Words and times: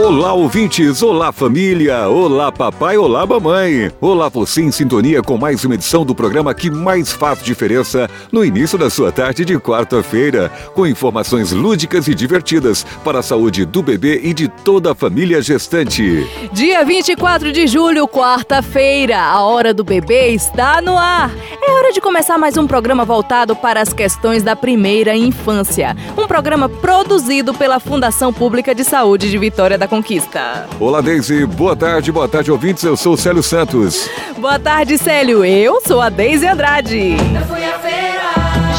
Olá, 0.00 0.32
ouvintes! 0.32 1.02
Olá, 1.02 1.32
família! 1.32 2.08
Olá, 2.08 2.52
papai! 2.52 2.96
Olá, 2.96 3.26
mamãe! 3.26 3.90
Olá, 4.00 4.28
você 4.28 4.62
em 4.62 4.70
sintonia 4.70 5.20
com 5.22 5.36
mais 5.36 5.64
uma 5.64 5.74
edição 5.74 6.04
do 6.06 6.14
programa 6.14 6.54
que 6.54 6.70
mais 6.70 7.10
faz 7.10 7.42
diferença 7.42 8.08
no 8.30 8.44
início 8.44 8.78
da 8.78 8.88
sua 8.88 9.10
tarde 9.10 9.44
de 9.44 9.58
quarta-feira, 9.58 10.52
com 10.72 10.86
informações 10.86 11.50
lúdicas 11.50 12.06
e 12.06 12.14
divertidas 12.14 12.86
para 13.02 13.18
a 13.18 13.22
saúde 13.24 13.64
do 13.64 13.82
bebê 13.82 14.20
e 14.22 14.32
de 14.32 14.46
toda 14.46 14.92
a 14.92 14.94
família 14.94 15.42
gestante. 15.42 16.24
Dia 16.52 16.84
24 16.84 17.50
de 17.50 17.66
julho, 17.66 18.06
quarta-feira, 18.06 19.20
a 19.20 19.42
hora 19.42 19.74
do 19.74 19.82
bebê 19.82 20.28
está 20.28 20.80
no 20.80 20.96
ar. 20.96 21.28
É 21.60 21.72
hora 21.72 21.92
de 21.92 22.00
começar 22.00 22.38
mais 22.38 22.56
um 22.56 22.68
programa 22.68 23.04
voltado 23.04 23.56
para 23.56 23.80
as 23.82 23.92
questões 23.92 24.44
da 24.44 24.54
primeira 24.54 25.16
infância. 25.16 25.96
Um 26.16 26.26
programa 26.28 26.68
produzido 26.68 27.52
pela 27.52 27.80
Fundação 27.80 28.32
Pública 28.32 28.72
de 28.72 28.84
Saúde 28.84 29.28
de 29.28 29.36
Vitória 29.36 29.76
da 29.76 29.87
Conquista. 29.88 30.66
Olá, 30.78 31.00
Deise. 31.00 31.44
Boa 31.46 31.74
tarde, 31.74 32.12
boa 32.12 32.28
tarde, 32.28 32.50
ouvintes. 32.52 32.84
Eu 32.84 32.96
sou 32.96 33.14
o 33.14 33.16
Célio 33.16 33.42
Santos. 33.42 34.08
Boa 34.38 34.58
tarde, 34.58 34.96
Célio. 34.98 35.44
Eu 35.44 35.80
sou 35.86 36.00
a 36.00 36.08
Deise 36.10 36.46
Andrade. 36.46 37.12
Eu 37.16 37.46
fui 37.46 37.64
à 37.64 37.78
feira, 37.78 38.32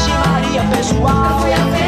de 0.04 0.12
Maria 0.28 0.76
pessoal. 0.76 1.34
Eu 1.34 1.40
fui 1.40 1.52
à 1.52 1.56
feira, 1.56 1.79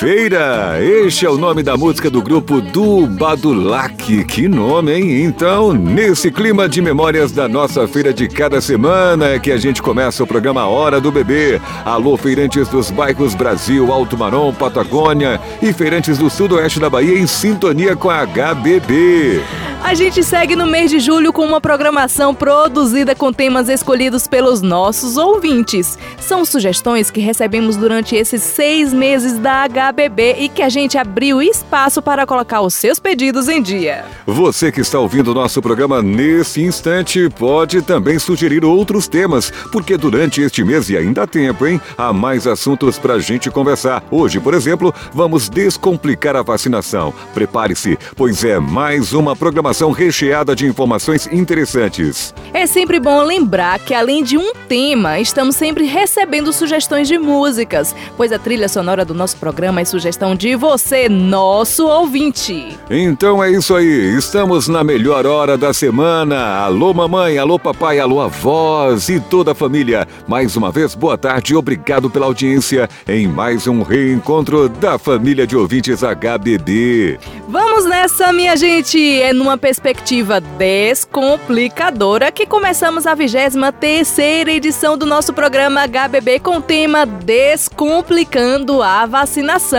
Feira! 0.00 0.78
Este 0.82 1.26
é 1.26 1.28
o 1.30 1.36
nome 1.36 1.62
da 1.62 1.76
música 1.76 2.08
do 2.08 2.22
grupo 2.22 2.58
do 2.58 3.06
Badulac. 3.06 4.24
Que 4.24 4.48
nome, 4.48 4.94
hein? 4.94 5.24
Então, 5.24 5.74
nesse 5.74 6.30
clima 6.30 6.66
de 6.66 6.80
memórias 6.80 7.32
da 7.32 7.46
nossa 7.46 7.86
feira 7.86 8.10
de 8.10 8.26
cada 8.26 8.62
semana, 8.62 9.26
é 9.26 9.38
que 9.38 9.52
a 9.52 9.58
gente 9.58 9.82
começa 9.82 10.24
o 10.24 10.26
programa 10.26 10.66
Hora 10.66 11.02
do 11.02 11.12
Bebê. 11.12 11.60
Alô, 11.84 12.16
feirantes 12.16 12.66
dos 12.68 12.90
bairros 12.90 13.34
Brasil, 13.34 13.92
Alto 13.92 14.16
Marom, 14.16 14.54
Patagônia 14.54 15.38
e 15.60 15.70
feirantes 15.70 16.16
do 16.16 16.30
sudoeste 16.30 16.80
da 16.80 16.88
Bahia 16.88 17.18
em 17.18 17.26
sintonia 17.26 17.94
com 17.94 18.08
a 18.08 18.24
HBB. 18.24 19.42
A 19.82 19.94
gente 19.94 20.22
segue 20.22 20.54
no 20.54 20.66
mês 20.66 20.90
de 20.90 21.00
julho 21.00 21.32
com 21.32 21.44
uma 21.44 21.60
programação 21.60 22.34
produzida 22.34 23.14
com 23.14 23.32
temas 23.32 23.68
escolhidos 23.68 24.28
pelos 24.28 24.60
nossos 24.62 25.16
ouvintes. 25.16 25.98
São 26.18 26.44
sugestões 26.44 27.10
que 27.10 27.20
recebemos 27.20 27.76
durante 27.76 28.14
esses 28.14 28.42
seis 28.42 28.92
meses 28.92 29.38
da 29.38 29.66
HBB 29.66 29.89
e 30.38 30.48
que 30.48 30.62
a 30.62 30.68
gente 30.68 30.96
abriu 30.96 31.42
espaço 31.42 32.00
para 32.00 32.26
colocar 32.26 32.60
os 32.60 32.74
seus 32.74 32.98
pedidos 32.98 33.48
em 33.48 33.60
dia. 33.60 34.04
Você 34.26 34.70
que 34.70 34.80
está 34.80 34.98
ouvindo 34.98 35.32
o 35.32 35.34
nosso 35.34 35.60
programa 35.60 36.00
nesse 36.02 36.62
instante 36.62 37.28
pode 37.30 37.82
também 37.82 38.18
sugerir 38.18 38.64
outros 38.64 39.08
temas, 39.08 39.52
porque 39.72 39.96
durante 39.96 40.40
este 40.40 40.62
mês, 40.62 40.88
e 40.88 40.96
ainda 40.96 41.22
há 41.22 41.26
tempo, 41.26 41.66
hein? 41.66 41.80
Há 41.96 42.12
mais 42.12 42.46
assuntos 42.46 42.98
para 42.98 43.14
a 43.14 43.18
gente 43.18 43.50
conversar. 43.50 44.04
Hoje, 44.10 44.38
por 44.38 44.54
exemplo, 44.54 44.94
vamos 45.12 45.48
descomplicar 45.48 46.36
a 46.36 46.42
vacinação. 46.42 47.12
Prepare-se, 47.34 47.98
pois 48.16 48.44
é 48.44 48.58
mais 48.58 49.12
uma 49.12 49.34
programação 49.34 49.90
recheada 49.90 50.54
de 50.54 50.66
informações 50.66 51.26
interessantes. 51.32 52.34
É 52.52 52.66
sempre 52.66 53.00
bom 53.00 53.22
lembrar 53.22 53.78
que, 53.80 53.94
além 53.94 54.22
de 54.22 54.38
um 54.38 54.52
tema, 54.68 55.18
estamos 55.18 55.56
sempre 55.56 55.84
recebendo 55.84 56.52
sugestões 56.52 57.08
de 57.08 57.18
músicas, 57.18 57.94
pois 58.16 58.32
a 58.32 58.38
trilha 58.38 58.68
sonora 58.68 59.04
do 59.04 59.14
nosso 59.14 59.36
programa 59.36 59.79
é 59.80 59.84
sugestão 59.84 60.34
de 60.34 60.54
você, 60.54 61.08
nosso 61.08 61.86
ouvinte. 61.86 62.76
Então 62.90 63.42
é 63.42 63.50
isso 63.50 63.74
aí, 63.74 64.14
estamos 64.16 64.68
na 64.68 64.84
melhor 64.84 65.24
hora 65.24 65.56
da 65.56 65.72
semana. 65.72 66.58
Alô, 66.58 66.92
mamãe, 66.92 67.38
alô, 67.38 67.58
papai, 67.58 67.98
alô, 67.98 68.20
avós 68.20 69.08
e 69.08 69.18
toda 69.18 69.52
a 69.52 69.54
família. 69.54 70.06
Mais 70.28 70.54
uma 70.54 70.70
vez, 70.70 70.94
boa 70.94 71.16
tarde 71.16 71.56
obrigado 71.56 72.10
pela 72.10 72.26
audiência 72.26 72.88
em 73.08 73.26
mais 73.26 73.66
um 73.66 73.82
reencontro 73.82 74.68
da 74.68 74.98
família 74.98 75.46
de 75.46 75.56
ouvintes 75.56 76.02
HBB. 76.02 77.18
Vamos 77.48 77.86
nessa, 77.86 78.32
minha 78.32 78.56
gente! 78.56 79.00
É 79.22 79.32
numa 79.32 79.56
perspectiva 79.56 80.40
descomplicadora 80.40 82.30
que 82.30 82.44
começamos 82.44 83.06
a 83.06 83.14
23 83.14 84.46
edição 84.46 84.98
do 84.98 85.06
nosso 85.06 85.32
programa 85.32 85.86
HBB 85.86 86.40
com 86.40 86.58
o 86.58 86.62
tema 86.62 87.06
Descomplicando 87.06 88.82
a 88.82 89.06
Vacinação. 89.06 89.69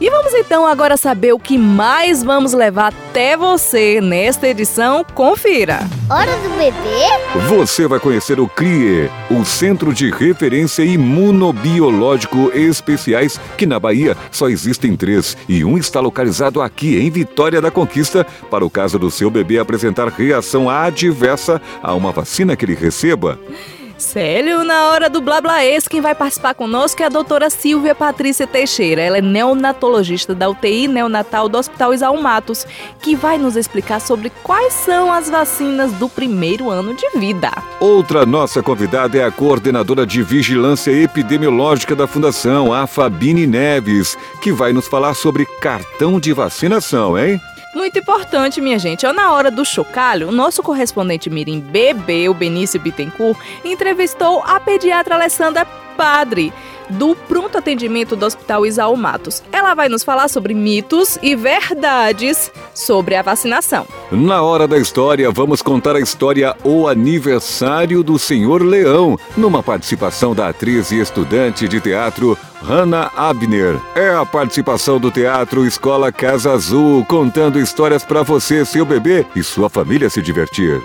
E 0.00 0.10
vamos 0.10 0.32
então 0.32 0.66
agora 0.66 0.96
saber 0.96 1.32
o 1.32 1.38
que 1.38 1.58
mais 1.58 2.22
vamos 2.22 2.52
levar 2.52 2.94
até 3.08 3.36
você 3.36 4.00
nesta 4.00 4.48
edição. 4.48 5.04
Confira! 5.14 5.80
Hora 6.08 6.36
do 6.36 6.48
bebê? 6.56 7.48
Você 7.48 7.86
vai 7.86 7.98
conhecer 7.98 8.38
o 8.40 8.48
CRIE, 8.48 9.10
o 9.30 9.44
Centro 9.44 9.92
de 9.92 10.10
Referência 10.10 10.82
Imunobiológico 10.84 12.50
Especiais, 12.54 13.40
que 13.58 13.66
na 13.66 13.78
Bahia 13.78 14.16
só 14.30 14.48
existem 14.48 14.96
três, 14.96 15.36
e 15.48 15.64
um 15.64 15.76
está 15.76 16.00
localizado 16.00 16.62
aqui 16.62 16.96
em 16.96 17.10
Vitória 17.10 17.60
da 17.60 17.70
Conquista, 17.70 18.26
para 18.50 18.64
o 18.64 18.70
caso 18.70 18.98
do 18.98 19.10
seu 19.10 19.30
bebê 19.30 19.58
apresentar 19.58 20.08
reação 20.08 20.70
adversa 20.70 21.60
a 21.82 21.92
uma 21.94 22.12
vacina 22.12 22.56
que 22.56 22.64
ele 22.64 22.74
receba. 22.74 23.38
Célio, 23.98 24.62
na 24.62 24.90
hora 24.90 25.08
do 25.08 25.22
Blá 25.22 25.40
Blá 25.40 25.64
Ex, 25.64 25.88
quem 25.88 26.02
vai 26.02 26.14
participar 26.14 26.54
conosco 26.54 27.02
é 27.02 27.06
a 27.06 27.08
doutora 27.08 27.48
Silvia 27.48 27.94
Patrícia 27.94 28.46
Teixeira. 28.46 29.00
Ela 29.00 29.18
é 29.18 29.22
neonatologista 29.22 30.34
da 30.34 30.48
UTI 30.50 30.86
neonatal 30.86 31.48
do 31.48 31.56
Hospital 31.56 31.94
Isaú 31.94 32.20
Matos, 32.20 32.66
que 33.00 33.16
vai 33.16 33.38
nos 33.38 33.56
explicar 33.56 34.00
sobre 34.00 34.30
quais 34.42 34.74
são 34.74 35.10
as 35.10 35.30
vacinas 35.30 35.92
do 35.92 36.08
primeiro 36.08 36.68
ano 36.68 36.94
de 36.94 37.08
vida. 37.18 37.50
Outra 37.80 38.26
nossa 38.26 38.62
convidada 38.62 39.16
é 39.16 39.24
a 39.24 39.30
coordenadora 39.30 40.06
de 40.06 40.22
Vigilância 40.22 40.90
Epidemiológica 40.90 41.96
da 41.96 42.06
Fundação, 42.06 42.72
a 42.72 42.86
Fabine 42.86 43.46
Neves, 43.46 44.18
que 44.42 44.52
vai 44.52 44.74
nos 44.74 44.86
falar 44.86 45.14
sobre 45.14 45.46
cartão 45.60 46.20
de 46.20 46.34
vacinação, 46.34 47.18
hein? 47.18 47.40
Muito 47.76 47.98
importante, 47.98 48.58
minha 48.58 48.78
gente. 48.78 49.06
Na 49.12 49.34
hora 49.34 49.50
do 49.50 49.62
chocalho, 49.62 50.30
o 50.30 50.32
nosso 50.32 50.62
correspondente 50.62 51.28
Mirim 51.28 51.60
Bebê, 51.60 52.26
o 52.26 52.32
Benício 52.32 52.80
Bittencourt, 52.80 53.38
entrevistou 53.62 54.42
a 54.42 54.58
pediatra 54.58 55.14
Alessandra 55.14 55.66
Padre, 55.94 56.54
do 56.90 57.14
pronto 57.14 57.58
atendimento 57.58 58.16
do 58.16 58.26
Hospital 58.26 58.66
Isaú 58.66 58.96
Matos. 58.96 59.42
Ela 59.52 59.74
vai 59.74 59.88
nos 59.88 60.04
falar 60.04 60.28
sobre 60.28 60.54
mitos 60.54 61.18
e 61.22 61.34
verdades 61.34 62.50
sobre 62.74 63.14
a 63.14 63.22
vacinação. 63.22 63.86
Na 64.10 64.42
hora 64.42 64.68
da 64.68 64.78
história, 64.78 65.30
vamos 65.30 65.62
contar 65.62 65.96
a 65.96 66.00
história 66.00 66.56
O 66.62 66.88
Aniversário 66.88 68.02
do 68.02 68.18
Senhor 68.18 68.62
Leão, 68.62 69.18
numa 69.36 69.62
participação 69.62 70.34
da 70.34 70.48
atriz 70.48 70.90
e 70.90 71.00
estudante 71.00 71.68
de 71.68 71.80
teatro 71.80 72.38
Hannah 72.62 73.10
Abner. 73.16 73.80
É 73.94 74.10
a 74.10 74.24
participação 74.24 74.98
do 74.98 75.10
Teatro 75.10 75.66
Escola 75.66 76.10
Casa 76.10 76.52
Azul, 76.52 77.04
contando 77.04 77.60
histórias 77.60 78.04
para 78.04 78.22
você, 78.22 78.64
seu 78.64 78.84
bebê 78.84 79.26
e 79.34 79.42
sua 79.42 79.68
família 79.68 80.10
se 80.10 80.20
divertir. 80.22 80.82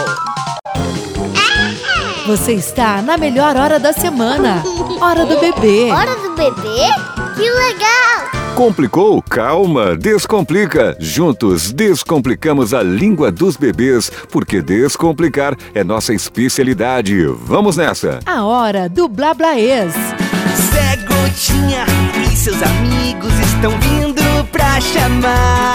Você 2.27 2.53
está 2.53 3.03
na 3.03 3.17
melhor 3.17 3.57
hora 3.57 3.81
da 3.81 3.93
semana. 3.93 4.63
Hora 5.01 5.27
do 5.27 5.41
bebê. 5.41 5.91
Hora 5.91 6.15
do 6.15 6.37
bebê? 6.37 7.20
Que 7.41 7.49
legal! 7.49 8.55
Complicou? 8.55 9.23
Calma, 9.23 9.97
descomplica. 9.97 10.95
Juntos 11.01 11.73
descomplicamos 11.73 12.75
a 12.75 12.83
língua 12.83 13.33
dos 13.33 13.57
bebês, 13.57 14.13
porque 14.31 14.61
descomplicar 14.61 15.57
é 15.75 15.83
nossa 15.83 16.13
especialidade. 16.13 17.25
Vamos 17.25 17.79
nessa. 17.79 18.21
A 18.27 18.45
hora 18.45 18.91
do 18.91 19.09
Blablaês. 19.09 19.95
Zé 19.95 20.97
Gotinha 20.97 21.87
e 22.23 22.37
seus 22.37 22.63
amigos 22.63 23.33
estão 23.39 23.71
vindo 23.81 24.45
pra 24.53 24.79
chamar. 24.83 25.73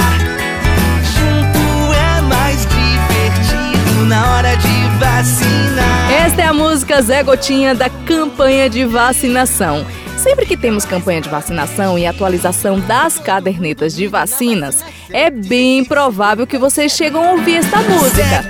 Junto 1.15 1.93
é 1.95 2.21
mais 2.21 2.59
divertido 2.67 4.05
na 4.05 4.35
hora 4.35 4.55
de 4.55 4.99
vacinar. 4.99 6.11
Esta 6.23 6.43
é 6.43 6.45
a 6.45 6.53
música 6.53 7.01
Zé 7.01 7.23
Gotinha 7.23 7.73
da 7.73 7.89
campanha 7.89 8.69
de 8.69 8.85
vacinação. 8.85 9.83
Sempre 10.25 10.47
que 10.47 10.57
temos 10.57 10.85
campanha 10.85 11.21
de 11.21 11.29
vacinação 11.29 11.99
e 11.99 12.07
atualização 12.07 12.79
das 12.79 13.19
cadernetas 13.19 13.95
de 13.95 14.07
vacinas, 14.07 14.83
é 15.11 15.29
bem 15.29 15.85
provável 15.85 16.47
que 16.47 16.57
vocês 16.57 16.93
chegam 16.93 17.23
a 17.23 17.31
ouvir 17.33 17.57
esta 17.57 17.79
música. 17.83 18.43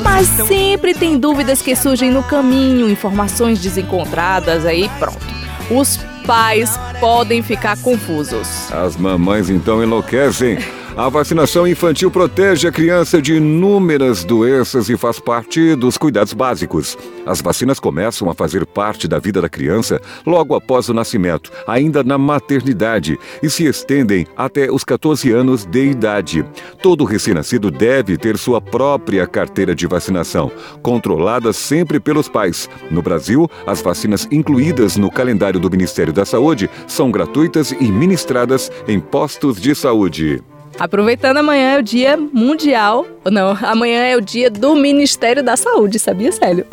Mas 0.00 0.28
sempre 0.46 0.94
tem 0.94 1.18
dúvidas 1.18 1.60
que 1.60 1.74
surgem 1.74 2.12
no 2.12 2.22
caminho, 2.22 2.88
informações 2.88 3.60
desencontradas, 3.60 4.64
aí 4.64 4.88
pronto. 4.96 5.26
Os 5.68 5.96
pais 6.24 6.78
podem 7.00 7.42
ficar 7.42 7.76
confusos. 7.78 8.72
As 8.72 8.96
mamães 8.96 9.50
então 9.50 9.82
enlouquecem. 9.82 10.58
A 10.98 11.08
vacinação 11.08 11.64
infantil 11.64 12.10
protege 12.10 12.66
a 12.66 12.72
criança 12.72 13.22
de 13.22 13.34
inúmeras 13.34 14.24
doenças 14.24 14.88
e 14.88 14.96
faz 14.96 15.20
parte 15.20 15.76
dos 15.76 15.96
cuidados 15.96 16.32
básicos. 16.32 16.98
As 17.24 17.40
vacinas 17.40 17.78
começam 17.78 18.28
a 18.28 18.34
fazer 18.34 18.66
parte 18.66 19.06
da 19.06 19.20
vida 19.20 19.40
da 19.40 19.48
criança 19.48 20.00
logo 20.26 20.56
após 20.56 20.88
o 20.88 20.92
nascimento, 20.92 21.52
ainda 21.68 22.02
na 22.02 22.18
maternidade, 22.18 23.16
e 23.40 23.48
se 23.48 23.64
estendem 23.64 24.26
até 24.36 24.72
os 24.72 24.82
14 24.82 25.30
anos 25.30 25.64
de 25.64 25.88
idade. 25.88 26.44
Todo 26.82 27.04
recém-nascido 27.04 27.70
deve 27.70 28.18
ter 28.18 28.36
sua 28.36 28.60
própria 28.60 29.24
carteira 29.24 29.76
de 29.76 29.86
vacinação, 29.86 30.50
controlada 30.82 31.52
sempre 31.52 32.00
pelos 32.00 32.28
pais. 32.28 32.68
No 32.90 33.02
Brasil, 33.02 33.48
as 33.64 33.80
vacinas 33.80 34.26
incluídas 34.32 34.96
no 34.96 35.12
calendário 35.12 35.60
do 35.60 35.70
Ministério 35.70 36.12
da 36.12 36.24
Saúde 36.24 36.68
são 36.88 37.08
gratuitas 37.08 37.70
e 37.70 37.84
ministradas 37.84 38.68
em 38.88 38.98
postos 38.98 39.60
de 39.60 39.76
saúde. 39.76 40.42
Aproveitando, 40.78 41.38
amanhã 41.38 41.72
é 41.72 41.78
o 41.78 41.82
dia 41.82 42.16
mundial. 42.16 43.04
Não, 43.24 43.56
amanhã 43.62 44.02
é 44.02 44.16
o 44.16 44.20
dia 44.20 44.48
do 44.48 44.76
Ministério 44.76 45.42
da 45.42 45.56
Saúde, 45.56 45.98
sabia, 45.98 46.30
Célio? 46.30 46.64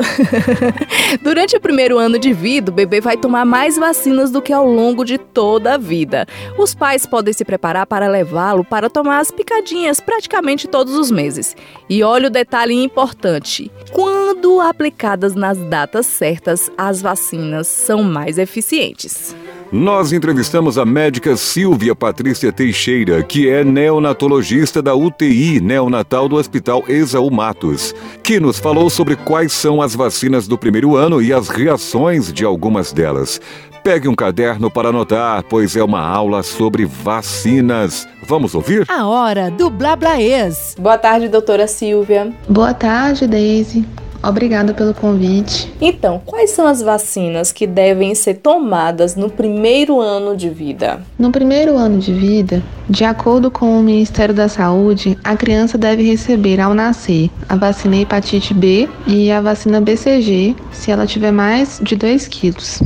Durante 1.20 1.56
o 1.56 1.60
primeiro 1.60 1.98
ano 1.98 2.18
de 2.18 2.32
vida, 2.32 2.70
o 2.70 2.74
bebê 2.74 3.00
vai 3.00 3.16
tomar 3.16 3.44
mais 3.44 3.76
vacinas 3.76 4.30
do 4.30 4.40
que 4.40 4.52
ao 4.52 4.66
longo 4.66 5.04
de 5.04 5.18
toda 5.18 5.74
a 5.74 5.78
vida. 5.78 6.24
Os 6.56 6.72
pais 6.72 7.04
podem 7.04 7.34
se 7.34 7.44
preparar 7.44 7.86
para 7.86 8.06
levá-lo 8.06 8.64
para 8.64 8.88
tomar 8.88 9.18
as 9.18 9.32
picadinhas 9.32 10.00
praticamente 10.00 10.68
todos 10.68 10.94
os 10.94 11.10
meses. 11.10 11.56
E 11.90 12.02
olha 12.02 12.28
o 12.28 12.30
detalhe 12.30 12.74
importante: 12.74 13.70
quando 13.92 14.60
aplicadas 14.60 15.34
nas 15.34 15.58
datas 15.58 16.06
certas, 16.06 16.70
as 16.78 17.02
vacinas 17.02 17.66
são 17.66 18.02
mais 18.02 18.38
eficientes. 18.38 19.34
Nós 19.76 20.10
entrevistamos 20.10 20.78
a 20.78 20.86
médica 20.86 21.36
Silvia 21.36 21.94
Patrícia 21.94 22.50
Teixeira, 22.50 23.22
que 23.22 23.46
é 23.46 23.62
neonatologista 23.62 24.80
da 24.80 24.94
UTI 24.94 25.60
neonatal 25.60 26.30
do 26.30 26.36
Hospital 26.36 26.82
Exaú 26.88 27.30
Matos, 27.30 27.94
que 28.22 28.40
nos 28.40 28.58
falou 28.58 28.88
sobre 28.88 29.16
quais 29.16 29.52
são 29.52 29.82
as 29.82 29.94
vacinas 29.94 30.48
do 30.48 30.56
primeiro 30.56 30.96
ano 30.96 31.20
e 31.20 31.30
as 31.30 31.50
reações 31.50 32.32
de 32.32 32.42
algumas 32.42 32.90
delas. 32.90 33.38
Pegue 33.84 34.08
um 34.08 34.14
caderno 34.14 34.70
para 34.70 34.88
anotar, 34.88 35.44
pois 35.46 35.76
é 35.76 35.84
uma 35.84 36.00
aula 36.00 36.42
sobre 36.42 36.86
vacinas. 36.86 38.08
Vamos 38.26 38.54
ouvir? 38.54 38.86
A 38.88 39.06
hora 39.06 39.50
do 39.50 39.68
Blablaês. 39.68 40.74
Boa 40.78 40.96
tarde, 40.96 41.28
doutora 41.28 41.66
Silvia. 41.66 42.32
Boa 42.48 42.72
tarde, 42.72 43.26
Daisy. 43.26 43.84
Obrigada 44.22 44.74
pelo 44.74 44.94
convite. 44.94 45.72
Então, 45.80 46.20
quais 46.24 46.50
são 46.50 46.66
as 46.66 46.82
vacinas 46.82 47.52
que 47.52 47.66
devem 47.66 48.14
ser 48.14 48.34
tomadas 48.34 49.14
no 49.16 49.30
primeiro 49.30 50.00
ano 50.00 50.36
de 50.36 50.48
vida? 50.48 51.00
No 51.18 51.30
primeiro 51.30 51.76
ano 51.76 51.98
de 51.98 52.12
vida, 52.12 52.62
de 52.88 53.04
acordo 53.04 53.50
com 53.50 53.78
o 53.78 53.82
Ministério 53.82 54.34
da 54.34 54.48
Saúde, 54.48 55.18
a 55.22 55.36
criança 55.36 55.78
deve 55.78 56.02
receber 56.02 56.60
ao 56.60 56.74
nascer 56.74 57.30
a 57.48 57.56
vacina 57.56 57.96
hepatite 57.96 58.52
B 58.52 58.88
e 59.06 59.30
a 59.30 59.40
vacina 59.40 59.80
BCG, 59.80 60.56
se 60.72 60.90
ela 60.90 61.06
tiver 61.06 61.32
mais 61.32 61.80
de 61.82 61.96
2 61.96 62.26
quilos. 62.28 62.80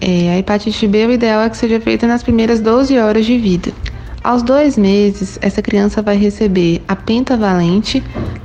É, 0.00 0.30
a 0.30 0.38
hepatite 0.38 0.86
B, 0.86 1.06
o 1.06 1.12
ideal 1.12 1.42
é 1.42 1.50
que 1.50 1.56
seja 1.56 1.78
feita 1.78 2.06
nas 2.06 2.22
primeiras 2.22 2.60
12 2.60 2.98
horas 2.98 3.26
de 3.26 3.36
vida. 3.36 3.70
Aos 4.22 4.42
dois 4.42 4.76
meses, 4.76 5.38
essa 5.40 5.62
criança 5.62 6.02
vai 6.02 6.16
receber 6.16 6.82
a 6.86 6.94
pentavalente, 6.94 8.02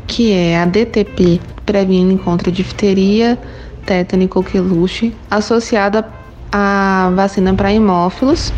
que 0.08 0.32
é 0.32 0.58
a 0.58 0.66
DTP, 0.66 1.42
previne 1.66 2.18
contra 2.18 2.52
difteria, 2.52 3.38
tétano 3.86 4.24
e 4.24 4.28
coqueluche, 4.28 5.14
associada 5.30 6.08
à 6.52 7.12
vacina 7.16 7.54
para 7.54 7.74
hemófilos 7.74 8.54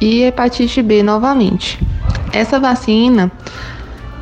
e 0.00 0.22
hepatite 0.22 0.82
B 0.82 1.02
novamente. 1.02 1.78
Essa 2.32 2.58
vacina 2.58 3.30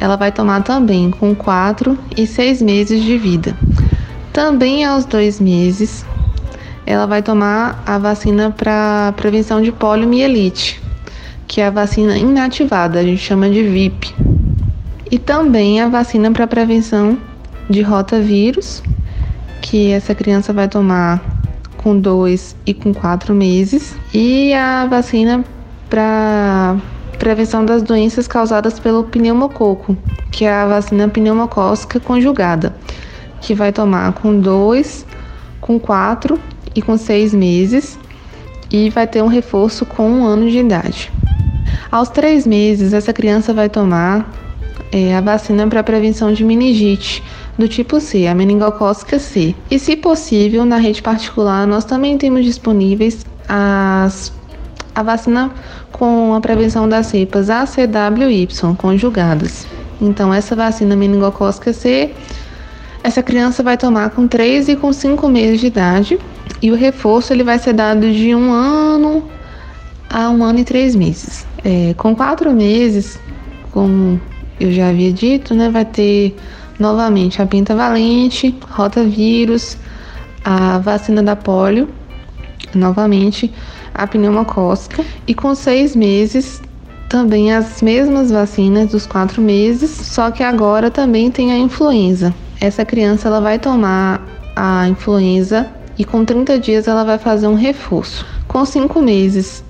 ela 0.00 0.16
vai 0.16 0.30
tomar 0.30 0.62
também 0.62 1.10
com 1.10 1.34
4 1.34 1.98
e 2.16 2.26
6 2.26 2.62
meses 2.62 3.02
de 3.02 3.18
vida. 3.18 3.56
Também 4.32 4.84
aos 4.84 5.04
dois 5.04 5.40
meses, 5.40 6.06
ela 6.86 7.06
vai 7.06 7.22
tomar 7.22 7.82
a 7.84 7.98
vacina 7.98 8.50
para 8.50 9.12
prevenção 9.16 9.60
de 9.60 9.72
poliomielite, 9.72 10.80
que 11.46 11.60
é 11.60 11.66
a 11.66 11.70
vacina 11.70 12.16
inativada, 12.16 13.00
a 13.00 13.02
gente 13.02 13.20
chama 13.20 13.50
de 13.50 13.62
VIP. 13.62 14.14
E 15.10 15.18
também 15.18 15.80
a 15.80 15.88
vacina 15.88 16.30
para 16.30 16.46
prevenção 16.46 17.18
de 17.68 17.82
rotavírus, 17.82 18.82
que 19.60 19.90
essa 19.90 20.14
criança 20.14 20.52
vai 20.52 20.68
tomar 20.68 21.22
com 21.76 21.98
2 21.98 22.56
e 22.66 22.74
com 22.74 22.92
4 22.92 23.34
meses. 23.34 23.96
E 24.12 24.52
a 24.54 24.86
vacina 24.86 25.44
para 25.88 26.76
prevenção 27.18 27.64
das 27.64 27.82
doenças 27.82 28.28
causadas 28.28 28.78
pelo 28.78 29.04
pneumococo, 29.04 29.96
que 30.30 30.44
é 30.44 30.52
a 30.52 30.66
vacina 30.66 31.08
pneumocócica 31.08 31.98
conjugada, 31.98 32.74
que 33.40 33.54
vai 33.54 33.72
tomar 33.72 34.12
com 34.12 34.38
2, 34.38 35.04
com 35.60 35.78
4 35.78 36.38
e 36.74 36.82
com 36.82 36.96
6 36.96 37.34
meses 37.34 37.98
e 38.70 38.90
vai 38.90 39.06
ter 39.06 39.22
um 39.22 39.26
reforço 39.26 39.84
com 39.86 40.08
um 40.08 40.24
ano 40.24 40.50
de 40.50 40.58
idade. 40.58 41.10
Aos 41.90 42.08
3 42.10 42.46
meses, 42.46 42.92
essa 42.92 43.12
criança 43.12 43.52
vai 43.52 43.68
tomar 43.68 44.30
é, 44.92 45.16
a 45.16 45.20
vacina 45.20 45.66
para 45.66 45.82
prevenção 45.82 46.32
de 46.32 46.44
meningite 46.44 47.22
do 47.58 47.66
tipo 47.66 48.00
C, 48.00 48.26
a 48.28 48.34
meningocócica 48.34 49.18
C. 49.18 49.54
E, 49.68 49.78
se 49.78 49.96
possível, 49.96 50.64
na 50.64 50.76
rede 50.76 51.02
particular, 51.02 51.66
nós 51.66 51.84
também 51.84 52.16
temos 52.16 52.44
disponíveis 52.44 53.26
as, 53.48 54.32
a 54.94 55.02
vacina 55.02 55.50
com 55.90 56.34
a 56.34 56.40
prevenção 56.40 56.88
das 56.88 57.06
cepas 57.08 57.50
ACWY 57.50 58.48
conjugadas. 58.76 59.66
Então, 60.00 60.32
essa 60.32 60.54
vacina 60.54 60.94
meningocócica 60.94 61.72
C, 61.72 62.12
essa 63.02 63.22
criança 63.22 63.62
vai 63.62 63.76
tomar 63.76 64.10
com 64.10 64.28
3 64.28 64.68
e 64.68 64.76
com 64.76 64.92
5 64.92 65.28
meses 65.28 65.60
de 65.60 65.66
idade. 65.66 66.18
E 66.62 66.70
o 66.70 66.76
reforço 66.76 67.32
ele 67.32 67.42
vai 67.42 67.58
ser 67.58 67.72
dado 67.72 68.12
de 68.12 68.34
um 68.34 68.52
ano 68.52 69.24
a 70.08 70.30
um 70.30 70.42
ano 70.44 70.60
e 70.60 70.64
três 70.64 70.94
meses. 70.94 71.46
É, 71.64 71.94
com 71.96 72.14
quatro 72.14 72.52
meses, 72.52 73.18
como 73.72 74.20
eu 74.58 74.72
já 74.72 74.88
havia 74.88 75.12
dito, 75.12 75.54
né, 75.54 75.68
vai 75.68 75.84
ter 75.84 76.34
novamente 76.78 77.42
a 77.42 77.46
pentavalente, 77.46 78.56
rotavírus, 78.70 79.76
a 80.44 80.78
vacina 80.78 81.22
da 81.22 81.34
polio, 81.34 81.88
novamente 82.74 83.52
a 83.94 84.06
pneumocócica 84.06 85.04
e 85.26 85.34
com 85.34 85.54
seis 85.54 85.96
meses 85.96 86.62
também 87.08 87.52
as 87.52 87.80
mesmas 87.80 88.30
vacinas 88.30 88.90
dos 88.90 89.06
quatro 89.06 89.40
meses, 89.40 89.90
só 89.90 90.30
que 90.30 90.42
agora 90.42 90.90
também 90.90 91.30
tem 91.30 91.50
a 91.50 91.58
influenza. 91.58 92.34
Essa 92.60 92.84
criança 92.84 93.28
ela 93.28 93.40
vai 93.40 93.58
tomar 93.58 94.22
a 94.54 94.86
influenza 94.88 95.66
e 95.98 96.04
com 96.04 96.24
30 96.24 96.58
dias 96.58 96.86
ela 96.86 97.04
vai 97.04 97.18
fazer 97.18 97.46
um 97.46 97.54
reforço. 97.54 98.26
Com 98.46 98.64
cinco 98.64 99.00
meses 99.00 99.64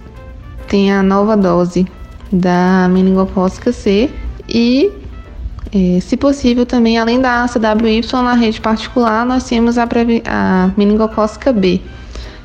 tem 0.67 0.93
a 0.93 1.03
nova 1.03 1.37
dose 1.37 1.87
da 2.33 2.89
meningocócica 2.91 3.73
C 3.73 4.11
e 4.49 4.91
é, 5.73 6.01
se 6.01 6.17
possível, 6.17 6.65
também, 6.65 6.99
além 6.99 7.21
da 7.21 7.45
ACWY 7.45 8.01
na 8.13 8.35
rede 8.35 8.61
particular, 8.61 9.27
nós 9.27 9.45
temos 9.45 9.77
a, 9.77 9.87
a 10.27 10.71
meningocócica 10.77 11.53
B, 11.53 11.81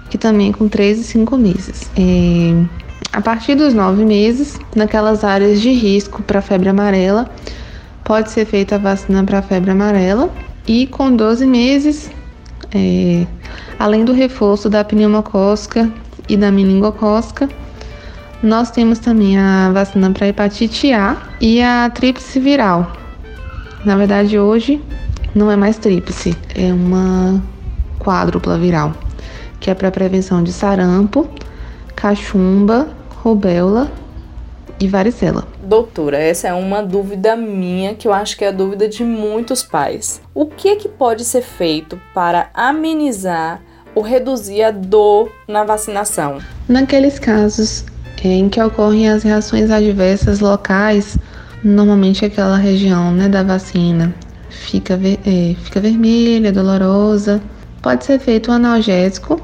que 0.09 0.17
também 0.17 0.49
é 0.49 0.53
com 0.53 0.67
3 0.67 0.99
e 0.99 1.03
5 1.03 1.37
meses. 1.37 1.89
É, 1.97 2.65
a 3.13 3.21
partir 3.21 3.55
dos 3.55 3.73
9 3.73 4.03
meses, 4.03 4.59
naquelas 4.75 5.23
áreas 5.23 5.61
de 5.61 5.71
risco 5.71 6.21
para 6.23 6.41
febre 6.41 6.69
amarela, 6.69 7.29
pode 8.03 8.29
ser 8.31 8.45
feita 8.45 8.75
a 8.75 8.77
vacina 8.77 9.23
para 9.23 9.41
febre 9.41 9.71
amarela 9.71 10.29
E 10.67 10.87
com 10.87 11.15
12 11.15 11.45
meses, 11.45 12.11
é, 12.73 13.25
além 13.79 14.03
do 14.03 14.11
reforço 14.11 14.69
da 14.69 14.83
pneumocócica 14.83 15.89
e 16.27 16.35
da 16.35 16.51
meningocócica, 16.51 17.47
nós 18.41 18.69
temos 18.69 18.99
também 18.99 19.37
a 19.37 19.71
vacina 19.71 20.11
para 20.11 20.27
hepatite 20.27 20.91
A 20.91 21.15
e 21.39 21.61
a 21.61 21.89
tríplice 21.89 22.41
viral. 22.41 23.02
Na 23.85 23.97
verdade, 23.97 24.39
hoje 24.39 24.81
não 25.35 25.51
é 25.51 25.57
mais 25.57 25.77
tríplice, 25.77 26.37
é 26.55 26.71
uma 26.71 27.43
quádrupla 27.99 28.57
viral, 28.57 28.93
que 29.59 29.69
é 29.69 29.73
para 29.73 29.91
prevenção 29.91 30.41
de 30.41 30.53
sarampo, 30.53 31.27
cachumba, 31.93 32.87
rubéola 33.21 33.91
e 34.79 34.87
varicela. 34.87 35.45
Doutora, 35.61 36.17
essa 36.17 36.47
é 36.47 36.53
uma 36.53 36.81
dúvida 36.81 37.35
minha 37.35 37.93
que 37.93 38.07
eu 38.07 38.13
acho 38.13 38.37
que 38.37 38.45
é 38.45 38.49
a 38.49 38.51
dúvida 38.51 38.87
de 38.87 39.03
muitos 39.03 39.63
pais. 39.63 40.21
O 40.33 40.45
que 40.45 40.69
é 40.69 40.75
que 40.75 40.87
pode 40.87 41.25
ser 41.25 41.41
feito 41.41 41.99
para 42.13 42.49
amenizar 42.53 43.61
ou 43.93 44.01
reduzir 44.01 44.63
a 44.63 44.71
dor 44.71 45.29
na 45.45 45.65
vacinação? 45.65 46.39
Naqueles 46.69 47.19
casos 47.19 47.85
em 48.23 48.47
que 48.47 48.61
ocorrem 48.61 49.09
as 49.09 49.23
reações 49.23 49.69
adversas 49.69 50.39
locais, 50.39 51.17
normalmente 51.63 52.25
aquela 52.25 52.57
região 52.57 53.11
né, 53.11 53.29
da 53.29 53.43
vacina 53.43 54.13
fica, 54.49 54.97
ver, 54.97 55.19
é, 55.25 55.55
fica 55.63 55.79
vermelha, 55.79 56.51
dolorosa, 56.51 57.41
pode 57.81 58.05
ser 58.05 58.19
feito 58.19 58.51
um 58.51 58.53
analgésico, 58.53 59.41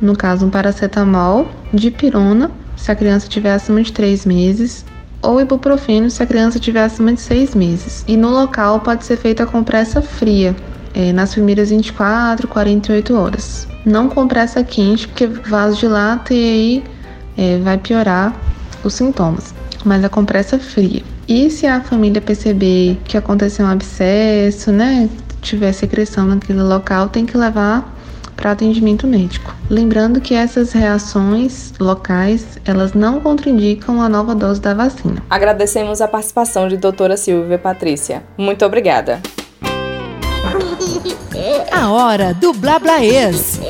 no 0.00 0.16
caso 0.16 0.46
um 0.46 0.50
paracetamol, 0.50 1.48
de 1.72 1.90
pirona, 1.90 2.50
se 2.76 2.90
a 2.90 2.96
criança 2.96 3.28
tiver 3.28 3.52
acima 3.52 3.82
de 3.82 3.92
3 3.92 4.24
meses, 4.24 4.84
ou 5.20 5.40
ibuprofeno 5.40 6.08
se 6.10 6.22
a 6.22 6.26
criança 6.26 6.60
tiver 6.60 6.84
acima 6.84 7.12
de 7.12 7.20
6 7.20 7.54
meses. 7.54 8.04
E 8.06 8.16
no 8.16 8.30
local 8.30 8.80
pode 8.80 9.04
ser 9.04 9.16
feita 9.16 9.42
a 9.42 9.46
compressa 9.46 10.00
fria, 10.00 10.54
é, 10.94 11.12
nas 11.12 11.32
primeiras 11.32 11.70
24, 11.70 12.46
48 12.46 13.14
horas. 13.16 13.68
Não 13.84 14.08
compressa 14.08 14.62
quente, 14.62 15.08
porque 15.08 15.26
vasodilata 15.26 16.32
e 16.32 16.36
aí 16.36 16.84
é, 17.36 17.58
vai 17.58 17.78
piorar 17.78 18.34
os 18.84 18.94
sintomas, 18.94 19.54
mas 19.84 20.04
a 20.04 20.08
compressa 20.08 20.58
fria. 20.58 21.02
E 21.28 21.50
se 21.50 21.66
a 21.66 21.82
família 21.82 22.22
perceber 22.22 22.98
que 23.04 23.18
aconteceu 23.18 23.66
um 23.66 23.68
abscesso, 23.68 24.72
né, 24.72 25.10
tiver 25.42 25.72
secreção 25.72 26.26
naquele 26.26 26.62
local, 26.62 27.10
tem 27.10 27.26
que 27.26 27.36
levar 27.36 27.94
para 28.34 28.52
atendimento 28.52 29.06
médico. 29.06 29.54
Lembrando 29.68 30.20
que 30.22 30.32
essas 30.34 30.72
reações 30.72 31.74
locais, 31.78 32.58
elas 32.64 32.94
não 32.94 33.20
contraindicam 33.20 34.00
a 34.00 34.08
nova 34.08 34.34
dose 34.34 34.60
da 34.60 34.72
vacina. 34.72 35.22
Agradecemos 35.28 36.00
a 36.00 36.08
participação 36.08 36.66
de 36.66 36.78
doutora 36.78 37.16
Silvia 37.16 37.58
Patrícia. 37.58 38.22
Muito 38.38 38.64
obrigada. 38.64 39.20
A 41.78 41.92
hora 41.92 42.34
do 42.34 42.52
Blablaês. 42.52 43.60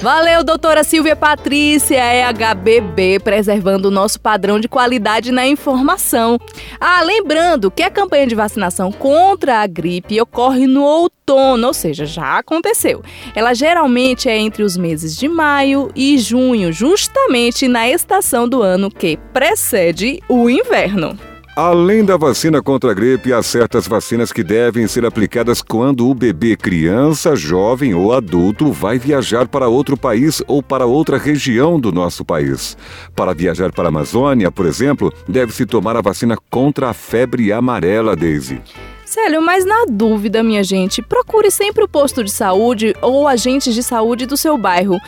Valeu, 0.00 0.44
doutora 0.44 0.84
Silvia 0.84 1.16
Patrícia, 1.16 1.96
é 1.96 2.22
HBB, 2.32 3.18
preservando 3.18 3.88
o 3.88 3.90
nosso 3.90 4.20
padrão 4.20 4.60
de 4.60 4.68
qualidade 4.68 5.32
na 5.32 5.44
informação. 5.48 6.38
Ah, 6.80 7.02
lembrando 7.02 7.68
que 7.68 7.82
a 7.82 7.90
campanha 7.90 8.24
de 8.24 8.36
vacinação 8.36 8.92
contra 8.92 9.62
a 9.62 9.66
gripe 9.66 10.20
ocorre 10.20 10.64
no 10.68 10.84
outono, 10.84 11.66
ou 11.66 11.74
seja, 11.74 12.06
já 12.06 12.38
aconteceu. 12.38 13.02
Ela 13.34 13.52
geralmente 13.52 14.28
é 14.28 14.38
entre 14.38 14.62
os 14.62 14.76
meses 14.76 15.16
de 15.16 15.26
maio 15.26 15.90
e 15.96 16.18
junho, 16.18 16.72
justamente 16.72 17.66
na 17.66 17.88
estação 17.88 18.48
do 18.48 18.62
ano 18.62 18.88
que 18.88 19.16
precede 19.32 20.22
o 20.28 20.48
inverno. 20.48 21.18
Além 21.56 22.04
da 22.04 22.18
vacina 22.18 22.60
contra 22.60 22.90
a 22.90 22.94
gripe, 22.94 23.32
há 23.32 23.42
certas 23.42 23.88
vacinas 23.88 24.30
que 24.30 24.44
devem 24.44 24.86
ser 24.86 25.06
aplicadas 25.06 25.62
quando 25.62 26.06
o 26.06 26.14
bebê, 26.14 26.54
criança, 26.54 27.34
jovem 27.34 27.94
ou 27.94 28.12
adulto 28.12 28.70
vai 28.70 28.98
viajar 28.98 29.48
para 29.48 29.66
outro 29.66 29.96
país 29.96 30.42
ou 30.46 30.62
para 30.62 30.84
outra 30.84 31.16
região 31.16 31.80
do 31.80 31.90
nosso 31.90 32.26
país. 32.26 32.76
Para 33.14 33.32
viajar 33.32 33.72
para 33.72 33.84
a 33.84 33.88
Amazônia, 33.88 34.52
por 34.52 34.66
exemplo, 34.66 35.10
deve-se 35.26 35.64
tomar 35.64 35.96
a 35.96 36.02
vacina 36.02 36.36
contra 36.50 36.90
a 36.90 36.92
febre 36.92 37.50
amarela, 37.50 38.14
Daisy. 38.14 38.60
Célio, 39.06 39.40
mas 39.40 39.64
na 39.64 39.86
dúvida, 39.88 40.42
minha 40.42 40.62
gente, 40.62 41.00
procure 41.00 41.50
sempre 41.50 41.84
o 41.84 41.88
posto 41.88 42.22
de 42.22 42.30
saúde 42.30 42.94
ou 43.00 43.26
agentes 43.26 43.72
de 43.72 43.82
saúde 43.82 44.26
do 44.26 44.36
seu 44.36 44.58
bairro. 44.58 44.98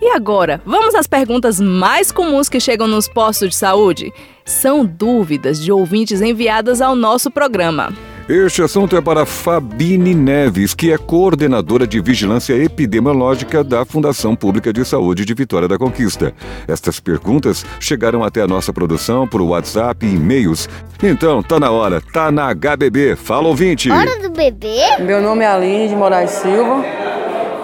E 0.00 0.10
agora, 0.10 0.60
vamos 0.64 0.94
às 0.94 1.08
perguntas 1.08 1.58
mais 1.58 2.12
comuns 2.12 2.48
que 2.48 2.60
chegam 2.60 2.86
nos 2.86 3.08
postos 3.08 3.50
de 3.50 3.56
saúde? 3.56 4.12
São 4.44 4.86
dúvidas 4.86 5.60
de 5.60 5.72
ouvintes 5.72 6.22
enviadas 6.22 6.80
ao 6.80 6.94
nosso 6.94 7.30
programa. 7.30 7.92
Este 8.28 8.62
assunto 8.62 8.94
é 8.94 9.00
para 9.00 9.24
Fabine 9.24 10.14
Neves, 10.14 10.74
que 10.74 10.92
é 10.92 10.98
coordenadora 10.98 11.86
de 11.86 11.98
vigilância 11.98 12.52
epidemiológica 12.52 13.64
da 13.64 13.86
Fundação 13.86 14.36
Pública 14.36 14.70
de 14.70 14.84
Saúde 14.84 15.24
de 15.24 15.32
Vitória 15.32 15.66
da 15.66 15.78
Conquista. 15.78 16.34
Estas 16.68 17.00
perguntas 17.00 17.64
chegaram 17.80 18.22
até 18.22 18.42
a 18.42 18.46
nossa 18.46 18.70
produção 18.70 19.26
por 19.26 19.40
WhatsApp 19.40 20.04
e 20.04 20.14
e-mails. 20.14 20.68
Então, 21.02 21.42
tá 21.42 21.58
na 21.58 21.70
hora, 21.70 22.02
tá 22.12 22.30
na 22.30 22.54
HBB. 22.54 23.16
Fala, 23.16 23.48
ouvinte! 23.48 23.90
Hora 23.90 24.20
do 24.20 24.30
bebê? 24.30 24.98
Meu 25.00 25.22
nome 25.22 25.42
é 25.42 25.48
Aline 25.48 25.88
de 25.88 25.96
Moraes 25.96 26.30
Silva, 26.30 26.84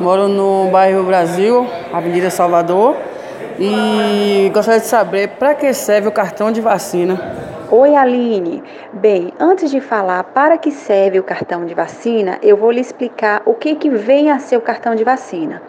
moro 0.00 0.28
no 0.28 0.70
bairro 0.70 1.04
Brasil, 1.04 1.68
Avenida 1.96 2.28
Salvador, 2.28 2.96
e 3.56 4.50
gostaria 4.52 4.80
de 4.80 4.86
saber 4.86 5.28
para 5.38 5.54
que 5.54 5.72
serve 5.72 6.08
o 6.08 6.12
cartão 6.12 6.50
de 6.50 6.60
vacina. 6.60 7.20
Oi, 7.70 7.94
Aline. 7.94 8.62
Bem, 8.92 9.32
antes 9.38 9.70
de 9.70 9.80
falar 9.80 10.22
para 10.24 10.58
que 10.58 10.70
serve 10.70 11.20
o 11.20 11.22
cartão 11.22 11.64
de 11.64 11.72
vacina, 11.72 12.38
eu 12.42 12.56
vou 12.56 12.70
lhe 12.70 12.80
explicar 12.80 13.42
o 13.46 13.54
que, 13.54 13.76
que 13.76 13.88
vem 13.88 14.30
a 14.30 14.38
ser 14.38 14.56
o 14.56 14.60
cartão 14.60 14.94
de 14.94 15.04
vacina. 15.04 15.62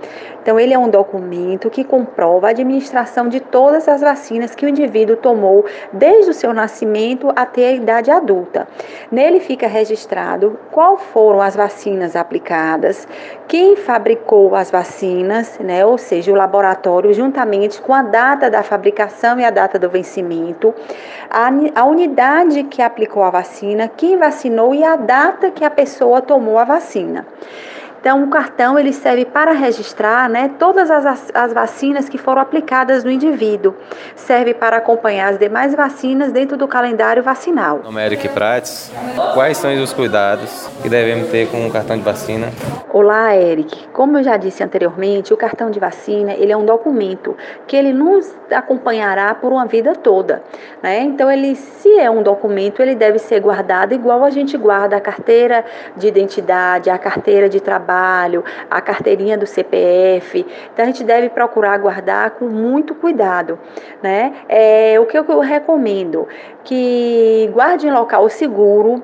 Então, 0.46 0.60
ele 0.60 0.76
é 0.76 0.78
um 0.78 0.88
documento 0.88 1.72
que 1.72 1.84
comprova 1.84 2.46
a 2.46 2.50
administração 2.52 3.28
de 3.28 3.40
todas 3.40 3.88
as 3.88 4.02
vacinas 4.02 4.54
que 4.54 4.64
o 4.64 4.70
indivíduo 4.70 5.16
tomou 5.16 5.66
desde 5.92 6.30
o 6.30 6.34
seu 6.36 6.54
nascimento 6.54 7.32
até 7.36 7.70
a 7.70 7.72
idade 7.72 8.12
adulta. 8.12 8.68
Nele 9.12 9.40
fica 9.40 9.66
registrado 9.66 10.60
qual 10.70 11.00
foram 11.00 11.42
as 11.42 11.56
vacinas 11.56 12.16
aplicadas, 12.16 13.08
quem 13.48 13.76
fabricou 13.76 14.54
as 14.54 14.70
vacinas, 14.70 15.58
né, 15.58 15.84
ou 15.84 15.98
seja, 15.98 16.32
o 16.32 16.36
laboratório, 16.36 17.12
juntamente 17.12 17.82
com 17.82 17.92
a 17.92 18.04
data 18.04 18.48
da 18.48 18.62
fabricação 18.62 19.40
e 19.40 19.44
a 19.44 19.50
data 19.50 19.80
do 19.80 19.90
vencimento, 19.90 20.76
a, 21.28 21.50
a 21.74 21.86
unidade 21.86 22.66
que 22.66 22.84
aplicou 22.84 23.24
a 23.24 23.32
vacina, 23.32 23.88
quem 23.88 24.16
vacinou 24.16 24.76
e 24.76 24.84
a 24.84 24.96
data 24.96 25.50
que 25.50 25.66
a 25.66 25.72
pessoa 25.72 26.22
tomou 26.22 26.60
a 26.60 26.66
vacina. 26.66 27.26
Então, 28.06 28.24
o 28.24 28.28
cartão 28.28 28.78
ele 28.78 28.94
serve 28.94 29.26
para 29.26 29.52
registrar 29.52 30.30
né, 30.30 30.52
todas 30.60 30.92
as, 30.92 31.32
as 31.34 31.52
vacinas 31.52 32.08
que 32.08 32.20
foram 32.20 32.40
aplicadas 32.40 33.04
no 33.04 33.10
indivíduo. 33.10 33.74
Serve 34.16 34.54
para 34.54 34.78
acompanhar 34.78 35.34
as 35.34 35.40
demais 35.40 35.74
vacinas 35.74 36.32
dentro 36.32 36.56
do 36.56 36.68
calendário 36.68 37.24
vacinal. 37.24 37.82
É 37.98 38.06
Eric 38.06 38.30
Prates. 38.30 38.92
Quais 39.34 39.58
são 39.58 39.74
os 39.82 39.92
cuidados 39.92 40.70
que 40.84 40.88
devemos 40.88 41.30
ter 41.30 41.50
com 41.50 41.66
o 41.66 41.72
cartão 41.72 41.98
de 41.98 42.04
vacina? 42.04 42.52
Olá, 42.94 43.36
Eric. 43.36 43.88
Como 43.88 44.20
eu 44.20 44.24
já 44.24 44.38
disse 44.38 44.64
anteriormente, 44.64 45.34
o 45.34 45.38
cartão 45.38 45.72
de 45.72 45.80
vacina 45.80 46.34
ele 46.34 46.52
é 46.52 46.56
um 46.56 46.64
documento 46.64 47.36
que 47.66 47.76
ele 47.76 47.92
nos 47.92 48.32
acompanhará 48.52 49.34
por 49.34 49.52
uma 49.52 49.66
vida 49.66 49.96
toda. 49.96 50.44
Né? 50.84 51.00
Então, 51.02 51.32
ele, 51.32 51.56
se 51.56 51.92
é 51.98 52.12
um 52.12 52.22
documento, 52.22 52.84
ele 52.84 52.94
deve 52.94 53.18
ser 53.18 53.40
guardado 53.40 53.96
igual 53.96 54.24
a 54.24 54.30
gente 54.30 54.56
guarda 54.56 54.96
a 54.96 55.02
carteira 55.02 55.66
de 55.98 56.08
identidade, 56.08 56.92
a 56.92 57.00
carteira 57.00 57.50
de 57.50 57.60
trabalho 57.60 57.95
trabalho, 57.96 58.44
a 58.70 58.82
carteirinha 58.82 59.38
do 59.38 59.46
CPF. 59.46 60.46
Então 60.74 60.84
a 60.84 60.88
gente 60.88 61.04
deve 61.04 61.30
procurar 61.30 61.78
guardar 61.78 62.32
com 62.32 62.46
muito 62.46 62.94
cuidado, 62.94 63.58
né? 64.04 64.34
É, 64.50 65.00
o 65.00 65.06
que 65.06 65.18
eu 65.18 65.40
recomendo 65.40 66.28
que 66.64 67.50
guarde 67.54 67.88
em 67.88 67.92
local 67.92 68.28
seguro 68.30 69.02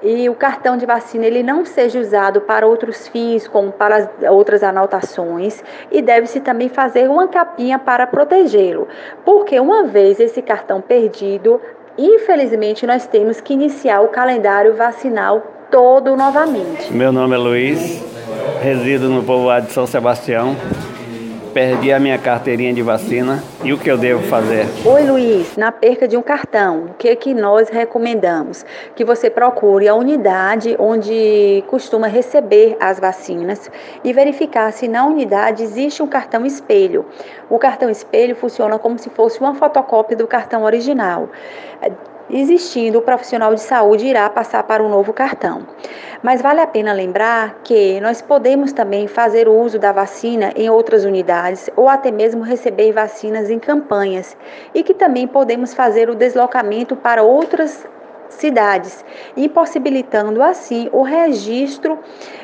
e 0.00 0.28
o 0.28 0.34
cartão 0.34 0.76
de 0.76 0.86
vacina 0.86 1.26
ele 1.26 1.42
não 1.42 1.64
seja 1.64 1.98
usado 1.98 2.42
para 2.42 2.64
outros 2.64 3.08
fins, 3.08 3.48
como 3.48 3.72
para 3.72 4.08
outras 4.30 4.62
anotações, 4.62 5.64
e 5.90 6.00
deve-se 6.00 6.38
também 6.38 6.68
fazer 6.68 7.10
uma 7.10 7.26
capinha 7.26 7.80
para 7.80 8.06
protegê-lo, 8.06 8.86
porque 9.24 9.58
uma 9.58 9.84
vez 9.84 10.20
esse 10.20 10.40
cartão 10.40 10.80
perdido, 10.80 11.60
infelizmente 11.96 12.86
nós 12.86 13.08
temos 13.08 13.40
que 13.40 13.52
iniciar 13.52 14.00
o 14.00 14.08
calendário 14.08 14.76
vacinal 14.76 15.57
todo 15.70 16.16
novamente. 16.16 16.92
Meu 16.92 17.12
nome 17.12 17.34
é 17.34 17.38
Luiz, 17.38 18.02
resido 18.62 19.08
no 19.08 19.22
povoado 19.22 19.66
de 19.66 19.72
São 19.72 19.86
Sebastião. 19.86 20.56
Perdi 21.52 21.92
a 21.92 21.98
minha 21.98 22.18
carteirinha 22.18 22.72
de 22.72 22.82
vacina 22.82 23.42
e 23.64 23.72
o 23.72 23.78
que 23.78 23.90
eu 23.90 23.98
devo 23.98 24.22
fazer? 24.28 24.66
Oi, 24.84 25.02
Luiz. 25.02 25.56
Na 25.56 25.72
perca 25.72 26.06
de 26.06 26.16
um 26.16 26.22
cartão, 26.22 26.84
o 26.90 26.94
que, 26.94 27.16
que 27.16 27.34
nós 27.34 27.68
recomendamos? 27.68 28.64
Que 28.94 29.04
você 29.04 29.28
procure 29.28 29.88
a 29.88 29.94
unidade 29.94 30.76
onde 30.78 31.64
costuma 31.66 32.06
receber 32.06 32.76
as 32.78 33.00
vacinas 33.00 33.70
e 34.04 34.12
verificar 34.12 34.70
se 34.72 34.86
na 34.86 35.04
unidade 35.04 35.62
existe 35.64 36.02
um 36.02 36.06
cartão 36.06 36.46
espelho. 36.46 37.06
O 37.50 37.58
cartão 37.58 37.90
espelho 37.90 38.36
funciona 38.36 38.78
como 38.78 38.98
se 38.98 39.10
fosse 39.10 39.40
uma 39.40 39.54
fotocópia 39.54 40.16
do 40.16 40.26
cartão 40.28 40.62
original 40.62 41.28
existindo, 42.30 42.98
o 42.98 43.02
profissional 43.02 43.54
de 43.54 43.60
saúde 43.60 44.06
irá 44.06 44.28
passar 44.28 44.62
para 44.64 44.82
o 44.82 44.88
novo 44.88 45.12
cartão. 45.12 45.66
Mas 46.22 46.42
vale 46.42 46.60
a 46.60 46.66
pena 46.66 46.92
lembrar 46.92 47.60
que 47.62 48.00
nós 48.00 48.20
podemos 48.20 48.72
também 48.72 49.06
fazer 49.06 49.48
uso 49.48 49.78
da 49.78 49.92
vacina 49.92 50.52
em 50.56 50.68
outras 50.68 51.04
unidades 51.04 51.70
ou 51.76 51.88
até 51.88 52.10
mesmo 52.10 52.42
receber 52.42 52.92
vacinas 52.92 53.50
em 53.50 53.58
campanhas 53.58 54.36
e 54.74 54.82
que 54.82 54.94
também 54.94 55.26
podemos 55.26 55.74
fazer 55.74 56.10
o 56.10 56.14
deslocamento 56.14 56.96
para 56.96 57.22
outras 57.22 57.86
cidades, 58.28 59.04
impossibilitando 59.36 60.42
assim 60.42 60.88
o 60.92 61.02
registro 61.02 61.98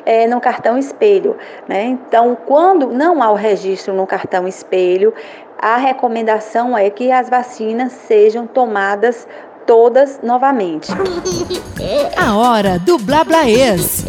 é, 0.05 0.27
no 0.27 0.41
cartão 0.41 0.77
espelho. 0.77 1.37
Né? 1.67 1.83
Então, 1.83 2.35
quando 2.45 2.87
não 2.87 3.21
há 3.21 3.31
o 3.31 3.35
registro 3.35 3.93
no 3.93 4.07
cartão 4.07 4.47
espelho, 4.47 5.13
a 5.57 5.77
recomendação 5.77 6.77
é 6.77 6.89
que 6.89 7.11
as 7.11 7.29
vacinas 7.29 7.91
sejam 7.91 8.45
tomadas 8.45 9.27
todas 9.65 10.19
novamente. 10.23 10.91
A 12.17 12.35
hora 12.35 12.79
do 12.79 12.97
Blablaês. 12.97 14.05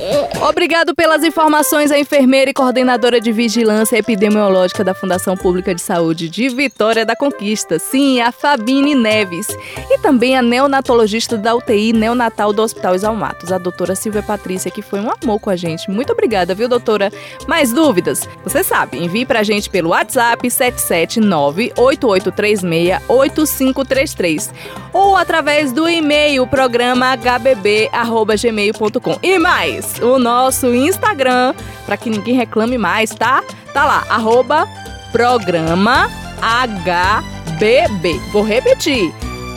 Obrigado 0.48 0.94
pelas 0.94 1.25
informações 1.25 1.90
a 1.90 1.98
enfermeira 1.98 2.50
e 2.50 2.54
coordenadora 2.54 3.20
de 3.20 3.32
vigilância 3.32 3.96
epidemiológica 3.96 4.84
da 4.84 4.94
Fundação 4.94 5.36
Pública 5.36 5.75
de 5.75 5.82
Saúde 5.82 6.28
de 6.28 6.48
Vitória 6.48 7.04
da 7.04 7.16
Conquista. 7.16 7.78
Sim, 7.78 8.20
a 8.20 8.30
Fabine 8.30 8.94
Neves. 8.94 9.48
E 9.90 9.98
também 9.98 10.36
a 10.36 10.42
neonatologista 10.42 11.36
da 11.36 11.54
UTI 11.54 11.92
neonatal 11.92 12.52
do 12.52 12.62
Hospital 12.62 12.94
Exalmatos, 12.94 13.52
a 13.52 13.58
doutora 13.58 13.94
Silvia 13.94 14.22
Patrícia, 14.22 14.70
que 14.70 14.82
foi 14.82 15.00
um 15.00 15.10
amor 15.10 15.40
com 15.40 15.50
a 15.50 15.56
gente. 15.56 15.90
Muito 15.90 16.12
obrigada, 16.12 16.54
viu, 16.54 16.68
doutora? 16.68 17.12
Mais 17.48 17.72
dúvidas? 17.72 18.28
Você 18.44 18.62
sabe, 18.62 18.98
envie 18.98 19.26
pra 19.26 19.42
gente 19.42 19.68
pelo 19.68 19.90
WhatsApp 19.90 20.48
779 20.48 21.72
8836 21.76 23.02
8533 23.08 24.52
ou 24.92 25.16
através 25.16 25.46
através 25.47 25.71
do 25.71 25.88
e-mail 25.88 26.45
programa 26.45 27.15
hbb@gmail.com. 27.15 29.17
E 29.23 29.38
mais, 29.38 29.97
o 30.00 30.19
nosso 30.19 30.75
Instagram, 30.75 31.55
para 31.87 31.97
que 31.97 32.11
ninguém 32.11 32.35
reclame 32.35 32.76
mais, 32.76 33.11
tá? 33.11 33.45
Tá 33.73 33.85
lá, 33.85 34.05
arroba 34.09 34.69
programa 35.12 36.11
HBB. 36.41 38.21
Vou 38.33 38.43
repetir. 38.43 39.15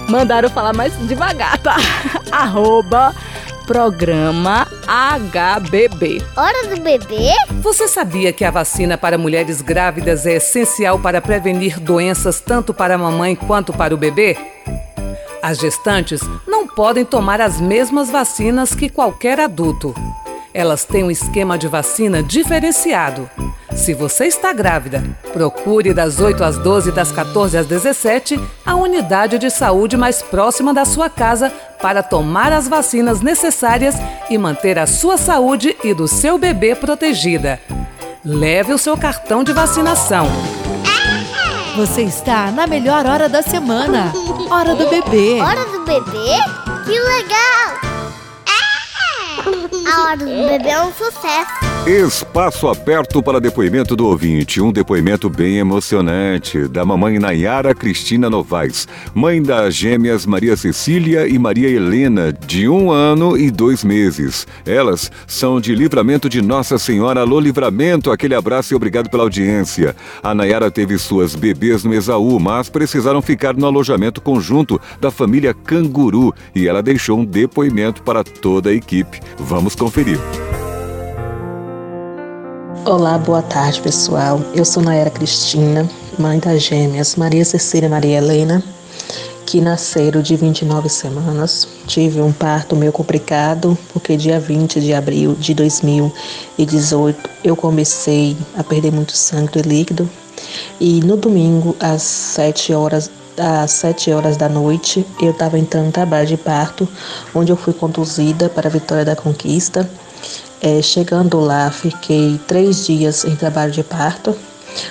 Mandaram 0.08 0.48
falar 0.48 0.74
mais 0.74 0.94
devagar, 1.08 1.58
tá? 1.58 1.78
arroba 2.32 3.16
programa 3.66 4.68
HBB. 5.32 6.22
Hora 6.38 6.68
do 6.68 6.80
bebê? 6.82 7.32
Você 7.64 7.88
sabia 7.88 8.32
que 8.32 8.46
a 8.46 8.52
vacina 8.52 8.96
para 8.96 9.18
mulheres 9.18 9.60
grávidas 9.60 10.28
é 10.28 10.36
essencial 10.36 11.00
para 11.00 11.20
prevenir 11.20 11.80
doenças 11.80 12.40
tanto 12.40 12.76
para 12.76 12.94
a 12.94 12.98
mamãe 12.98 13.36
quanto 13.36 13.74
para 13.74 13.96
o 13.96 13.98
bebê? 13.98 14.38
As 15.42 15.58
gestantes 15.58 16.22
não 16.46 16.68
podem 16.68 17.06
tomar 17.06 17.40
as 17.40 17.62
mesmas 17.62 18.10
vacinas 18.10 18.76
que 18.76 18.90
qualquer 18.90 19.40
adulto. 19.40 19.96
Elas 20.54 20.84
têm 20.84 21.04
um 21.04 21.12
esquema 21.12 21.58
de 21.58 21.68
vacina 21.68 22.22
diferenciado. 22.22 23.30
Se 23.74 23.94
você 23.94 24.26
está 24.26 24.52
grávida, 24.52 25.04
procure 25.32 25.94
das 25.94 26.20
8 26.20 26.44
às 26.44 26.58
12 26.58 26.90
e 26.90 26.92
das 26.92 27.12
14 27.12 27.58
às 27.58 27.66
17 27.68 28.40
a 28.66 28.76
unidade 28.76 29.38
de 29.38 29.50
saúde 29.50 29.96
mais 29.96 30.22
próxima 30.22 30.74
da 30.74 30.84
sua 30.84 31.10
casa 31.10 31.50
para 31.82 32.04
tomar 32.04 32.52
as 32.52 32.68
vacinas 32.68 33.22
necessárias 33.22 33.96
e 34.30 34.38
manter 34.38 34.78
a 34.78 34.86
sua 34.86 35.18
saúde 35.18 35.78
e 35.84 35.94
do 35.94 36.08
seu 36.08 36.38
bebê 36.38 36.76
protegida. 36.76 37.60
Leve 38.26 38.74
o 38.74 38.78
seu 38.78 38.98
cartão 38.98 39.44
de 39.44 39.54
vacinação. 39.54 40.28
Você 41.80 42.02
está 42.02 42.52
na 42.52 42.68
melhor 42.68 43.06
hora 43.06 43.30
da 43.30 43.42
semana. 43.42 44.12
Hora 44.52 44.76
do 44.76 44.90
bebê. 44.90 45.40
Hora 45.40 45.64
do 45.64 45.86
bebê? 45.86 46.36
Que 46.84 47.00
legal! 47.00 47.80
A 49.90 50.02
hora 50.02 50.18
do 50.18 50.26
bebê 50.26 50.72
é 50.72 50.82
um 50.82 50.92
sucesso. 50.92 51.69
Espaço 51.88 52.68
aberto 52.68 53.24
para 53.24 53.40
depoimento 53.40 53.96
do 53.96 54.06
ouvinte. 54.06 54.62
Um 54.62 54.72
depoimento 54.72 55.28
bem 55.28 55.58
emocionante 55.58 56.68
da 56.68 56.86
mamãe 56.86 57.18
Nayara 57.18 57.74
Cristina 57.74 58.30
Novaes, 58.30 58.88
mãe 59.14 59.42
das 59.42 59.74
gêmeas 59.74 60.26
Maria 60.26 60.56
Cecília 60.56 61.28
e 61.28 61.40
Maria 61.40 61.68
Helena, 61.68 62.32
de 62.32 62.70
um 62.70 62.92
ano 62.92 63.36
e 63.36 63.50
dois 63.50 63.84
meses. 63.84 64.46
Elas 64.68 65.12
são 65.26 65.60
de 65.60 65.74
livramento 65.74 66.30
de 66.30 66.42
Nossa 66.42 66.78
Senhora. 66.78 67.22
Alô, 67.22 67.40
livramento! 67.40 68.12
Aquele 68.12 68.36
abraço 68.36 68.74
e 68.74 68.76
obrigado 68.76 69.10
pela 69.10 69.24
audiência. 69.24 69.96
A 70.22 70.36
Nayara 70.36 70.70
teve 70.70 70.98
suas 71.00 71.34
bebês 71.34 71.84
no 71.84 71.94
Exaú, 71.94 72.40
mas 72.40 72.70
precisaram 72.70 73.22
ficar 73.22 73.56
no 73.56 73.66
alojamento 73.66 74.22
conjunto 74.22 74.80
da 75.02 75.10
família 75.10 75.56
Canguru 75.56 76.34
e 76.54 76.68
ela 76.68 76.84
deixou 76.84 77.18
um 77.18 77.26
depoimento 77.26 78.04
para 78.04 78.24
toda 78.24 78.70
a 78.70 78.74
equipe. 78.74 79.20
Vamos 79.40 79.74
conferir. 79.74 80.20
Olá, 82.90 83.20
boa 83.20 83.44
tarde 83.44 83.80
pessoal. 83.82 84.42
Eu 84.52 84.66
sou 84.66 84.82
Naera 84.82 85.12
Cristina, 85.12 85.88
mãe 86.18 86.40
das 86.40 86.64
gêmeas 86.64 87.16
Maria 87.16 87.46
Cecília 87.46 87.86
e 87.86 87.90
Maria 87.90 88.18
Helena, 88.18 88.64
que 89.46 89.62
nasceram 89.62 90.24
de 90.24 90.36
29 90.36 90.90
semanas. 90.90 91.68
Tive 91.86 92.20
um 92.20 92.34
parto 92.34 92.76
meio 92.76 92.92
complicado, 92.92 93.78
porque 93.94 94.18
dia 94.18 94.40
20 94.40 94.82
de 94.82 94.92
abril 94.92 95.36
de 95.36 95.54
2018 95.54 97.30
eu 97.44 97.56
comecei 97.56 98.36
a 98.58 98.64
perder 98.64 98.92
muito 98.92 99.16
sangue 99.16 99.62
líquido. 99.62 100.10
E 100.80 101.00
no 101.02 101.16
domingo, 101.16 101.76
às 101.80 102.02
7 102.02 102.74
horas 102.74 103.12
às 103.38 103.70
7 103.72 104.12
horas 104.12 104.36
da 104.36 104.50
noite, 104.50 105.06
eu 105.22 105.30
estava 105.30 105.60
entrando 105.60 105.86
no 105.86 105.92
trabalho 105.92 106.28
de 106.28 106.38
parto, 106.38 106.90
onde 107.36 107.52
eu 107.52 107.56
fui 107.56 107.72
conduzida 107.72 108.50
para 108.50 108.68
a 108.68 108.72
Vitória 108.72 109.06
da 109.06 109.16
Conquista. 109.16 109.88
É, 110.62 110.82
chegando 110.82 111.40
lá, 111.40 111.72
fiquei 111.72 112.38
três 112.46 112.86
dias 112.86 113.24
em 113.24 113.34
trabalho 113.34 113.72
de 113.72 113.82
parto. 113.82 114.36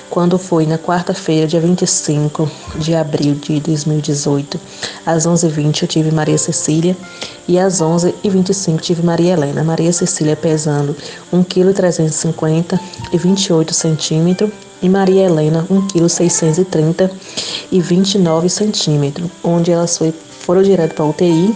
Quando 0.08 0.38
foi 0.38 0.64
na 0.64 0.78
quarta-feira, 0.78 1.46
dia 1.46 1.60
25 1.60 2.50
de 2.76 2.94
abril 2.94 3.34
de 3.34 3.60
2018, 3.60 4.58
às 5.04 5.26
11h20 5.26 5.82
eu 5.82 5.88
tive 5.88 6.10
Maria 6.10 6.38
Cecília 6.38 6.96
e 7.46 7.58
às 7.58 7.82
11h25 7.82 8.80
tive 8.80 9.02
Maria 9.02 9.34
Helena. 9.34 9.62
Maria 9.62 9.92
Cecília 9.92 10.34
pesando 10.34 10.96
1,350 11.30 12.78
kg 12.78 12.84
e 13.12 13.18
28 13.18 13.74
centímetros 13.74 14.50
e 14.82 14.88
Maria 14.88 15.26
Helena 15.26 15.66
1,630 15.70 17.08
kg 17.08 17.16
e 17.70 17.80
29 17.80 18.48
centímetros, 18.48 19.30
onde 19.44 19.70
elas 19.70 19.98
foram 20.40 20.62
direto 20.62 20.94
para 20.94 21.04
UTI 21.04 21.54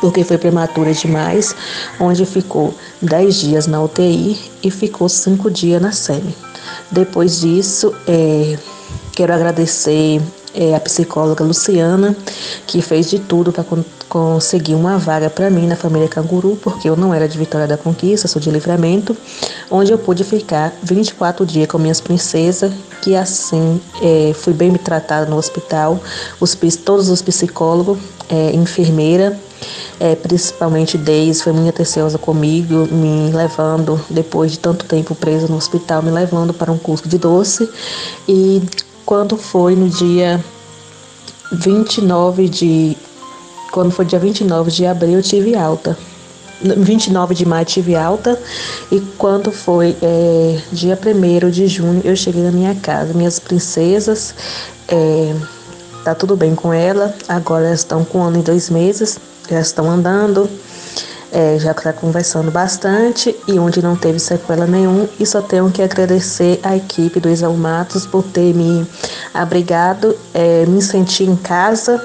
porque 0.00 0.24
foi 0.24 0.38
prematura 0.38 0.92
demais, 0.92 1.54
onde 2.00 2.24
ficou 2.24 2.74
10 3.02 3.34
dias 3.34 3.66
na 3.66 3.82
UTI 3.82 4.38
e 4.62 4.70
ficou 4.70 5.08
5 5.08 5.50
dias 5.50 5.80
na 5.80 5.92
SEMI. 5.92 6.34
Depois 6.90 7.40
disso, 7.40 7.94
é, 8.06 8.58
quero 9.12 9.32
agradecer 9.32 10.20
é, 10.54 10.74
a 10.74 10.80
psicóloga 10.80 11.44
Luciana, 11.44 12.16
que 12.66 12.80
fez 12.80 13.10
de 13.10 13.18
tudo 13.18 13.52
para 13.52 13.64
con 13.64 13.84
conseguir 14.08 14.76
uma 14.76 14.96
vaga 14.96 15.28
para 15.28 15.50
mim 15.50 15.66
na 15.66 15.74
família 15.74 16.06
Canguru, 16.06 16.56
porque 16.62 16.88
eu 16.88 16.94
não 16.94 17.12
era 17.12 17.26
de 17.26 17.36
Vitória 17.36 17.66
da 17.66 17.76
Conquista, 17.76 18.28
sou 18.28 18.40
de 18.40 18.48
Livramento, 18.48 19.16
onde 19.68 19.90
eu 19.90 19.98
pude 19.98 20.22
ficar 20.22 20.72
24 20.84 21.44
dias 21.44 21.66
com 21.66 21.78
minhas 21.78 22.00
princesas, 22.00 22.72
que 23.02 23.16
assim 23.16 23.80
é, 24.00 24.32
fui 24.32 24.52
bem 24.52 24.72
tratada 24.74 25.26
no 25.26 25.36
hospital, 25.36 26.00
os, 26.38 26.54
todos 26.76 27.08
os 27.08 27.20
psicólogos, 27.22 27.98
é, 28.28 28.52
enfermeira, 28.54 29.36
é, 30.00 30.14
principalmente 30.14 30.98
Deise, 30.98 31.42
foi 31.42 31.52
muito 31.52 31.68
atenciosa 31.68 32.18
comigo, 32.18 32.86
me 32.92 33.30
levando, 33.32 34.00
depois 34.10 34.52
de 34.52 34.58
tanto 34.58 34.84
tempo 34.84 35.14
presa 35.14 35.46
no 35.46 35.56
hospital, 35.56 36.02
me 36.02 36.10
levando 36.10 36.52
para 36.52 36.70
um 36.72 36.78
curso 36.78 37.08
de 37.08 37.18
doce. 37.18 37.68
E 38.28 38.62
quando 39.06 39.36
foi 39.36 39.76
no 39.76 39.88
dia 39.88 40.42
29 41.52 42.48
de. 42.48 42.96
Quando 43.70 43.90
foi 43.90 44.04
dia 44.04 44.18
29 44.18 44.70
de 44.70 44.86
abril, 44.86 45.14
eu 45.14 45.22
tive 45.22 45.54
alta. 45.54 45.96
29 46.62 47.34
de 47.34 47.44
maio 47.44 47.66
tive 47.66 47.94
alta 47.94 48.40
e 48.90 49.00
quando 49.18 49.52
foi 49.52 49.94
é, 50.00 50.58
dia 50.72 50.98
1 50.98 51.50
de 51.50 51.66
junho 51.66 52.00
eu 52.04 52.16
cheguei 52.16 52.42
na 52.42 52.52
minha 52.52 52.74
casa. 52.76 53.12
Minhas 53.12 53.38
princesas, 53.38 54.34
é, 54.88 55.34
tá 56.04 56.14
tudo 56.14 56.36
bem 56.36 56.54
com 56.54 56.72
ela, 56.72 57.14
agora 57.28 57.66
elas 57.66 57.80
estão 57.80 58.04
com 58.04 58.18
um 58.18 58.22
ano 58.22 58.38
e 58.38 58.42
dois 58.42 58.70
meses 58.70 59.18
já 59.48 59.60
estão 59.60 59.90
andando, 59.90 60.48
é, 61.32 61.58
já 61.58 61.72
está 61.72 61.92
conversando 61.92 62.50
bastante 62.50 63.34
e 63.48 63.58
onde 63.58 63.82
não 63.82 63.96
teve 63.96 64.18
sequela 64.18 64.66
nenhum. 64.66 65.08
E 65.18 65.26
só 65.26 65.42
tenho 65.42 65.70
que 65.70 65.82
agradecer 65.82 66.60
à 66.62 66.76
equipe 66.76 67.18
do 67.18 67.28
Exalmatos 67.28 68.06
por 68.06 68.22
ter 68.22 68.54
me 68.54 68.86
abrigado, 69.32 70.16
é, 70.32 70.64
me 70.66 70.80
sentir 70.80 71.28
em 71.28 71.36
casa 71.36 72.00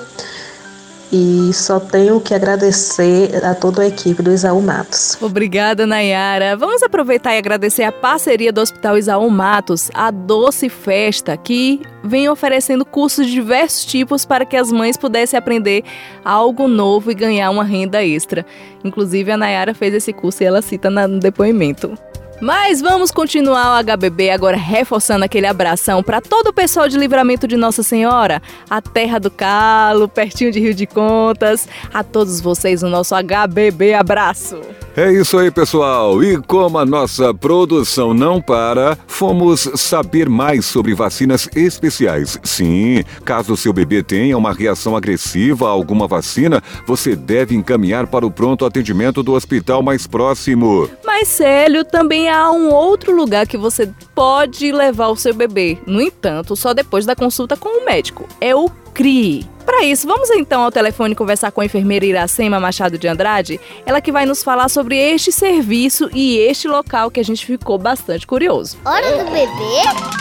e 1.11 1.51
só 1.53 1.79
tenho 1.79 2.19
que 2.21 2.33
agradecer 2.33 3.43
a 3.43 3.55
toda 3.55 3.81
a 3.81 3.87
equipe 3.87 4.21
do 4.21 4.31
Isaú 4.31 4.61
Matos. 4.61 5.17
Obrigada, 5.21 5.85
Nayara. 5.85 6.55
Vamos 6.55 6.83
aproveitar 6.83 7.35
e 7.35 7.37
agradecer 7.37 7.83
a 7.83 7.91
parceria 7.91 8.51
do 8.51 8.61
Hospital 8.61 8.97
Isaú 8.97 9.29
Matos, 9.29 9.89
a 9.93 10.11
Doce 10.11 10.69
Festa, 10.69 11.35
que 11.35 11.81
vem 12.03 12.29
oferecendo 12.29 12.85
cursos 12.85 13.25
de 13.25 13.33
diversos 13.33 13.85
tipos 13.85 14.25
para 14.25 14.45
que 14.45 14.55
as 14.55 14.71
mães 14.71 14.97
pudessem 14.97 15.37
aprender 15.37 15.83
algo 16.23 16.67
novo 16.67 17.11
e 17.11 17.15
ganhar 17.15 17.49
uma 17.49 17.63
renda 17.63 18.03
extra. 18.03 18.45
Inclusive, 18.83 19.31
a 19.31 19.37
Nayara 19.37 19.73
fez 19.73 19.93
esse 19.93 20.13
curso 20.13 20.43
e 20.43 20.45
ela 20.45 20.61
cita 20.61 20.89
no 20.89 21.19
depoimento. 21.19 21.97
Mas 22.41 22.79
vamos 22.79 23.11
continuar 23.11 23.77
o 23.77 23.83
HBB 23.83 24.29
agora 24.29 24.55
reforçando 24.55 25.25
aquele 25.25 25.45
abração 25.45 26.01
para 26.01 26.21
todo 26.21 26.47
o 26.47 26.53
pessoal 26.53 26.87
de 26.87 26.97
Livramento 26.97 27.45
de 27.47 27.57
Nossa 27.57 27.83
Senhora, 27.83 28.41
a 28.69 28.81
Terra 28.81 29.19
do 29.19 29.29
Calo, 29.29 30.07
pertinho 30.07 30.51
de 30.51 30.59
Rio 30.59 30.73
de 30.73 30.87
Contas. 30.87 31.67
A 31.93 32.01
todos 32.01 32.39
vocês 32.39 32.81
o 32.81 32.87
nosso 32.87 33.13
HBB 33.13 33.93
abraço. 33.93 34.61
É 34.99 35.13
isso 35.13 35.37
aí, 35.37 35.49
pessoal. 35.49 36.21
E 36.21 36.35
como 36.41 36.77
a 36.77 36.85
nossa 36.85 37.33
produção 37.33 38.13
não 38.13 38.41
para, 38.41 38.97
fomos 39.07 39.61
saber 39.75 40.27
mais 40.27 40.65
sobre 40.65 40.93
vacinas 40.93 41.47
especiais. 41.55 42.37
Sim, 42.43 43.05
caso 43.23 43.55
seu 43.55 43.71
bebê 43.71 44.03
tenha 44.03 44.37
uma 44.37 44.51
reação 44.51 44.97
agressiva 44.97 45.67
a 45.67 45.71
alguma 45.71 46.05
vacina, 46.05 46.61
você 46.85 47.15
deve 47.15 47.55
encaminhar 47.55 48.07
para 48.07 48.25
o 48.25 48.31
pronto 48.31 48.65
atendimento 48.65 49.23
do 49.23 49.31
hospital 49.31 49.81
mais 49.81 50.05
próximo. 50.05 50.89
Mas, 51.05 51.29
Célio, 51.29 51.85
também 51.85 52.29
há 52.29 52.51
um 52.51 52.69
outro 52.69 53.15
lugar 53.15 53.47
que 53.47 53.57
você 53.57 53.89
pode 54.13 54.69
levar 54.69 55.07
o 55.07 55.15
seu 55.15 55.33
bebê. 55.33 55.77
No 55.87 56.01
entanto, 56.01 56.57
só 56.57 56.73
depois 56.73 57.05
da 57.05 57.15
consulta 57.15 57.55
com 57.55 57.81
o 57.81 57.85
médico. 57.85 58.27
É 58.41 58.53
o 58.53 58.69
CRI. 58.99 59.45
Para 59.65 59.85
isso, 59.85 60.05
vamos 60.05 60.29
então 60.29 60.61
ao 60.61 60.69
telefone 60.69 61.15
conversar 61.15 61.53
com 61.53 61.61
a 61.61 61.65
enfermeira 61.65 62.05
Iracema 62.05 62.59
Machado 62.59 62.97
de 62.97 63.07
Andrade, 63.07 63.57
ela 63.85 64.01
que 64.01 64.11
vai 64.11 64.25
nos 64.25 64.43
falar 64.43 64.67
sobre 64.67 64.97
este 64.97 65.31
serviço 65.31 66.09
e 66.13 66.37
este 66.37 66.67
local 66.67 67.09
que 67.09 67.17
a 67.17 67.23
gente 67.23 67.45
ficou 67.45 67.77
bastante 67.77 68.27
curioso. 68.27 68.77
Hora 68.83 69.23
do 69.23 69.31
bebê? 69.31 70.19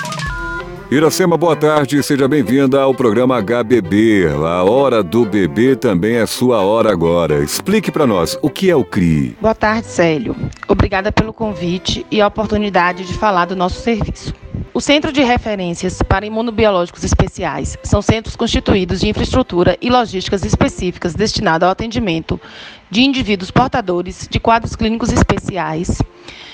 Iracema, 0.92 1.36
boa 1.36 1.56
tarde, 1.56 2.00
seja 2.04 2.28
bem-vinda 2.28 2.80
ao 2.80 2.94
programa 2.94 3.42
HBB. 3.42 4.28
A 4.46 4.62
hora 4.62 5.02
do 5.02 5.24
bebê 5.24 5.74
também 5.74 6.14
é 6.14 6.24
sua 6.24 6.62
hora 6.62 6.92
agora. 6.92 7.42
Explique 7.42 7.90
para 7.90 8.06
nós 8.06 8.38
o 8.40 8.48
que 8.48 8.70
é 8.70 8.76
o 8.76 8.84
CRI. 8.84 9.36
Boa 9.40 9.56
tarde, 9.56 9.88
Célio. 9.88 10.36
Obrigada 10.68 11.10
pelo 11.10 11.32
convite 11.32 12.06
e 12.12 12.20
a 12.20 12.28
oportunidade 12.28 13.04
de 13.04 13.14
falar 13.14 13.46
do 13.46 13.56
nosso 13.56 13.80
serviço. 13.82 14.32
O 14.78 14.80
Centro 14.80 15.10
de 15.10 15.24
Referências 15.24 16.00
para 16.02 16.24
Imunobiológicos 16.24 17.02
Especiais 17.02 17.76
são 17.82 18.00
centros 18.00 18.36
constituídos 18.36 19.00
de 19.00 19.08
infraestrutura 19.08 19.76
e 19.82 19.90
logísticas 19.90 20.44
específicas 20.44 21.16
destinados 21.16 21.66
ao 21.66 21.72
atendimento 21.72 22.40
de 22.88 23.02
indivíduos 23.02 23.50
portadores 23.50 24.28
de 24.30 24.38
quadros 24.38 24.76
clínicos 24.76 25.12
especiais. 25.12 26.00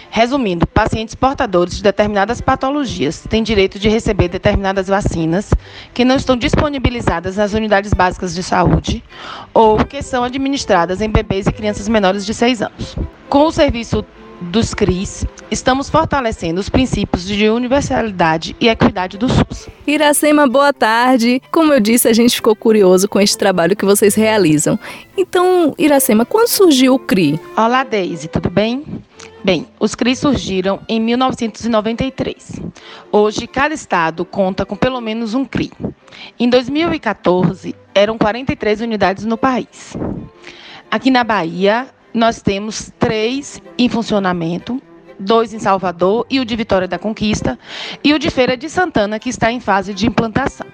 Resumindo, 0.08 0.66
pacientes 0.66 1.14
portadores 1.14 1.76
de 1.76 1.82
determinadas 1.82 2.40
patologias 2.40 3.22
têm 3.28 3.42
direito 3.42 3.78
de 3.78 3.90
receber 3.90 4.28
determinadas 4.28 4.88
vacinas 4.88 5.50
que 5.92 6.02
não 6.02 6.16
estão 6.16 6.34
disponibilizadas 6.34 7.36
nas 7.36 7.52
unidades 7.52 7.92
básicas 7.92 8.34
de 8.34 8.42
saúde 8.42 9.04
ou 9.52 9.84
que 9.84 10.00
são 10.00 10.24
administradas 10.24 11.02
em 11.02 11.10
bebês 11.10 11.46
e 11.46 11.52
crianças 11.52 11.88
menores 11.88 12.24
de 12.24 12.32
6 12.32 12.62
anos. 12.62 12.96
Com 13.28 13.48
o 13.48 13.52
serviço 13.52 14.02
dos 14.40 14.74
CRIs, 14.74 15.26
estamos 15.50 15.88
fortalecendo 15.88 16.60
os 16.60 16.68
princípios 16.68 17.26
de 17.26 17.48
universalidade 17.48 18.56
e 18.60 18.68
equidade 18.68 19.16
do 19.16 19.28
SUS. 19.28 19.68
Iracema, 19.86 20.46
boa 20.46 20.72
tarde. 20.72 21.40
Como 21.50 21.72
eu 21.72 21.80
disse, 21.80 22.08
a 22.08 22.12
gente 22.12 22.36
ficou 22.36 22.54
curioso 22.54 23.08
com 23.08 23.20
este 23.20 23.38
trabalho 23.38 23.76
que 23.76 23.84
vocês 23.84 24.14
realizam. 24.14 24.78
Então, 25.16 25.74
Iracema, 25.78 26.24
quando 26.24 26.48
surgiu 26.48 26.94
o 26.94 26.98
CRI? 26.98 27.40
Olá, 27.56 27.84
Deise, 27.84 28.28
tudo 28.28 28.50
bem? 28.50 28.84
Bem, 29.42 29.66
os 29.78 29.94
CRIs 29.94 30.18
surgiram 30.18 30.80
em 30.88 30.98
1993. 31.00 32.60
Hoje, 33.12 33.46
cada 33.46 33.74
estado 33.74 34.24
conta 34.24 34.64
com 34.64 34.74
pelo 34.74 35.00
menos 35.00 35.34
um 35.34 35.44
CRI. 35.44 35.70
Em 36.38 36.48
2014, 36.48 37.74
eram 37.94 38.16
43 38.16 38.80
unidades 38.80 39.24
no 39.24 39.36
país. 39.36 39.96
Aqui 40.90 41.10
na 41.10 41.24
Bahia, 41.24 41.88
nós 42.14 42.40
temos 42.40 42.92
três 42.98 43.60
em 43.76 43.88
funcionamento, 43.88 44.80
dois 45.18 45.52
em 45.52 45.58
Salvador 45.58 46.24
e 46.30 46.38
o 46.38 46.44
de 46.44 46.54
Vitória 46.54 46.86
da 46.86 46.98
Conquista, 46.98 47.58
e 48.04 48.14
o 48.14 48.18
de 48.18 48.30
Feira 48.30 48.56
de 48.56 48.70
Santana, 48.70 49.18
que 49.18 49.28
está 49.28 49.50
em 49.50 49.58
fase 49.58 49.92
de 49.92 50.06
implantação. 50.06 50.66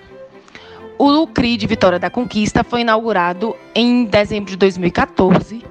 O 0.98 1.26
CRI 1.26 1.57
de 1.57 1.66
Vitória 1.66 1.98
da 1.98 2.11
Conquista 2.11 2.62
foi 2.62 2.83
inaugurado 2.83 3.57
em 3.74 4.05
dezembro 4.05 4.50
de 4.50 4.57
2014 4.59 5.64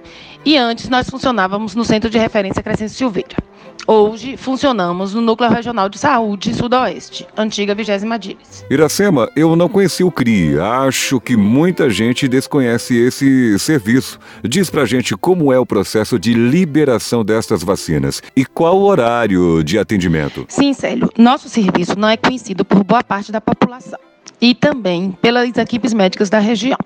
e 0.43 0.57
antes 0.57 0.89
nós 0.89 1.07
funcionávamos 1.07 1.75
no 1.75 1.85
Centro 1.85 2.09
de 2.09 2.17
Referência 2.17 2.63
Crescente 2.63 2.93
Silveira. 2.93 3.48
Hoje 3.87 4.37
funcionamos 4.37 5.13
no 5.13 5.21
Núcleo 5.21 5.49
Regional 5.49 5.89
de 5.89 5.97
Saúde 5.97 6.53
Sudoeste, 6.53 7.25
antiga 7.35 7.73
20 7.73 7.89
Dires. 8.19 8.65
Iracema, 8.69 9.29
eu 9.35 9.55
não 9.55 9.67
conheci 9.67 10.03
o 10.03 10.11
CRI. 10.11 10.59
Acho 10.59 11.19
que 11.19 11.35
muita 11.35 11.89
gente 11.89 12.27
desconhece 12.27 12.95
esse 12.95 13.57
serviço. 13.57 14.19
Diz 14.43 14.69
pra 14.69 14.85
gente 14.85 15.15
como 15.15 15.51
é 15.51 15.57
o 15.57 15.65
processo 15.65 16.19
de 16.19 16.33
liberação 16.33 17.25
destas 17.25 17.63
vacinas 17.63 18.21
e 18.35 18.45
qual 18.45 18.77
o 18.77 18.83
horário 18.83 19.63
de 19.63 19.79
atendimento. 19.79 20.45
Sim, 20.47 20.73
Célio. 20.73 21.09
Nosso 21.17 21.49
serviço 21.49 21.97
não 21.97 22.09
é 22.09 22.17
conhecido 22.17 22.63
por 22.63 22.83
boa 22.83 23.03
parte 23.03 23.31
da 23.31 23.41
população 23.41 23.99
e 24.39 24.53
também 24.53 25.11
pelas 25.21 25.57
equipes 25.57 25.93
médicas 25.93 26.29
da 26.29 26.39
região. 26.39 26.77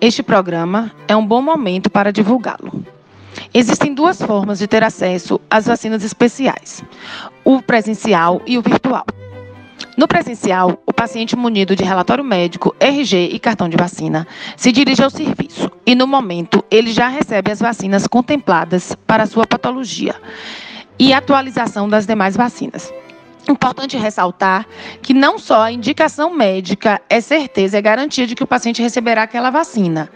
Este 0.00 0.22
programa 0.22 0.92
é 1.06 1.14
um 1.14 1.26
bom 1.26 1.40
momento 1.40 1.90
para 1.90 2.12
divulgá-lo. 2.12 2.84
Existem 3.56 3.94
duas 3.94 4.20
formas 4.20 4.58
de 4.58 4.66
ter 4.66 4.82
acesso 4.82 5.40
às 5.48 5.66
vacinas 5.66 6.02
especiais: 6.02 6.82
o 7.44 7.62
presencial 7.62 8.42
e 8.44 8.58
o 8.58 8.62
virtual. 8.62 9.06
No 9.96 10.08
presencial, 10.08 10.82
o 10.84 10.92
paciente 10.92 11.36
munido 11.36 11.76
de 11.76 11.84
relatório 11.84 12.24
médico, 12.24 12.74
RG 12.80 13.28
e 13.32 13.38
cartão 13.38 13.68
de 13.68 13.76
vacina 13.76 14.26
se 14.56 14.72
dirige 14.72 15.04
ao 15.04 15.10
serviço 15.10 15.70
e, 15.86 15.94
no 15.94 16.04
momento, 16.04 16.64
ele 16.68 16.92
já 16.92 17.06
recebe 17.06 17.52
as 17.52 17.60
vacinas 17.60 18.08
contempladas 18.08 18.96
para 19.06 19.24
sua 19.24 19.46
patologia 19.46 20.16
e 20.98 21.12
atualização 21.12 21.88
das 21.88 22.06
demais 22.06 22.36
vacinas. 22.36 22.92
Importante 23.48 23.96
ressaltar 23.96 24.66
que 25.02 25.12
não 25.12 25.38
só 25.38 25.62
a 25.62 25.72
indicação 25.72 26.34
médica 26.34 27.00
é 27.10 27.20
certeza, 27.20 27.76
é 27.76 27.82
garantia 27.82 28.26
de 28.26 28.34
que 28.34 28.42
o 28.42 28.46
paciente 28.46 28.80
receberá 28.80 29.22
aquela 29.22 29.50
vacina. 29.50 30.10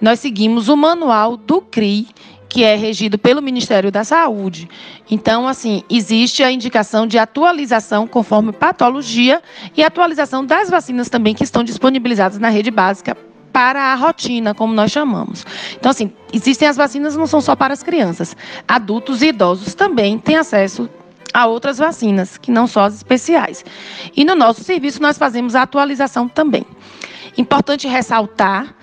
Nós 0.00 0.18
seguimos 0.18 0.68
o 0.68 0.76
manual 0.76 1.36
do 1.36 1.60
CRI 1.60 2.08
que 2.52 2.64
é 2.64 2.76
regido 2.76 3.16
pelo 3.16 3.40
Ministério 3.40 3.90
da 3.90 4.04
Saúde. 4.04 4.68
Então, 5.10 5.48
assim, 5.48 5.82
existe 5.88 6.42
a 6.42 6.52
indicação 6.52 7.06
de 7.06 7.16
atualização 7.16 8.06
conforme 8.06 8.52
patologia 8.52 9.42
e 9.74 9.82
atualização 9.82 10.44
das 10.44 10.68
vacinas 10.68 11.08
também 11.08 11.34
que 11.34 11.44
estão 11.44 11.64
disponibilizadas 11.64 12.38
na 12.38 12.50
rede 12.50 12.70
básica 12.70 13.16
para 13.50 13.84
a 13.84 13.94
rotina, 13.94 14.54
como 14.54 14.74
nós 14.74 14.92
chamamos. 14.92 15.46
Então, 15.78 15.90
assim, 15.90 16.12
existem 16.30 16.68
as 16.68 16.76
vacinas 16.76 17.16
não 17.16 17.26
são 17.26 17.40
só 17.40 17.56
para 17.56 17.72
as 17.72 17.82
crianças. 17.82 18.36
Adultos 18.68 19.22
e 19.22 19.28
idosos 19.28 19.72
também 19.72 20.18
têm 20.18 20.36
acesso 20.36 20.90
a 21.32 21.46
outras 21.46 21.78
vacinas, 21.78 22.36
que 22.36 22.50
não 22.50 22.66
só 22.66 22.82
as 22.82 22.96
especiais. 22.96 23.64
E 24.14 24.26
no 24.26 24.34
nosso 24.34 24.62
serviço 24.62 25.00
nós 25.00 25.16
fazemos 25.16 25.54
a 25.54 25.62
atualização 25.62 26.28
também. 26.28 26.66
Importante 27.38 27.88
ressaltar 27.88 28.74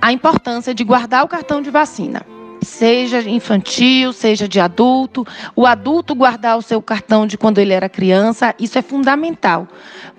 a 0.00 0.12
importância 0.12 0.74
de 0.74 0.82
guardar 0.82 1.24
o 1.24 1.28
cartão 1.28 1.62
de 1.62 1.70
vacina 1.70 2.31
seja 2.62 3.20
infantil, 3.28 4.12
seja 4.12 4.48
de 4.48 4.60
adulto, 4.60 5.26
o 5.54 5.66
adulto 5.66 6.14
guardar 6.14 6.56
o 6.56 6.62
seu 6.62 6.80
cartão 6.80 7.26
de 7.26 7.36
quando 7.36 7.58
ele 7.58 7.72
era 7.72 7.88
criança, 7.88 8.54
isso 8.58 8.78
é 8.78 8.82
fundamental, 8.82 9.68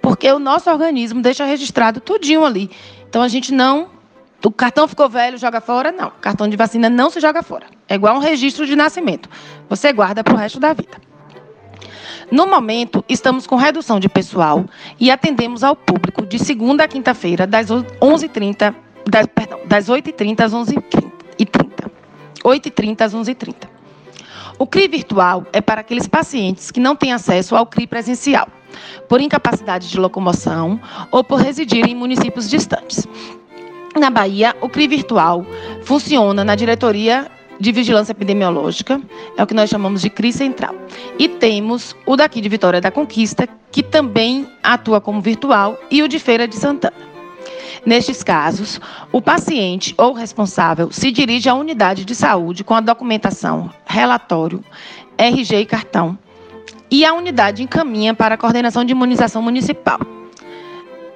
porque 0.01 0.31
o 0.31 0.39
nosso 0.39 0.69
organismo 0.69 1.21
deixa 1.21 1.45
registrado 1.45 1.99
tudinho 1.99 2.45
ali. 2.45 2.69
Então 3.07 3.21
a 3.21 3.27
gente 3.27 3.53
não 3.53 3.89
o 4.45 4.51
cartão 4.51 4.87
ficou 4.89 5.07
velho, 5.07 5.37
joga 5.37 5.61
fora? 5.61 5.89
Não. 5.89 6.09
O 6.09 6.19
cartão 6.19 6.49
de 6.49 6.57
vacina 6.57 6.89
não 6.89 7.09
se 7.09 7.21
joga 7.21 7.41
fora. 7.41 7.65
É 7.87 7.95
igual 7.95 8.17
um 8.17 8.19
registro 8.19 8.65
de 8.65 8.75
nascimento. 8.75 9.29
Você 9.69 9.93
guarda 9.93 10.21
para 10.21 10.33
o 10.33 10.37
resto 10.37 10.59
da 10.59 10.73
vida. 10.73 10.97
No 12.29 12.45
momento, 12.45 13.05
estamos 13.07 13.47
com 13.47 13.55
redução 13.55 13.99
de 13.99 14.09
pessoal 14.09 14.65
e 14.99 15.09
atendemos 15.09 15.63
ao 15.63 15.75
público 15.75 16.25
de 16.25 16.39
segunda 16.39 16.83
a 16.83 16.87
quinta-feira, 16.87 17.47
das 17.47 17.67
11h30, 17.67 18.75
das, 19.09 19.27
perdão, 19.27 19.59
das 19.65 19.87
8h30 19.87 20.41
às 20.41 20.53
11h30. 20.53 21.02
8h30 22.43 23.01
às 23.01 23.13
11h30. 23.13 23.67
O 24.59 24.67
CRI 24.67 24.87
virtual 24.87 25.45
é 25.51 25.61
para 25.61 25.81
aqueles 25.81 26.07
pacientes 26.07 26.69
que 26.69 26.79
não 26.79 26.95
têm 26.95 27.11
acesso 27.11 27.55
ao 27.55 27.65
CRI 27.65 27.87
presencial, 27.87 28.47
por 29.09 29.19
incapacidade 29.19 29.89
de 29.89 29.99
locomoção 29.99 30.79
ou 31.11 31.23
por 31.23 31.39
residirem 31.39 31.91
em 31.91 31.95
municípios 31.95 32.49
distantes. 32.49 33.07
Na 33.95 34.09
Bahia, 34.09 34.55
o 34.61 34.69
CRI 34.69 34.87
virtual 34.87 35.45
funciona 35.83 36.43
na 36.43 36.55
diretoria 36.55 37.29
de 37.59 37.71
vigilância 37.71 38.11
epidemiológica, 38.11 38.99
é 39.37 39.43
o 39.43 39.47
que 39.47 39.53
nós 39.53 39.69
chamamos 39.69 40.01
de 40.01 40.09
CRI 40.09 40.33
central. 40.33 40.75
E 41.17 41.27
temos 41.27 41.95
o 42.05 42.15
daqui 42.15 42.41
de 42.41 42.49
Vitória 42.49 42.81
da 42.81 42.91
Conquista, 42.91 43.47
que 43.71 43.81
também 43.83 44.47
atua 44.61 44.99
como 44.99 45.21
virtual, 45.21 45.79
e 45.89 46.01
o 46.01 46.07
de 46.07 46.19
Feira 46.19 46.47
de 46.47 46.55
Santana. 46.55 47.12
Nestes 47.85 48.23
casos, 48.23 48.79
o 49.11 49.21
paciente 49.21 49.93
ou 49.97 50.13
responsável 50.13 50.89
se 50.89 51.11
dirige 51.11 51.49
à 51.49 51.53
unidade 51.53 52.05
de 52.05 52.15
saúde 52.15 52.63
com 52.63 52.73
a 52.73 52.79
documentação, 52.79 53.69
relatório, 53.85 54.63
RG 55.17 55.57
e 55.57 55.65
cartão, 55.65 56.17
e 56.89 57.03
a 57.03 57.13
unidade 57.13 57.61
encaminha 57.61 58.13
para 58.13 58.35
a 58.35 58.37
coordenação 58.37 58.85
de 58.85 58.93
imunização 58.93 59.41
municipal. 59.41 59.99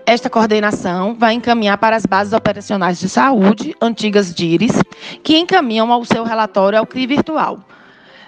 Esta 0.06 0.30
coordenação 0.30 1.16
vai 1.16 1.34
encaminhar 1.36 1.78
para 1.78 1.96
as 1.96 2.06
bases 2.06 2.34
operacionais 2.34 3.00
de 3.00 3.08
saúde, 3.08 3.74
antigas 3.82 4.34
DIRES, 4.34 4.82
que 5.24 5.38
encaminham 5.38 5.92
ao 5.92 6.04
seu 6.04 6.26
relatório 6.26 6.80
ao 6.80 6.86
CRI 6.86 7.08
virtual, 7.08 7.60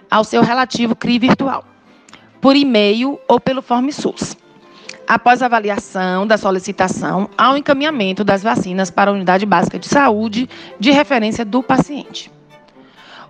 ao 0.09 0.23
seu 0.23 0.41
relativo 0.41 0.95
CRI 0.95 1.19
virtual, 1.19 1.65
por 2.39 2.55
e-mail 2.55 3.19
ou 3.27 3.37
pelo 3.37 3.61
Form 3.61 3.91
SUS 3.91 4.37
após 5.09 5.41
avaliação 5.41 6.27
da 6.27 6.37
solicitação, 6.37 7.27
ao 7.35 7.57
encaminhamento 7.57 8.23
das 8.23 8.43
vacinas 8.43 8.91
para 8.91 9.09
a 9.09 9.13
unidade 9.15 9.43
básica 9.43 9.79
de 9.79 9.87
saúde 9.87 10.47
de 10.79 10.91
referência 10.91 11.43
do 11.43 11.63
paciente. 11.63 12.31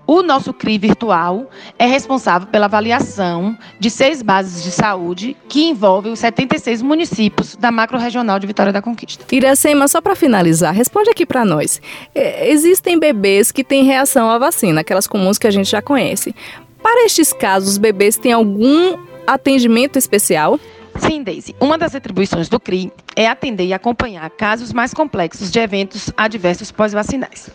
O 0.06 0.22
nosso 0.22 0.52
CRI 0.52 0.78
virtual 0.78 1.50
é 1.78 1.86
responsável 1.86 2.48
pela 2.48 2.66
avaliação 2.66 3.58
de 3.80 3.90
seis 3.90 4.22
bases 4.22 4.62
de 4.62 4.72
saúde 4.72 5.38
que 5.48 5.70
envolvem 5.70 6.12
os 6.12 6.20
76 6.20 6.82
municípios 6.82 7.56
da 7.56 7.72
macro-regional 7.72 8.40
de 8.40 8.48
Vitória 8.48 8.74
da 8.74 8.82
Conquista. 8.82 9.24
Iracema, 9.34 9.88
só 9.88 10.02
para 10.02 10.16
finalizar, 10.16 10.74
responde 10.74 11.12
aqui 11.12 11.26
para 11.26 11.46
nós. 11.46 11.80
É, 12.14 12.52
existem 12.52 13.00
bebês 13.00 13.52
que 13.54 13.64
têm 13.64 13.84
reação 13.86 14.30
à 14.30 14.38
vacina, 14.38 14.82
aquelas 14.82 15.08
comuns 15.08 15.38
que 15.38 15.48
a 15.48 15.52
gente 15.52 15.70
já 15.70 15.82
conhece. 15.82 16.36
Para 16.82 17.06
estes 17.06 17.32
casos, 17.32 17.70
os 17.70 17.78
bebês 17.78 18.18
têm 18.18 18.34
algum 18.34 18.98
atendimento 19.28 19.98
especial? 19.98 20.60
Sim, 21.00 21.24
Daisy. 21.24 21.56
Uma 21.60 21.78
das 21.78 21.96
atribuições 21.96 22.50
do 22.50 22.60
CRI 22.60 22.92
é 23.16 23.28
atender 23.28 23.66
e 23.66 23.74
acompanhar 23.74 24.30
casos 24.30 24.74
mais 24.74 24.94
complexos 24.94 25.50
de 25.50 25.60
eventos 25.60 26.12
adversos 26.16 26.72
pós-vacinais. 26.72 27.50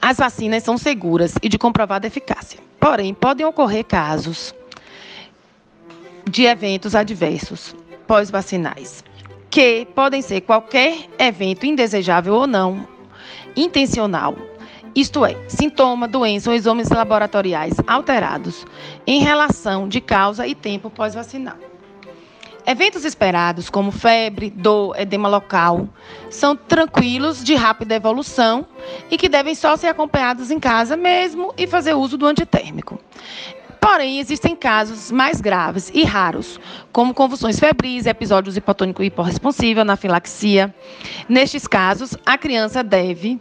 As 0.00 0.16
vacinas 0.16 0.62
são 0.62 0.78
seguras 0.78 1.34
e 1.42 1.48
de 1.48 1.58
comprovada 1.58 2.06
eficácia. 2.06 2.58
Porém, 2.78 3.12
podem 3.12 3.44
ocorrer 3.44 3.84
casos 3.84 4.54
de 6.28 6.44
eventos 6.44 6.94
adversos 6.94 7.74
pós-vacinais, 8.06 9.04
que 9.50 9.86
podem 9.94 10.22
ser 10.22 10.40
qualquer 10.40 11.08
evento 11.18 11.66
indesejável 11.66 12.34
ou 12.34 12.46
não, 12.46 12.86
intencional, 13.54 14.34
isto 14.94 15.24
é, 15.24 15.36
sintoma, 15.48 16.08
doença 16.08 16.50
ou 16.50 16.56
exames 16.56 16.88
laboratoriais 16.88 17.74
alterados 17.86 18.66
em 19.06 19.20
relação 19.20 19.88
de 19.88 20.00
causa 20.00 20.46
e 20.46 20.54
tempo 20.54 20.90
pós-vacinal. 20.90 21.69
Eventos 22.66 23.04
esperados, 23.04 23.70
como 23.70 23.90
febre, 23.90 24.50
dor, 24.50 24.98
edema 24.98 25.28
local, 25.28 25.88
são 26.28 26.54
tranquilos, 26.54 27.42
de 27.42 27.54
rápida 27.54 27.94
evolução 27.94 28.66
e 29.10 29.16
que 29.16 29.28
devem 29.28 29.54
só 29.54 29.76
ser 29.76 29.88
acompanhados 29.88 30.50
em 30.50 30.60
casa 30.60 30.96
mesmo 30.96 31.54
e 31.56 31.66
fazer 31.66 31.94
uso 31.94 32.18
do 32.18 32.26
antitérmico. 32.26 32.98
Porém, 33.80 34.20
existem 34.20 34.54
casos 34.54 35.10
mais 35.10 35.40
graves 35.40 35.90
e 35.94 36.04
raros, 36.04 36.60
como 36.92 37.14
convulsões 37.14 37.58
febris, 37.58 38.04
episódios 38.04 38.56
hipotônico 38.56 39.02
hiporresponsível, 39.02 39.80
anafilaxia. 39.80 40.74
Nestes 41.28 41.66
casos, 41.66 42.14
a 42.26 42.36
criança 42.36 42.82
deve 42.82 43.40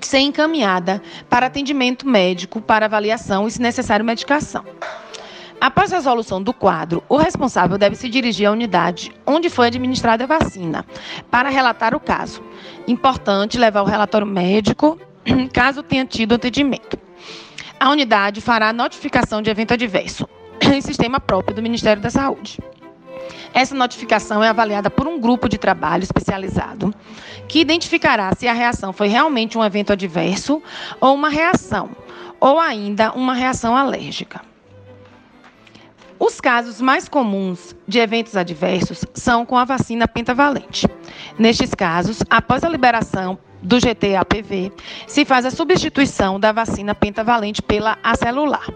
ser 0.00 0.20
encaminhada 0.20 1.02
para 1.28 1.46
atendimento 1.46 2.08
médico, 2.08 2.60
para 2.60 2.86
avaliação 2.86 3.46
e, 3.46 3.50
se 3.50 3.60
necessário, 3.60 4.04
medicação. 4.04 4.64
Após 5.60 5.92
a 5.92 5.96
resolução 5.96 6.42
do 6.42 6.54
quadro, 6.54 7.04
o 7.06 7.18
responsável 7.18 7.76
deve 7.76 7.94
se 7.94 8.08
dirigir 8.08 8.48
à 8.48 8.50
unidade 8.50 9.12
onde 9.26 9.50
foi 9.50 9.66
administrada 9.66 10.24
a 10.24 10.26
vacina 10.26 10.86
para 11.30 11.50
relatar 11.50 11.94
o 11.94 12.00
caso. 12.00 12.42
Importante 12.88 13.58
levar 13.58 13.82
o 13.82 13.84
relatório 13.86 14.26
médico 14.26 14.98
caso 15.52 15.82
tenha 15.82 16.06
tido 16.06 16.34
atendimento. 16.34 16.98
A 17.78 17.90
unidade 17.90 18.40
fará 18.40 18.72
notificação 18.72 19.42
de 19.42 19.50
evento 19.50 19.74
adverso 19.74 20.26
em 20.64 20.80
sistema 20.80 21.20
próprio 21.20 21.54
do 21.54 21.62
Ministério 21.62 22.02
da 22.02 22.08
Saúde. 22.08 22.58
Essa 23.52 23.74
notificação 23.74 24.42
é 24.42 24.48
avaliada 24.48 24.88
por 24.88 25.06
um 25.06 25.20
grupo 25.20 25.46
de 25.46 25.58
trabalho 25.58 26.04
especializado 26.04 26.94
que 27.46 27.60
identificará 27.60 28.32
se 28.34 28.48
a 28.48 28.54
reação 28.54 28.94
foi 28.94 29.08
realmente 29.08 29.58
um 29.58 29.64
evento 29.64 29.92
adverso 29.92 30.62
ou 30.98 31.14
uma 31.14 31.28
reação, 31.28 31.90
ou 32.40 32.58
ainda 32.58 33.12
uma 33.12 33.34
reação 33.34 33.76
alérgica. 33.76 34.49
Os 36.20 36.38
casos 36.38 36.82
mais 36.82 37.08
comuns 37.08 37.74
de 37.88 37.98
eventos 37.98 38.36
adversos 38.36 39.06
são 39.14 39.46
com 39.46 39.56
a 39.56 39.64
vacina 39.64 40.06
pentavalente. 40.06 40.86
Nestes 41.38 41.74
casos, 41.74 42.18
após 42.28 42.62
a 42.62 42.68
liberação 42.68 43.38
do 43.62 43.80
GT-APV, 43.80 44.70
se 45.06 45.24
faz 45.24 45.46
a 45.46 45.50
substituição 45.50 46.38
da 46.38 46.52
vacina 46.52 46.94
pentavalente 46.94 47.62
pela 47.62 47.96
acelular. 48.04 48.68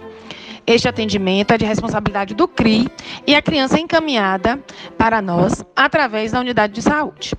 Este 0.66 0.88
atendimento 0.88 1.52
é 1.52 1.58
de 1.58 1.66
responsabilidade 1.66 2.34
do 2.34 2.48
CRI 2.48 2.88
e 3.26 3.34
a 3.34 3.42
criança 3.42 3.76
é 3.76 3.80
encaminhada 3.80 4.58
para 4.96 5.20
nós 5.20 5.62
através 5.76 6.32
da 6.32 6.40
unidade 6.40 6.72
de 6.72 6.80
saúde. 6.80 7.34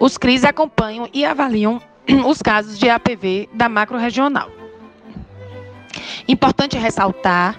Os 0.00 0.18
CRIs 0.18 0.42
acompanham 0.42 1.08
e 1.14 1.24
avaliam 1.24 1.80
os 2.26 2.42
casos 2.42 2.76
de 2.76 2.90
APV 2.90 3.48
da 3.54 3.68
macro-regional. 3.68 4.59
Importante 6.28 6.78
ressaltar 6.78 7.58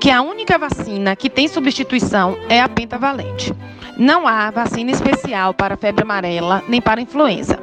que 0.00 0.10
a 0.10 0.22
única 0.22 0.58
vacina 0.58 1.14
que 1.14 1.30
tem 1.30 1.48
substituição 1.48 2.36
é 2.48 2.60
a 2.60 2.68
pentavalente. 2.68 3.54
Não 3.96 4.26
há 4.26 4.50
vacina 4.50 4.90
especial 4.90 5.52
para 5.52 5.76
febre 5.76 6.02
amarela 6.02 6.62
nem 6.68 6.80
para 6.80 7.00
influenza. 7.00 7.58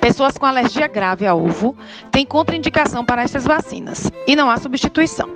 Pessoas 0.00 0.38
com 0.38 0.46
alergia 0.46 0.86
grave 0.86 1.26
a 1.26 1.34
ovo 1.34 1.76
têm 2.10 2.24
contraindicação 2.24 3.04
para 3.04 3.22
estas 3.22 3.44
vacinas 3.44 4.10
e 4.26 4.36
não 4.36 4.48
há 4.48 4.56
substituição. 4.56 5.28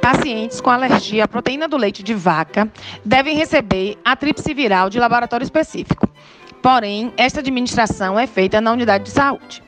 Pacientes 0.00 0.60
com 0.60 0.70
alergia 0.70 1.24
à 1.24 1.28
proteína 1.28 1.68
do 1.68 1.76
leite 1.76 2.02
de 2.02 2.14
vaca 2.14 2.70
devem 3.04 3.36
receber 3.36 3.98
a 4.04 4.16
tríplice 4.16 4.54
viral 4.54 4.88
de 4.88 4.98
laboratório 4.98 5.44
específico. 5.44 6.08
Porém, 6.62 7.12
esta 7.16 7.40
administração 7.40 8.18
é 8.18 8.26
feita 8.26 8.60
na 8.60 8.72
unidade 8.72 9.04
de 9.04 9.10
saúde. 9.10 9.62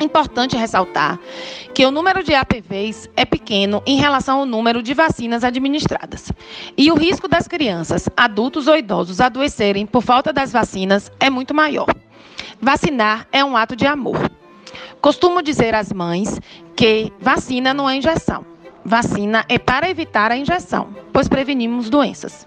Importante 0.00 0.56
ressaltar 0.56 1.18
que 1.72 1.86
o 1.86 1.90
número 1.90 2.22
de 2.22 2.34
APVs 2.34 3.08
é 3.16 3.24
pequeno 3.24 3.82
em 3.86 3.96
relação 3.96 4.40
ao 4.40 4.46
número 4.46 4.82
de 4.82 4.92
vacinas 4.92 5.44
administradas. 5.44 6.32
E 6.76 6.90
o 6.90 6.94
risco 6.94 7.28
das 7.28 7.46
crianças, 7.46 8.08
adultos 8.16 8.66
ou 8.66 8.76
idosos 8.76 9.20
adoecerem 9.20 9.86
por 9.86 10.02
falta 10.02 10.32
das 10.32 10.52
vacinas 10.52 11.10
é 11.20 11.30
muito 11.30 11.54
maior. 11.54 11.86
Vacinar 12.60 13.26
é 13.30 13.44
um 13.44 13.56
ato 13.56 13.76
de 13.76 13.86
amor. 13.86 14.30
Costumo 15.00 15.42
dizer 15.42 15.74
às 15.74 15.92
mães 15.92 16.40
que 16.74 17.12
vacina 17.20 17.72
não 17.74 17.88
é 17.88 17.96
injeção. 17.96 18.44
Vacina 18.84 19.44
é 19.48 19.58
para 19.58 19.88
evitar 19.88 20.30
a 20.30 20.36
injeção, 20.36 20.88
pois 21.12 21.28
prevenimos 21.28 21.88
doenças. 21.88 22.46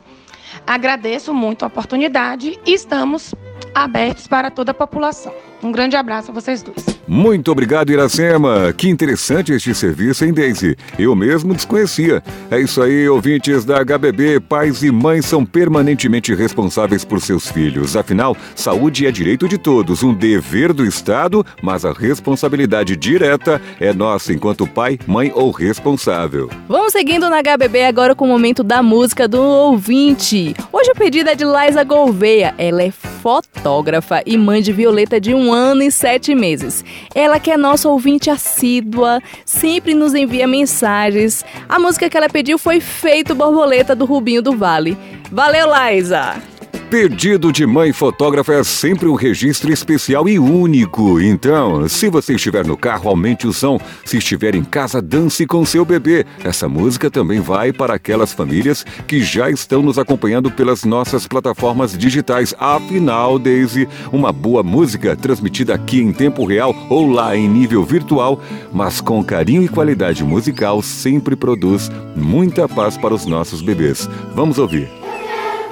Agradeço 0.65 1.33
muito 1.33 1.63
a 1.63 1.67
oportunidade 1.67 2.59
e 2.65 2.73
estamos 2.73 3.33
abertos 3.73 4.27
para 4.27 4.51
toda 4.51 4.71
a 4.71 4.73
população. 4.73 5.33
Um 5.61 5.71
grande 5.71 5.95
abraço 5.95 6.31
a 6.31 6.33
vocês 6.33 6.61
dois. 6.61 6.97
Muito 7.07 7.49
obrigado, 7.51 7.89
Iracema. 7.89 8.73
Que 8.73 8.89
interessante 8.89 9.53
este 9.53 9.73
serviço, 9.73 10.25
hein, 10.25 10.33
Daisy? 10.33 10.75
Eu 10.99 11.15
mesmo 11.15 11.53
desconhecia. 11.53 12.21
É 12.51 12.59
isso 12.59 12.81
aí, 12.81 13.07
ouvintes 13.07 13.63
da 13.63 13.79
HBB. 13.83 14.41
Pais 14.41 14.83
e 14.83 14.91
mães 14.91 15.25
são 15.25 15.45
permanentemente 15.45 16.35
responsáveis 16.35 17.05
por 17.05 17.21
seus 17.21 17.49
filhos. 17.49 17.95
Afinal, 17.95 18.35
saúde 18.55 19.07
é 19.07 19.11
direito 19.11 19.47
de 19.47 19.57
todos, 19.57 20.03
um 20.03 20.13
dever 20.13 20.73
do 20.73 20.85
Estado, 20.85 21.45
mas 21.63 21.85
a 21.85 21.93
responsabilidade 21.93 22.97
direta 22.97 23.61
é 23.79 23.93
nossa 23.93 24.33
enquanto 24.33 24.67
pai, 24.67 24.99
mãe 25.07 25.31
ou 25.33 25.49
responsável. 25.49 26.49
Vamos 26.67 26.91
seguindo 26.91 27.29
na 27.29 27.41
HBB 27.41 27.85
agora 27.85 28.13
com 28.13 28.25
o 28.25 28.27
momento 28.27 28.63
da 28.63 28.83
música 28.83 29.29
do 29.29 29.41
ouvinte. 29.41 30.53
Hoje 30.73 30.91
o 30.91 30.95
pedido 30.95 31.29
é 31.29 31.35
de 31.35 31.45
Liza 31.45 31.85
Gouveia. 31.85 32.53
Ela 32.57 32.83
é 32.83 32.91
fotógrafa 32.91 34.21
e 34.25 34.37
mãe 34.37 34.61
de 34.61 34.73
Violeta 34.73 35.21
de 35.21 35.33
um 35.33 35.46
ano 35.53 35.83
e 35.83 35.91
sete 35.91 36.33
meses. 36.33 36.83
Ela 37.13 37.39
que 37.39 37.51
é 37.51 37.57
nossa 37.57 37.89
ouvinte 37.89 38.29
assídua, 38.29 39.21
sempre 39.45 39.93
nos 39.93 40.13
envia 40.13 40.47
mensagens. 40.47 41.45
A 41.67 41.79
música 41.79 42.09
que 42.09 42.17
ela 42.17 42.29
pediu 42.29 42.57
foi 42.57 42.79
Feito 42.79 43.35
Borboleta 43.35 43.95
do 43.95 44.05
Rubinho 44.05 44.41
do 44.41 44.55
Vale. 44.55 44.97
Valeu, 45.31 45.67
Liza! 45.67 46.56
Pedido 46.89 47.51
de 47.51 47.65
mãe 47.65 47.91
fotógrafa 47.91 48.53
é 48.53 48.63
sempre 48.63 49.09
um 49.09 49.13
registro 49.13 49.69
especial 49.73 50.29
e 50.29 50.39
único. 50.39 51.19
Então, 51.19 51.85
se 51.89 52.09
você 52.09 52.35
estiver 52.35 52.65
no 52.65 52.77
carro, 52.77 53.09
aumente 53.09 53.45
o 53.45 53.51
som. 53.51 53.77
Se 54.05 54.19
estiver 54.19 54.55
em 54.55 54.63
casa, 54.63 55.01
dance 55.01 55.45
com 55.45 55.65
seu 55.65 55.83
bebê. 55.83 56.25
Essa 56.45 56.69
música 56.69 57.11
também 57.11 57.41
vai 57.41 57.73
para 57.73 57.95
aquelas 57.95 58.31
famílias 58.31 58.85
que 59.05 59.21
já 59.21 59.49
estão 59.49 59.81
nos 59.81 59.99
acompanhando 59.99 60.49
pelas 60.49 60.85
nossas 60.85 61.27
plataformas 61.27 61.97
digitais. 61.97 62.55
Afinal, 62.57 63.37
Daisy, 63.37 63.85
uma 64.09 64.31
boa 64.31 64.63
música 64.63 65.13
transmitida 65.13 65.73
aqui 65.73 65.99
em 65.99 66.13
tempo 66.13 66.45
real 66.45 66.73
ou 66.89 67.11
lá 67.11 67.35
em 67.35 67.49
nível 67.49 67.83
virtual, 67.83 68.41
mas 68.71 69.01
com 69.01 69.21
carinho 69.21 69.61
e 69.61 69.67
qualidade 69.67 70.23
musical, 70.23 70.81
sempre 70.81 71.35
produz 71.35 71.91
muita 72.15 72.65
paz 72.65 72.95
para 72.95 73.13
os 73.13 73.25
nossos 73.25 73.61
bebês. 73.61 74.09
Vamos 74.33 74.57
ouvir. 74.57 74.87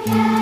Música 0.06 0.35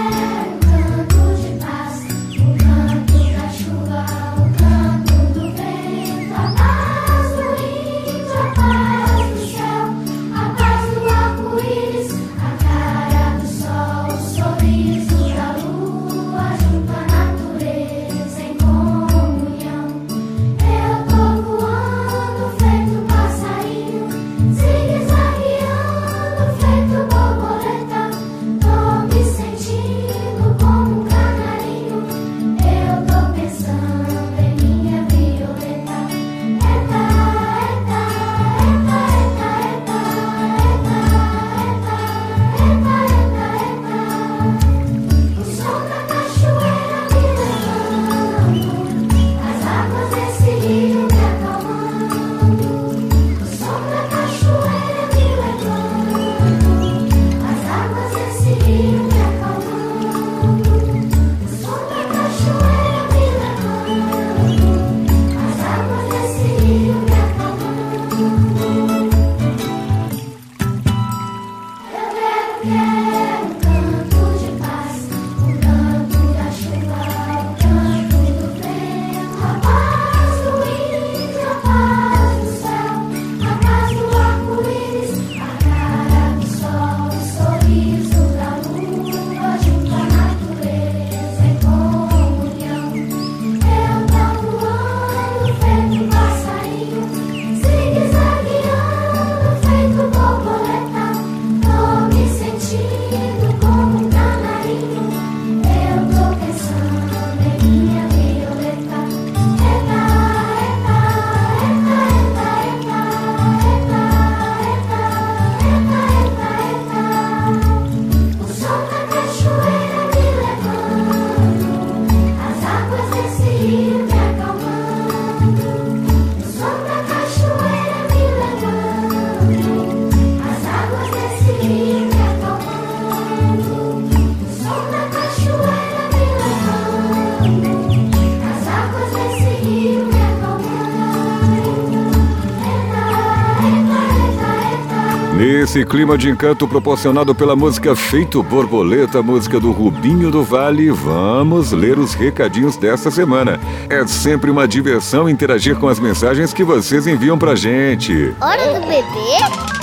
nesse 145.36 145.84
clima 145.84 146.16
de 146.16 146.30
encanto 146.30 146.66
proporcionado 146.66 147.34
pela 147.34 147.56
música 147.56 147.96
Feito 147.96 148.42
Borboleta, 148.42 149.22
música 149.22 149.58
do 149.58 149.72
Rubinho 149.72 150.30
do 150.30 150.44
Vale, 150.44 150.90
vamos 150.90 151.72
ler 151.72 151.98
os 151.98 152.14
recadinhos 152.14 152.76
desta 152.76 153.10
semana. 153.10 153.58
É 153.90 154.06
sempre 154.06 154.50
uma 154.50 154.68
diversão 154.68 155.28
interagir 155.28 155.76
com 155.76 155.88
as 155.88 155.98
mensagens 155.98 156.52
que 156.52 156.62
vocês 156.62 157.06
enviam 157.06 157.36
pra 157.36 157.56
gente. 157.56 158.32
Hora 158.40 158.78
do 158.78 158.86
bebê? 158.86 159.74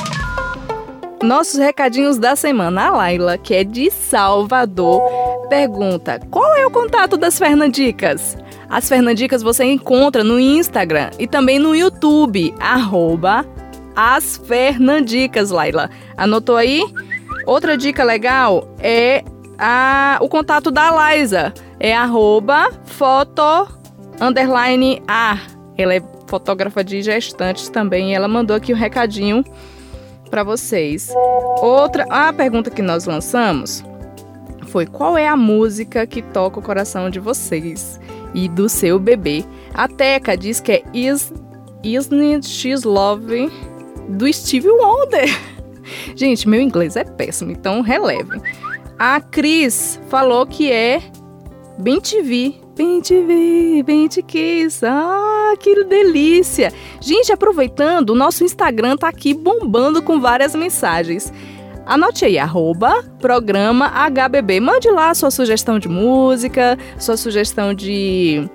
Nossos 1.21 1.59
recadinhos 1.59 2.17
da 2.17 2.35
semana. 2.35 2.87
A 2.87 2.91
Laila, 2.91 3.37
que 3.37 3.53
é 3.53 3.63
de 3.63 3.91
Salvador, 3.91 5.01
pergunta: 5.49 6.19
qual 6.31 6.55
é 6.55 6.65
o 6.65 6.71
contato 6.71 7.17
das 7.17 7.37
Fernandicas? 7.37 8.37
As 8.69 8.87
Fernandicas 8.87 9.43
você 9.43 9.65
encontra 9.65 10.23
no 10.23 10.39
Instagram 10.39 11.11
e 11.19 11.27
também 11.27 11.59
no 11.59 11.75
YouTube, 11.75 12.55
arroba 12.57 13.45
as 14.01 14.35
Fernandicas, 14.37 15.51
Laila. 15.51 15.87
Anotou 16.17 16.55
aí? 16.57 16.83
Outra 17.45 17.77
dica 17.77 18.03
legal 18.03 18.67
é 18.79 19.23
a, 19.59 20.17
o 20.19 20.27
contato 20.27 20.71
da 20.71 20.89
Laisa. 20.89 21.53
É 21.79 21.95
arroba 21.95 22.71
foto 22.83 23.67
underline 24.19 25.03
A. 25.07 25.37
Ela 25.77 25.93
é 25.93 26.03
fotógrafa 26.25 26.83
de 26.83 27.03
gestantes 27.03 27.69
também. 27.69 28.15
Ela 28.15 28.27
mandou 28.27 28.55
aqui 28.55 28.73
um 28.73 28.75
recadinho 28.75 29.43
para 30.31 30.43
vocês. 30.43 31.13
Outra 31.61 32.03
a 32.09 32.33
pergunta 32.33 32.71
que 32.71 32.81
nós 32.81 33.05
lançamos 33.05 33.83
foi 34.65 34.87
qual 34.87 35.15
é 35.15 35.27
a 35.27 35.37
música 35.37 36.07
que 36.07 36.23
toca 36.23 36.59
o 36.59 36.63
coração 36.63 37.07
de 37.07 37.19
vocês 37.19 37.99
e 38.33 38.49
do 38.49 38.67
seu 38.67 38.97
bebê. 38.97 39.45
A 39.75 39.87
Teca 39.87 40.35
diz 40.35 40.59
que 40.59 40.71
é 40.71 40.83
Is, 40.91 41.31
Isn't 41.83 42.47
She's 42.47 42.83
Love 42.83 43.51
do 44.09 44.31
Steve 44.31 44.69
Wonder. 44.69 45.29
Gente, 46.15 46.47
meu 46.47 46.61
inglês 46.61 46.95
é 46.95 47.03
péssimo, 47.03 47.51
então 47.51 47.81
releve. 47.81 48.41
A 48.97 49.19
Cris 49.19 49.99
falou 50.09 50.45
que 50.45 50.71
é 50.71 51.01
Bem 51.79 51.99
TV. 51.99 52.55
Bem 52.75 53.01
TV, 53.01 53.83
bem 53.83 54.07
te 54.07 54.21
quis. 54.21 54.83
Ah, 54.83 55.53
que 55.59 55.83
delícia. 55.83 56.71
Gente, 56.99 57.31
aproveitando, 57.31 58.11
o 58.11 58.15
nosso 58.15 58.43
Instagram 58.43 58.95
tá 58.95 59.07
aqui 59.07 59.33
bombando 59.33 60.01
com 60.01 60.19
várias 60.19 60.55
mensagens. 60.55 61.33
Anote 61.85 62.23
aí, 62.23 62.37
arroba, 62.37 63.03
programa 63.19 63.91
HBB. 64.09 64.59
Mande 64.59 64.89
lá 64.89 65.13
sua 65.13 65.31
sugestão 65.31 65.79
de 65.79 65.89
música, 65.89 66.77
sua 66.97 67.17
sugestão 67.17 67.73
de, 67.73 68.47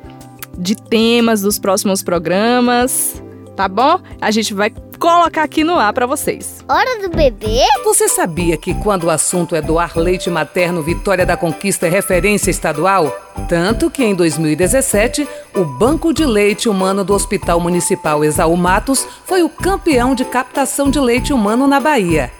de 0.56 0.74
temas 0.74 1.42
dos 1.42 1.58
próximos 1.58 2.02
programas, 2.02 3.22
tá 3.56 3.66
bom? 3.66 3.98
A 4.20 4.30
gente 4.30 4.52
vai 4.52 4.70
colocar 4.98 5.42
aqui 5.42 5.64
no 5.64 5.74
ar 5.74 5.92
para 5.92 6.06
vocês. 6.06 6.64
Hora 6.68 7.00
do 7.00 7.08
bebê? 7.08 7.62
Você 7.84 8.08
sabia 8.08 8.56
que 8.56 8.74
quando 8.74 9.04
o 9.04 9.10
assunto 9.10 9.56
é 9.56 9.62
doar 9.62 9.96
leite 9.96 10.30
materno, 10.30 10.82
Vitória 10.82 11.24
da 11.24 11.36
Conquista 11.36 11.86
é 11.86 11.90
referência 11.90 12.50
estadual? 12.50 13.10
Tanto 13.48 13.90
que 13.90 14.04
em 14.04 14.14
2017, 14.14 15.26
o 15.54 15.64
Banco 15.64 16.12
de 16.12 16.24
Leite 16.24 16.68
Humano 16.68 17.04
do 17.04 17.14
Hospital 17.14 17.60
Municipal 17.60 18.24
Exaú 18.24 18.56
Matos 18.56 19.06
foi 19.24 19.42
o 19.42 19.48
campeão 19.48 20.14
de 20.14 20.24
captação 20.24 20.90
de 20.90 20.98
leite 20.98 21.32
humano 21.32 21.66
na 21.66 21.80
Bahia. 21.80 22.30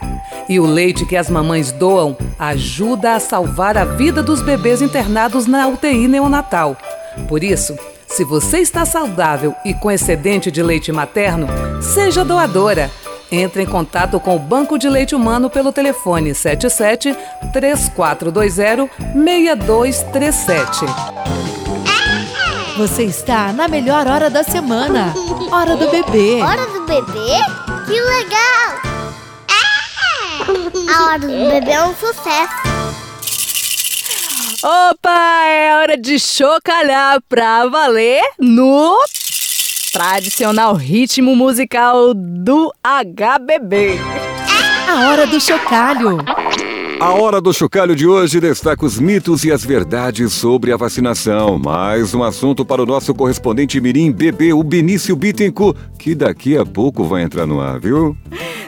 E 0.49 0.59
o 0.59 0.65
leite 0.65 1.05
que 1.05 1.15
as 1.15 1.29
mamães 1.29 1.71
doam 1.71 2.17
ajuda 2.39 3.13
a 3.15 3.19
salvar 3.19 3.77
a 3.77 3.85
vida 3.85 4.23
dos 4.23 4.41
bebês 4.41 4.81
internados 4.81 5.45
na 5.45 5.67
UTI 5.67 6.07
neonatal. 6.07 6.77
Por 7.27 7.43
isso, 7.43 7.77
se 8.07 8.23
você 8.23 8.59
está 8.59 8.85
saudável 8.85 9.53
e 9.63 9.73
com 9.73 9.91
excedente 9.91 10.49
de 10.49 10.63
leite 10.63 10.91
materno, 10.91 11.47
seja 11.81 12.23
doadora. 12.25 12.89
Entre 13.29 13.61
em 13.63 13.65
contato 13.65 14.19
com 14.19 14.35
o 14.35 14.39
Banco 14.39 14.79
de 14.79 14.87
Leite 14.87 15.13
Humano 15.13 15.49
pelo 15.49 15.73
telefone 15.73 16.33
77 16.33 17.13
3420 17.51 18.89
6237. 19.13 20.85
Você 22.77 23.03
está 23.03 23.51
na 23.51 23.67
melhor 23.67 24.07
hora 24.07 24.29
da 24.29 24.43
semana. 24.43 25.13
Hora 25.51 25.75
do 25.75 25.89
bebê. 25.89 26.41
Hora 26.41 26.65
do 26.67 26.85
bebê? 26.85 27.37
Que 27.85 27.99
legal! 27.99 28.77
A 30.95 31.03
hora 31.03 31.19
do 31.19 31.27
bebê 31.27 31.71
é 31.71 31.83
um 31.83 31.93
sucesso. 31.95 32.86
Opa, 34.63 35.45
é 35.47 35.75
hora 35.77 35.95
de 35.97 36.17
chocalhar 36.17 37.21
pra 37.29 37.67
valer 37.67 38.21
no 38.39 38.97
tradicional 39.93 40.73
ritmo 40.73 41.35
musical 41.35 42.13
do 42.15 42.73
HBB. 42.83 43.99
A 44.89 45.09
hora 45.09 45.27
do 45.27 45.39
chocalho. 45.39 46.17
A 46.99 47.13
hora 47.13 47.39
do 47.39 47.53
chocalho 47.53 47.95
de 47.95 48.07
hoje 48.07 48.39
destaca 48.39 48.83
os 48.83 48.99
mitos 48.99 49.43
e 49.45 49.51
as 49.51 49.63
verdades 49.63 50.33
sobre 50.33 50.71
a 50.71 50.77
vacinação. 50.77 51.59
Mais 51.59 52.15
um 52.15 52.23
assunto 52.23 52.65
para 52.65 52.81
o 52.81 52.87
nosso 52.87 53.13
correspondente 53.13 53.79
Mirim 53.79 54.11
Bebê, 54.11 54.51
o 54.51 54.63
Benício 54.63 55.15
Bittencourt, 55.15 55.77
que 55.99 56.15
daqui 56.15 56.57
a 56.57 56.65
pouco 56.65 57.03
vai 57.03 57.21
entrar 57.21 57.45
no 57.45 57.61
ar, 57.61 57.79
viu? 57.79 58.17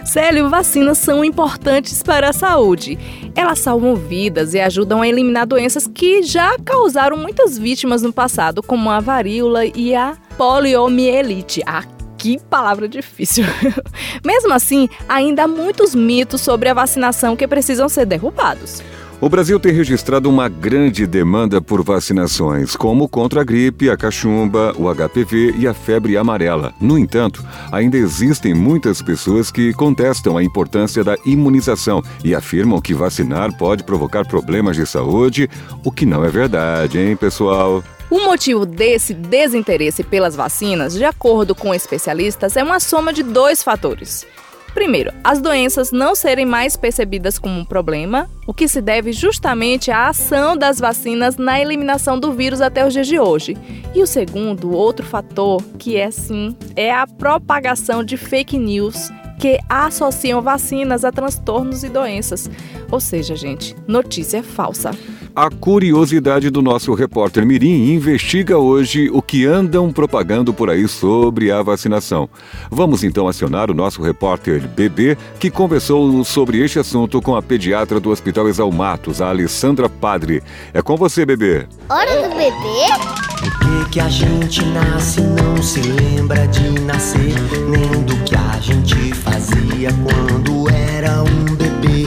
Célio, 0.05 0.47
vacinas 0.47 0.99
são 0.99 1.25
importantes 1.25 2.03
para 2.03 2.29
a 2.29 2.33
saúde. 2.33 2.99
Elas 3.35 3.59
salvam 3.59 3.95
vidas 3.95 4.53
e 4.53 4.59
ajudam 4.59 5.01
a 5.01 5.07
eliminar 5.07 5.47
doenças 5.47 5.87
que 5.87 6.21
já 6.21 6.55
causaram 6.63 7.17
muitas 7.17 7.57
vítimas 7.57 8.03
no 8.03 8.13
passado, 8.13 8.61
como 8.61 8.91
a 8.91 8.99
varíola 8.99 9.65
e 9.65 9.95
a 9.95 10.15
poliomielite. 10.37 11.63
Ah, 11.65 11.83
que 12.19 12.37
palavra 12.49 12.87
difícil. 12.87 13.45
Mesmo 14.23 14.53
assim, 14.53 14.89
ainda 15.07 15.43
há 15.43 15.47
muitos 15.47 15.95
mitos 15.95 16.41
sobre 16.41 16.67
a 16.67 16.73
vacinação 16.73 17.35
que 17.35 17.47
precisam 17.47 17.87
ser 17.87 18.05
derrubados. 18.05 18.83
O 19.21 19.27
Brasil 19.27 19.59
tem 19.59 19.73
registrado 19.73 20.29
uma 20.29 20.47
grande 20.47 21.05
demanda 21.05 21.61
por 21.61 21.83
vacinações, 21.83 22.77
como 22.77 23.07
contra 23.07 23.41
a 23.41 23.43
gripe, 23.43 23.89
a 23.89 23.97
cachumba, 23.97 24.73
o 24.77 24.87
HPV 24.93 25.55
e 25.57 25.67
a 25.67 25.73
febre 25.73 26.15
amarela. 26.15 26.73
No 26.79 26.97
entanto, 26.97 27.43
ainda 27.69 27.97
existem 27.97 28.53
muitas 28.53 29.01
pessoas 29.01 29.51
que 29.51 29.73
contestam 29.73 30.37
a 30.37 30.43
importância 30.43 31.03
da 31.03 31.17
imunização 31.25 32.01
e 32.23 32.33
afirmam 32.33 32.79
que 32.79 32.93
vacinar 32.93 33.53
pode 33.57 33.83
provocar 33.83 34.25
problemas 34.25 34.77
de 34.77 34.85
saúde, 34.85 35.49
o 35.83 35.91
que 35.91 36.05
não 36.05 36.23
é 36.23 36.29
verdade, 36.29 36.97
hein, 36.97 37.17
pessoal? 37.17 37.83
O 38.09 38.25
motivo 38.25 38.65
desse 38.65 39.13
desinteresse 39.13 40.03
pelas 40.03 40.35
vacinas, 40.35 40.95
de 40.95 41.05
acordo 41.05 41.53
com 41.53 41.75
especialistas, 41.75 42.57
é 42.57 42.63
uma 42.63 42.79
soma 42.79 43.13
de 43.13 43.21
dois 43.21 43.61
fatores. 43.61 44.25
Primeiro, 44.73 45.11
as 45.23 45.39
doenças 45.39 45.91
não 45.91 46.15
serem 46.15 46.45
mais 46.45 46.75
percebidas 46.75 47.37
como 47.37 47.59
um 47.59 47.65
problema, 47.65 48.27
o 48.47 48.53
que 48.53 48.67
se 48.67 48.81
deve 48.81 49.11
justamente 49.11 49.91
à 49.91 50.07
ação 50.07 50.57
das 50.57 50.79
vacinas 50.79 51.37
na 51.37 51.59
eliminação 51.59 52.19
do 52.19 52.31
vírus 52.31 52.61
até 52.61 52.85
os 52.85 52.93
dias 52.93 53.07
de 53.07 53.19
hoje. 53.19 53.55
E 53.93 54.01
o 54.01 54.07
segundo, 54.07 54.71
outro 54.71 55.05
fator, 55.05 55.61
que 55.77 55.95
é 55.95 56.09
sim, 56.09 56.55
é 56.75 56.91
a 56.91 57.05
propagação 57.05 58.03
de 58.03 58.17
fake 58.17 58.57
news 58.57 59.09
que 59.39 59.57
associam 59.69 60.41
vacinas 60.41 61.05
a 61.05 61.11
transtornos 61.11 61.83
e 61.83 61.89
doenças. 61.89 62.49
Ou 62.91 62.99
seja, 62.99 63.35
gente, 63.35 63.75
notícia 63.87 64.43
falsa. 64.43 64.91
A 65.35 65.49
curiosidade 65.49 66.49
do 66.49 66.61
nosso 66.61 66.93
repórter 66.93 67.45
Mirim 67.45 67.93
investiga 67.93 68.57
hoje 68.57 69.09
o 69.13 69.21
que 69.21 69.45
andam 69.45 69.89
propagando 69.93 70.53
por 70.53 70.69
aí 70.69 70.85
sobre 70.87 71.49
a 71.49 71.61
vacinação. 71.61 72.27
Vamos 72.69 73.03
então 73.03 73.27
acionar 73.27 73.71
o 73.71 73.73
nosso 73.73 74.01
repórter 74.01 74.67
Bebê, 74.67 75.17
que 75.39 75.49
conversou 75.49 76.25
sobre 76.25 76.57
este 76.61 76.79
assunto 76.79 77.21
com 77.21 77.35
a 77.35 77.41
pediatra 77.41 77.99
do 77.99 78.09
Hospital 78.09 78.49
Exalmatos, 78.49 79.21
a 79.21 79.29
Alessandra 79.29 79.87
Padre. 79.87 80.43
É 80.73 80.81
com 80.81 80.97
você, 80.97 81.25
Bebê. 81.25 81.65
Hora 81.87 82.27
do 82.27 82.35
bebê? 82.35 83.29
Por 83.39 83.59
que, 83.59 83.91
que 83.91 83.99
a 84.01 84.09
gente 84.09 84.65
nasce 84.65 85.21
e 85.21 85.23
não 85.23 85.63
se 85.63 85.79
lembra 85.79 86.47
de 86.47 86.69
nascer? 86.81 87.35
Nem 87.69 88.03
do 88.03 88.15
que 88.25 88.35
a 88.59 88.61
gente 88.61 89.13
fazia 89.15 89.89
quando 90.03 90.69
era 90.69 91.23
um 91.23 91.55
bebê. 91.55 92.03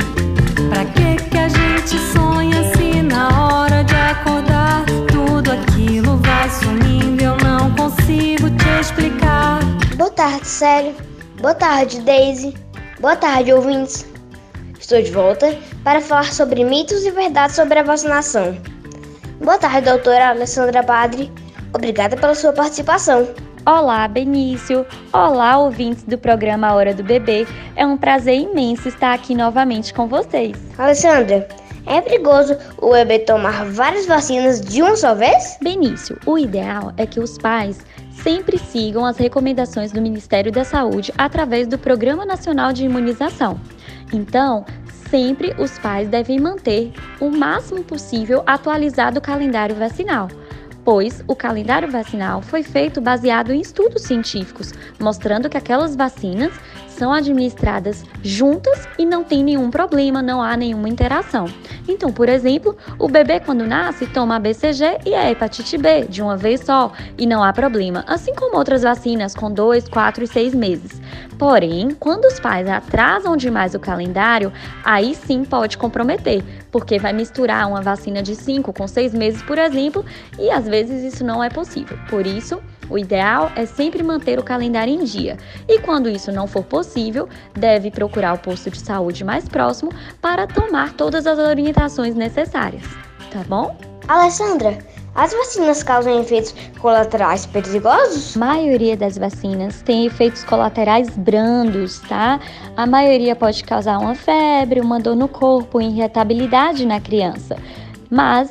Pra 0.68 0.84
que, 0.84 1.30
que 1.30 1.38
a 1.38 1.48
gente 1.48 1.98
sonha 2.12 2.62
se 2.76 3.00
na 3.00 3.46
hora 3.46 3.82
de 3.82 3.94
acordar 3.94 4.84
tudo 5.10 5.50
aquilo 5.50 6.18
vai 6.18 6.50
sumindo? 6.50 7.24
Eu 7.24 7.38
não 7.38 7.74
consigo 7.74 8.50
te 8.50 8.68
explicar. 8.78 9.60
Boa 9.96 10.10
tarde, 10.10 10.46
Célio. 10.46 10.94
Boa 11.40 11.54
tarde, 11.54 12.02
Daisy. 12.02 12.54
Boa 13.00 13.16
tarde, 13.16 13.50
ouvintes. 13.54 14.04
Estou 14.78 15.00
de 15.00 15.10
volta 15.10 15.58
para 15.82 16.02
falar 16.02 16.34
sobre 16.34 16.64
mitos 16.64 17.02
e 17.06 17.10
verdades 17.10 17.56
sobre 17.56 17.78
a 17.78 17.82
vacinação. 17.82 18.58
Boa 19.42 19.56
tarde, 19.56 19.88
doutora 19.88 20.28
Alessandra 20.28 20.84
Padre. 20.84 21.32
Obrigada 21.72 22.14
pela 22.14 22.34
sua 22.34 22.52
participação. 22.52 23.26
Olá, 23.64 24.08
Benício. 24.08 24.84
Olá, 25.12 25.56
ouvintes 25.56 26.02
do 26.02 26.18
programa 26.18 26.74
Hora 26.74 26.92
do 26.92 27.04
Bebê. 27.04 27.46
É 27.76 27.86
um 27.86 27.96
prazer 27.96 28.34
imenso 28.34 28.88
estar 28.88 29.14
aqui 29.14 29.36
novamente 29.36 29.94
com 29.94 30.08
vocês. 30.08 30.56
Alessandra, 30.76 31.46
é 31.86 32.00
perigoso 32.00 32.56
o 32.78 32.90
bebê 32.90 33.20
tomar 33.20 33.64
várias 33.66 34.04
vacinas 34.04 34.60
de 34.60 34.82
uma 34.82 34.96
só 34.96 35.14
vez? 35.14 35.56
Benício, 35.62 36.18
o 36.26 36.36
ideal 36.36 36.92
é 36.96 37.06
que 37.06 37.20
os 37.20 37.38
pais 37.38 37.78
sempre 38.10 38.58
sigam 38.58 39.06
as 39.06 39.16
recomendações 39.16 39.92
do 39.92 40.02
Ministério 40.02 40.50
da 40.50 40.64
Saúde 40.64 41.12
através 41.16 41.68
do 41.68 41.78
Programa 41.78 42.26
Nacional 42.26 42.72
de 42.72 42.84
Imunização. 42.84 43.60
Então, 44.12 44.66
sempre 45.08 45.54
os 45.56 45.78
pais 45.78 46.08
devem 46.08 46.40
manter 46.40 46.92
o 47.20 47.30
máximo 47.30 47.84
possível 47.84 48.42
atualizado 48.44 49.20
o 49.20 49.22
calendário 49.22 49.76
vacinal 49.76 50.26
pois 50.84 51.22
o 51.26 51.36
calendário 51.36 51.90
vacinal 51.90 52.42
foi 52.42 52.62
feito 52.62 53.00
baseado 53.00 53.52
em 53.52 53.60
estudos 53.60 54.02
científicos, 54.02 54.72
mostrando 54.98 55.48
que 55.48 55.56
aquelas 55.56 55.94
vacinas 55.94 56.52
são 57.02 57.12
administradas 57.12 58.04
juntas 58.22 58.86
e 58.96 59.04
não 59.04 59.24
tem 59.24 59.42
nenhum 59.42 59.72
problema, 59.72 60.22
não 60.22 60.40
há 60.40 60.56
nenhuma 60.56 60.88
interação. 60.88 61.46
Então, 61.88 62.12
por 62.12 62.28
exemplo, 62.28 62.76
o 62.96 63.08
bebê 63.08 63.40
quando 63.40 63.66
nasce 63.66 64.06
toma 64.06 64.36
a 64.36 64.38
BCG 64.38 64.98
e 65.04 65.12
a 65.12 65.28
hepatite 65.28 65.76
B 65.76 66.04
de 66.04 66.22
uma 66.22 66.36
vez 66.36 66.60
só 66.60 66.92
e 67.18 67.26
não 67.26 67.42
há 67.42 67.52
problema, 67.52 68.04
assim 68.06 68.32
como 68.36 68.56
outras 68.56 68.84
vacinas 68.84 69.34
com 69.34 69.50
2, 69.50 69.88
4 69.88 70.22
e 70.22 70.28
6 70.28 70.54
meses. 70.54 71.02
Porém, 71.36 71.90
quando 71.98 72.26
os 72.26 72.38
pais 72.38 72.68
atrasam 72.68 73.36
demais 73.36 73.74
o 73.74 73.80
calendário, 73.80 74.52
aí 74.84 75.12
sim 75.12 75.44
pode 75.44 75.76
comprometer, 75.76 76.40
porque 76.70 77.00
vai 77.00 77.12
misturar 77.12 77.66
uma 77.66 77.82
vacina 77.82 78.22
de 78.22 78.36
5 78.36 78.72
com 78.72 78.86
6 78.86 79.12
meses, 79.12 79.42
por 79.42 79.58
exemplo, 79.58 80.04
e 80.38 80.52
às 80.52 80.68
vezes 80.68 81.12
isso 81.12 81.24
não 81.24 81.42
é 81.42 81.50
possível. 81.50 81.98
Por 82.08 82.24
isso, 82.24 82.62
o 82.88 82.98
ideal 82.98 83.50
é 83.56 83.66
sempre 83.66 84.02
manter 84.02 84.38
o 84.38 84.42
calendário 84.42 84.92
em 84.92 85.04
dia. 85.04 85.36
E 85.68 85.78
quando 85.80 86.08
isso 86.08 86.30
não 86.32 86.46
for 86.46 86.64
possível, 86.64 87.28
deve 87.54 87.90
procurar 87.90 88.34
o 88.34 88.38
posto 88.38 88.70
de 88.70 88.78
saúde 88.78 89.24
mais 89.24 89.48
próximo 89.48 89.90
para 90.20 90.46
tomar 90.46 90.92
todas 90.92 91.26
as 91.26 91.38
orientações 91.38 92.14
necessárias. 92.14 92.84
Tá 93.30 93.42
bom? 93.48 93.76
Alessandra, 94.08 94.78
as 95.14 95.32
vacinas 95.32 95.82
causam 95.82 96.20
efeitos 96.20 96.54
colaterais 96.78 97.44
perigosos? 97.44 98.34
A 98.36 98.40
maioria 98.40 98.96
das 98.96 99.18
vacinas 99.18 99.82
tem 99.82 100.06
efeitos 100.06 100.42
colaterais 100.42 101.10
brandos, 101.10 102.00
tá? 102.00 102.40
A 102.76 102.86
maioria 102.86 103.36
pode 103.36 103.62
causar 103.62 103.98
uma 103.98 104.14
febre, 104.14 104.80
uma 104.80 104.98
dor 104.98 105.14
no 105.14 105.28
corpo, 105.28 105.80
irritabilidade 105.80 106.86
na 106.86 106.98
criança. 106.98 107.56
Mas 108.10 108.50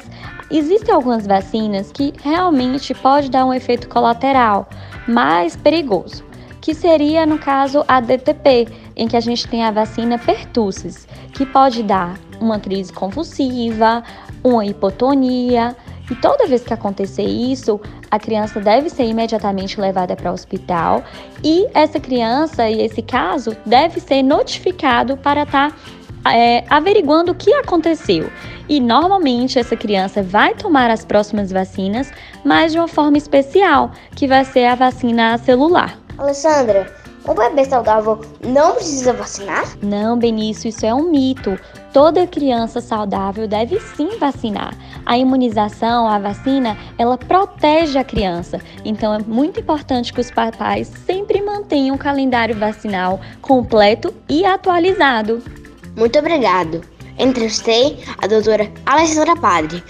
Existem 0.52 0.94
algumas 0.94 1.26
vacinas 1.26 1.92
que 1.94 2.14
realmente 2.22 2.94
pode 2.94 3.32
dar 3.32 3.46
um 3.46 3.54
efeito 3.54 3.88
colateral 3.88 4.68
mais 5.08 5.56
perigoso, 5.56 6.26
que 6.60 6.74
seria 6.74 7.26
no 7.26 7.40
caso 7.40 7.86
a 7.88 8.02
DTP, 8.02 8.68
em 8.96 9.08
que 9.08 9.16
a 9.16 9.22
gente 9.22 9.48
tem 9.48 9.64
a 9.64 9.72
vacina 9.72 10.20
pertussis, 10.20 11.08
que 11.34 11.46
pode 11.46 11.82
dar 11.84 12.20
uma 12.42 12.60
crise 12.60 12.92
convulsiva, 12.92 14.04
uma 14.44 14.66
hipotonia, 14.66 15.74
e 16.12 16.16
toda 16.16 16.46
vez 16.46 16.62
que 16.64 16.74
acontecer 16.74 17.24
isso, 17.24 17.80
a 18.10 18.20
criança 18.20 18.60
deve 18.60 18.90
ser 18.90 19.06
imediatamente 19.06 19.80
levada 19.80 20.14
para 20.18 20.30
o 20.30 20.34
hospital 20.34 21.02
e 21.42 21.66
essa 21.74 22.02
criança 22.02 22.70
e 22.70 22.82
esse 22.82 23.02
caso 23.02 23.56
deve 23.66 24.02
ser 24.02 24.22
notificado 24.22 25.16
para 25.16 25.44
estar 25.44 25.72
tá 25.72 25.78
é, 26.26 26.64
averiguando 26.70 27.32
o 27.32 27.36
que 27.36 27.54
aconteceu. 27.54 28.30
E 28.68 28.80
normalmente 28.80 29.60
essa 29.60 29.76
criança 29.76 30.24
vai 30.24 30.54
tomar 30.54 30.90
as 30.90 31.04
próximas 31.04 31.52
vacinas, 31.52 32.12
mas 32.44 32.72
de 32.72 32.78
uma 32.78 32.88
forma 32.88 33.18
especial, 33.18 33.92
que 34.16 34.28
vai 34.28 34.46
ser 34.46 34.66
a 34.66 34.76
vacina 34.76 35.38
celular. 35.38 35.98
Alessandra, 36.18 36.94
um 37.28 37.36
bebê 37.36 37.66
saudável 37.66 38.20
não 38.44 38.74
precisa 38.74 39.14
vacinar? 39.14 39.64
Não, 39.82 40.18
Benício, 40.18 40.70
isso 40.70 40.86
é 40.86 40.94
um 40.94 41.12
mito. 41.12 41.58
Toda 41.94 42.26
criança 42.26 42.82
saudável 42.82 43.48
deve 43.48 43.80
sim 43.80 44.18
vacinar. 44.18 44.74
A 45.06 45.18
imunização, 45.18 46.08
a 46.08 46.18
vacina, 46.18 46.78
ela 46.98 47.18
protege 47.18 48.00
a 48.00 48.04
criança. 48.04 48.60
Então 48.84 49.14
é 49.14 49.20
muito 49.20 49.60
importante 49.60 50.14
que 50.14 50.22
os 50.22 50.32
papais 50.32 50.92
sempre 51.06 51.42
mantenham 51.42 51.96
o 51.96 52.00
calendário 52.00 52.56
vacinal 52.56 53.20
completo 53.42 54.14
e 54.28 54.46
atualizado. 54.46 55.44
Muito 55.96 56.18
obrigado. 56.20 56.82
Entrevistei 57.18 58.00
a 58.18 58.28
doutora 58.28 58.72
Alessandra 58.86 59.36
Padre. 59.36 59.84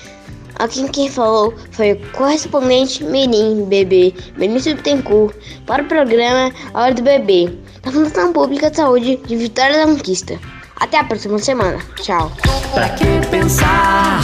Aqui 0.60 0.88
quem 0.90 1.10
falou 1.10 1.54
foi 1.72 1.94
o 1.94 2.12
correspondente 2.12 3.04
Mirim 3.04 3.66
Bebê 3.66 4.14
Benício 4.38 4.76
Bittencourt 4.76 5.34
para 5.66 5.82
o 5.82 5.88
programa 5.88 6.52
Hora 6.74 6.94
do 6.94 7.02
Bebê, 7.02 7.52
da 7.82 7.92
Fundação 7.92 8.32
Pública 8.32 8.70
de 8.70 8.78
Saúde 8.78 9.16
de 9.16 9.36
Vitória 9.36 9.78
da 9.78 9.86
Conquista. 9.92 10.38
Até 10.76 11.00
a 11.00 11.04
próxima 11.04 11.40
semana. 11.40 11.80
Tchau. 12.02 12.32
Pra 12.74 12.90
que 12.90 13.06
pensar? 13.30 14.22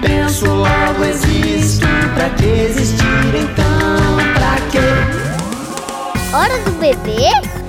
Penso 0.00 0.46
logo 0.46 1.04
existo. 1.04 1.86
Pra 2.14 2.30
que 2.30 2.46
existir 2.46 3.04
então? 3.34 4.16
Pra 4.34 4.56
que? 4.70 6.36
Hora 6.36 6.58
do 6.64 6.70
bebê? 6.72 7.28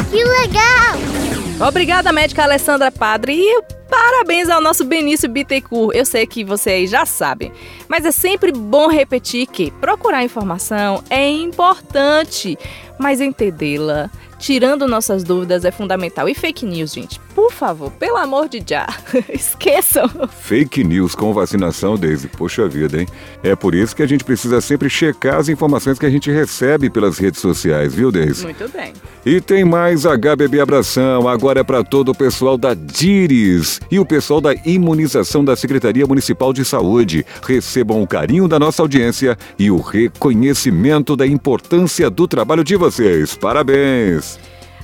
Que 0.09 0.23
legal! 0.23 1.28
Obrigada, 1.59 2.13
médica 2.13 2.43
Alessandra 2.43 2.89
Padre. 2.89 3.33
E 3.37 3.61
parabéns 3.89 4.49
ao 4.49 4.61
nosso 4.61 4.85
Benício 4.85 5.27
Bittencourt. 5.27 5.93
Eu 5.93 6.05
sei 6.05 6.25
que 6.25 6.41
vocês 6.41 6.89
já 6.89 7.05
sabem, 7.05 7.51
mas 7.85 8.05
é 8.05 8.11
sempre 8.11 8.53
bom 8.53 8.87
repetir 8.87 9.45
que 9.45 9.69
procurar 9.71 10.23
informação 10.23 11.03
é 11.09 11.29
importante, 11.29 12.57
mas 12.97 13.19
entendê-la 13.19 14.09
tirando 14.39 14.87
nossas 14.87 15.23
dúvidas 15.23 15.65
é 15.65 15.71
fundamental. 15.71 16.27
E 16.27 16.33
fake 16.33 16.65
news, 16.65 16.93
gente, 16.93 17.19
por 17.35 17.51
favor, 17.51 17.91
pelo 17.91 18.17
amor 18.17 18.49
de 18.49 18.63
já, 18.65 18.87
esqueçam. 19.29 20.09
Fake 20.41 20.83
news 20.83 21.13
com 21.13 21.33
vacinação, 21.33 21.95
Daisy, 21.95 22.27
poxa 22.29 22.67
vida, 22.67 23.01
hein? 23.01 23.07
É 23.43 23.55
por 23.55 23.75
isso 23.75 23.95
que 23.95 24.01
a 24.01 24.07
gente 24.07 24.23
precisa 24.23 24.61
sempre 24.61 24.89
checar 24.89 25.35
as 25.35 25.49
informações 25.49 25.99
que 25.99 26.05
a 26.05 26.09
gente 26.09 26.31
recebe 26.31 26.89
pelas 26.89 27.17
redes 27.17 27.41
sociais, 27.41 27.93
viu, 27.93 28.11
Daisy? 28.11 28.45
Muito 28.45 28.67
bem. 28.69 28.93
E 29.25 29.41
tem 29.41 29.65
mais 29.65 30.05
HBB 30.05 30.61
Abração, 30.61 31.27
agora 31.27 31.59
é 31.59 31.63
para 31.63 31.83
todo 31.83 32.09
o 32.09 32.15
pessoal 32.15 32.57
da 32.57 32.73
DIRIS 32.73 33.81
e 33.91 33.99
o 33.99 34.05
pessoal 34.05 34.39
da 34.39 34.53
imunização 34.65 35.43
da 35.43 35.55
Secretaria 35.55 36.07
Municipal 36.07 36.53
de 36.53 36.63
Saúde. 36.63 37.25
Recebam 37.45 38.01
o 38.01 38.07
carinho 38.07 38.47
da 38.47 38.57
nossa 38.57 38.81
audiência 38.81 39.37
e 39.57 39.69
o 39.69 39.79
reconhecimento 39.81 41.15
da 41.15 41.27
importância 41.27 42.09
do 42.09 42.27
trabalho 42.27 42.63
de 42.63 42.75
vocês. 42.75 43.35
Parabéns! 43.35 44.28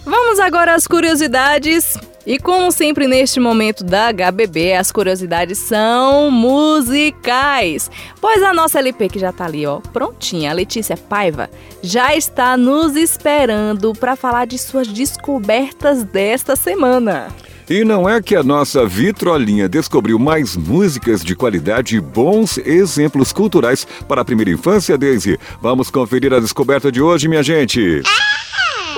Vamos 0.06 0.40
agora 0.40 0.76
às 0.76 0.86
curiosidades. 0.86 1.98
E 2.26 2.40
como 2.40 2.72
sempre 2.72 3.08
neste 3.08 3.40
momento 3.40 3.84
da 3.84 4.12
HBB, 4.12 4.74
as 4.74 4.92
curiosidades 4.92 5.60
são 5.60 6.32
musicais. 6.32 7.90
Pois 8.20 8.42
a 8.42 8.52
nossa 8.52 8.80
LP 8.80 9.10
que 9.10 9.20
já 9.20 9.32
tá 9.32 9.46
ali, 9.46 9.66
ó, 9.66 9.80
prontinha, 9.80 10.50
a 10.50 10.54
Letícia 10.54 10.98
Paiva, 10.98 11.50
já 11.84 12.16
está 12.16 12.58
nos 12.58 12.96
esperando 12.96 13.94
para 13.94 14.16
falar 14.16 14.46
de 14.46 14.58
suas 14.58 14.88
descobertas 14.88 16.04
desta 16.04 16.56
semana. 16.56 17.28
E 17.70 17.84
não 17.84 18.08
é 18.08 18.22
que 18.22 18.36
a 18.36 18.44
nossa 18.44 18.86
vitrolinha 18.86 19.68
descobriu 19.68 20.20
mais 20.20 20.56
músicas 20.56 21.24
de 21.24 21.36
qualidade 21.36 21.96
e 21.96 22.00
bons 22.00 22.60
exemplos 22.60 23.34
culturais 23.34 23.88
para 24.08 24.22
a 24.22 24.26
primeira 24.26 24.52
infância, 24.52 24.98
Daisy? 24.98 25.40
Vamos 25.62 25.90
conferir 25.90 26.32
a 26.34 26.40
descoberta 26.40 26.92
de 26.92 27.02
hoje, 27.02 27.28
minha 27.28 27.42
gente. 27.42 28.04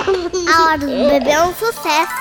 A 0.00 0.62
hora 0.62 0.78
do 0.78 0.86
bebê 0.86 1.30
é 1.30 1.42
um 1.42 1.52
sucesso. 1.54 2.12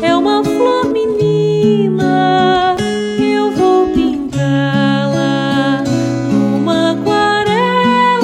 É 0.00 0.16
uma 0.16 0.42
flor 0.42 0.86
menina, 0.86 2.74
eu 3.18 3.50
vou 3.52 3.88
pintá-la 3.88 5.84
numa 6.32 6.92
aquarela. 6.92 8.18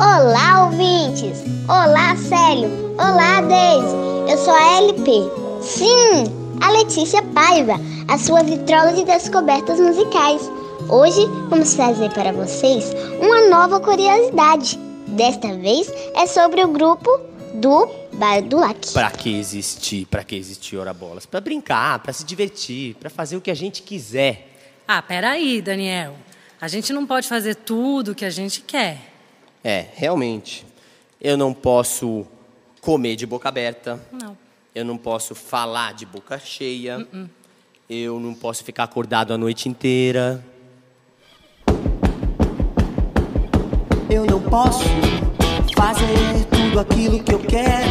Olá, 0.00 0.64
ouvintes! 0.64 1.44
Olá, 1.68 2.16
Célio! 2.16 2.70
Olá, 2.94 3.42
Deise! 3.42 3.94
Eu 4.30 4.38
sou 4.38 4.54
a 4.54 4.78
LP. 4.78 5.30
Sim, 5.60 6.24
a 6.62 6.70
Letícia 6.70 7.22
Paiva, 7.34 7.78
a 8.08 8.16
sua 8.16 8.42
vitrola 8.42 8.94
de 8.94 9.04
descobertas 9.04 9.78
musicais. 9.78 10.50
Hoje 10.88 11.28
vamos 11.50 11.74
trazer 11.74 12.10
para 12.14 12.32
vocês 12.32 12.90
uma 13.20 13.50
nova 13.50 13.78
curiosidade. 13.80 14.78
Desta 15.08 15.48
vez 15.48 15.92
é 16.14 16.26
sobre 16.26 16.64
o 16.64 16.68
grupo 16.68 17.28
do 17.58 17.86
Bairro 18.12 18.48
do 18.48 18.58
Lac. 18.58 18.92
Pra 18.92 19.10
que 19.10 19.36
existir? 19.38 20.06
Pra 20.06 20.24
que 20.24 20.36
existir 20.36 20.76
Ora 20.76 20.94
Bolas? 20.94 21.26
Pra 21.26 21.40
brincar, 21.40 21.98
pra 21.98 22.12
se 22.12 22.24
divertir, 22.24 22.94
pra 22.94 23.10
fazer 23.10 23.36
o 23.36 23.40
que 23.40 23.50
a 23.50 23.54
gente 23.54 23.82
quiser. 23.82 24.56
Ah, 24.86 25.02
peraí, 25.02 25.60
Daniel. 25.60 26.16
A 26.60 26.66
gente 26.66 26.92
não 26.92 27.06
pode 27.06 27.28
fazer 27.28 27.54
tudo 27.54 28.12
o 28.12 28.14
que 28.14 28.24
a 28.24 28.30
gente 28.30 28.60
quer. 28.62 29.12
É, 29.62 29.86
realmente. 29.94 30.64
Eu 31.20 31.36
não 31.36 31.52
posso 31.52 32.26
comer 32.80 33.16
de 33.16 33.26
boca 33.26 33.48
aberta. 33.48 34.00
Não. 34.10 34.36
Eu 34.74 34.84
não 34.84 34.96
posso 34.96 35.34
falar 35.34 35.94
de 35.94 36.06
boca 36.06 36.38
cheia. 36.38 36.98
Uh-uh. 37.12 37.28
Eu 37.90 38.20
não 38.20 38.34
posso 38.34 38.62
ficar 38.62 38.84
acordado 38.84 39.32
a 39.32 39.38
noite 39.38 39.68
inteira. 39.68 40.44
Eu 44.10 44.24
não 44.24 44.40
posso 44.40 44.84
fazer 45.76 46.57
tudo 46.68 46.80
aquilo 46.80 47.18
que 47.20 47.34
eu 47.34 47.38
quero. 47.38 47.88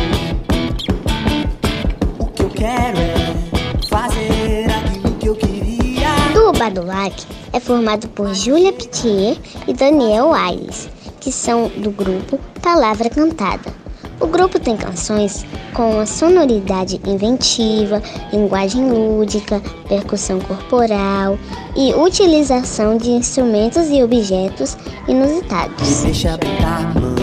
O 2.20 2.26
que 2.28 2.44
eu 2.44 2.50
quero 2.50 2.98
é 2.98 3.88
fazer 3.90 4.68
aquilo 4.70 5.14
que 5.16 5.28
eu 5.28 5.36
queria. 5.36 6.08
Tuba 6.34 6.70
do 6.70 6.86
Lac 6.86 7.14
é 7.54 7.60
formado 7.60 8.08
por 8.10 8.34
Júlia 8.34 8.72
Pitier 8.74 9.38
e 9.68 9.74
Daniel 9.74 10.34
Aires, 10.34 10.90
que 11.20 11.32
são 11.32 11.70
do 11.78 11.90
grupo 11.92 12.40
Palavra 12.62 13.10
Cantada. 13.10 13.76
O 14.20 14.28
grupo 14.28 14.60
tem 14.60 14.76
canções 14.76 15.46
com 15.74 15.92
uma 15.92 16.06
sonoridade 16.06 17.00
inventiva, 17.06 18.02
linguagem 18.34 18.90
lúdica, 18.90 19.62
percussão 19.88 20.40
corporal 20.40 21.38
e 21.76 21.94
utilização 21.94 22.98
de 22.98 23.12
instrumentos 23.12 23.90
e 23.90 24.02
objetos 24.02 24.76
inusitados. 25.08 26.02
Deixa 26.04 26.36
brincar, 26.38 26.96
mãe. 26.96 27.17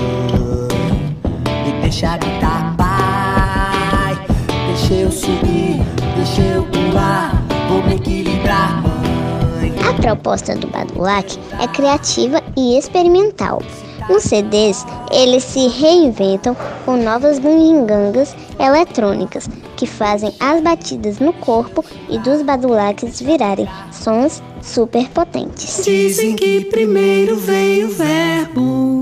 Deixa 1.95 2.16
gritar, 2.16 2.76
pai. 2.76 4.26
Deixa 4.66 4.95
eu 4.95 5.12
subir, 5.12 5.80
deixa 6.16 6.42
eu 6.42 6.64
pular. 6.64 7.40
Vou 7.68 7.84
me 7.84 7.95
equilibrar, 7.95 8.82
mãe. 8.82 9.72
A 9.88 9.92
proposta 10.03 10.57
do 10.57 10.66
Badulac 10.66 11.38
é 11.61 11.68
criativa 11.68 12.42
e 12.57 12.76
experimental. 12.76 13.62
Nos 14.11 14.24
CDs, 14.24 14.84
eles 15.12 15.45
se 15.45 15.68
reinventam 15.68 16.57
com 16.84 16.97
novas 16.97 17.38
bugigangas 17.38 18.34
eletrônicas 18.59 19.49
que 19.76 19.86
fazem 19.86 20.34
as 20.40 20.61
batidas 20.61 21.20
no 21.20 21.32
corpo 21.32 21.84
e 22.09 22.18
dos 22.18 22.42
badulaques 22.42 23.20
virarem 23.20 23.68
sons 23.92 24.42
super 24.61 25.09
potentes. 25.11 25.84
Dizem 25.84 26.34
que 26.34 26.64
primeiro 26.64 27.36
veio 27.36 27.86
o 27.86 27.90
verbo. 27.90 28.93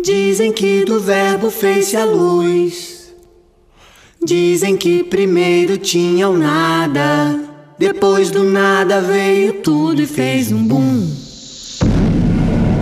Dizem 0.00 0.52
que 0.52 0.84
do 0.84 1.00
verbo 1.00 1.50
fez-se 1.50 1.96
a 1.96 2.04
luz. 2.04 3.12
Dizem 4.24 4.76
que 4.76 5.02
primeiro 5.02 5.76
tinha 5.76 6.28
o 6.28 6.38
nada. 6.38 7.38
Depois 7.76 8.30
do 8.30 8.44
nada 8.44 9.00
veio 9.00 9.54
tudo 9.54 10.00
e 10.00 10.06
fez 10.06 10.52
um 10.52 10.62
boom. 10.62 11.04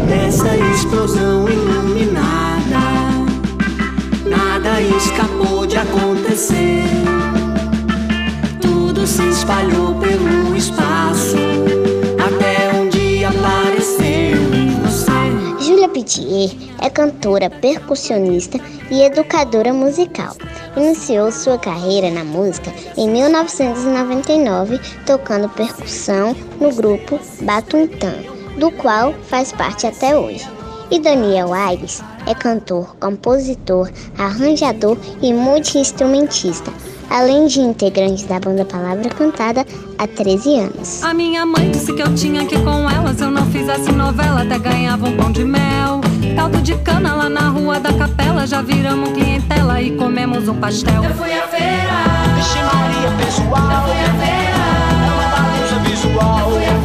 Nessa 0.08 0.56
explosão 0.74 1.48
iluminada, 1.48 2.80
nada 4.26 4.82
escapou 4.82 5.66
de 5.66 5.78
acontecer. 5.78 6.84
Tudo 8.60 9.06
se 9.06 9.26
espalhou 9.26 9.94
pelo 9.94 10.54
espaço, 10.54 11.36
Pitier 15.97 16.51
é 16.82 16.90
cantora, 16.90 17.49
percussionista 17.49 18.61
e 18.90 19.01
educadora 19.01 19.72
musical. 19.72 20.36
Iniciou 20.76 21.32
sua 21.32 21.57
carreira 21.57 22.11
na 22.11 22.22
música 22.22 22.70
em 22.99 23.09
1999, 23.09 24.78
tocando 25.07 25.49
percussão 25.49 26.36
no 26.61 26.70
grupo 26.70 27.18
Batuntã, 27.40 28.12
do 28.59 28.70
qual 28.72 29.14
faz 29.22 29.53
parte 29.53 29.86
até 29.86 30.14
hoje. 30.14 30.47
E 30.90 30.99
Daniel 30.99 31.55
Aires 31.55 32.03
é 32.26 32.34
cantor, 32.34 32.94
compositor, 33.01 33.90
arranjador 34.18 34.99
e 35.22 35.32
multi-instrumentista, 35.32 36.70
além 37.11 37.46
de 37.46 37.61
integrante 37.61 38.24
da 38.26 38.38
banda 38.40 38.64
Palavra 38.64 39.09
Cantada 39.11 39.64
há 39.98 40.07
13 40.07 40.59
anos. 40.61 41.02
A 41.02 41.14
minha 41.14 41.44
mãe 41.46 41.70
disse 41.70 41.92
que 41.92 42.02
eu 42.02 42.14
tinha 42.14 42.44
que 42.44 42.54
ir 42.54 42.64
com 42.64 42.88
elas. 42.90 43.20
Eu 43.20 43.30
não 43.30 43.46
fizesse 43.46 43.92
novela, 43.92 44.42
até 44.42 44.59
ganhava 44.59 45.07
um 45.09 45.16
pão 45.16 45.30
de 45.32 45.44
mel. 45.44 46.00
Caldo 46.34 46.61
de 46.62 46.74
cana 46.78 47.14
lá 47.14 47.28
na 47.28 47.48
rua 47.48 47.80
da 47.80 47.92
capela. 47.92 48.46
Já 48.46 48.62
viramos 48.62 49.11
clientela 49.11 49.80
e 49.80 49.96
comemos 49.96 50.48
um 50.48 50.54
pastel. 50.57 51.04
Eu 51.04 51.14
fui 51.14 51.32
à 51.32 51.46
feira. 51.48 51.96
Vixe 52.36 52.59
Maria, 52.59 53.11
pessoal. 53.18 53.70
Eu 53.70 53.82
fui 53.82 54.00
à 54.00 54.12
feira. 54.20 54.66
É 55.07 55.11
uma 55.12 55.28
bagunça 55.36 55.78
visual. 55.88 56.38
Eu 56.40 56.57
fui 56.57 56.64
à 56.66 56.76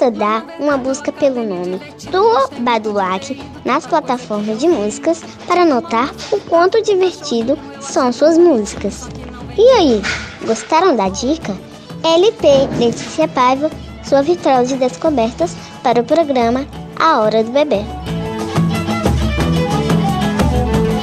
Basta 0.00 0.10
dar 0.10 0.46
uma 0.58 0.78
busca 0.78 1.12
pelo 1.12 1.44
nome 1.44 1.78
do 2.10 2.62
Badulac 2.62 3.38
nas 3.66 3.86
plataformas 3.86 4.58
de 4.58 4.66
músicas 4.66 5.22
para 5.46 5.66
notar 5.66 6.10
o 6.32 6.40
quanto 6.40 6.82
divertido 6.82 7.58
são 7.82 8.10
suas 8.10 8.38
músicas. 8.38 9.10
E 9.58 9.62
aí, 9.72 10.02
gostaram 10.46 10.96
da 10.96 11.10
dica? 11.10 11.54
LP 12.02 12.48
Letícia 12.78 13.28
Paiva, 13.28 13.70
sua 14.02 14.22
vitrola 14.22 14.64
de 14.64 14.76
descobertas 14.76 15.54
para 15.82 16.00
o 16.00 16.04
programa 16.04 16.66
A 16.98 17.20
Hora 17.20 17.44
do 17.44 17.50
Bebê. 17.50 17.84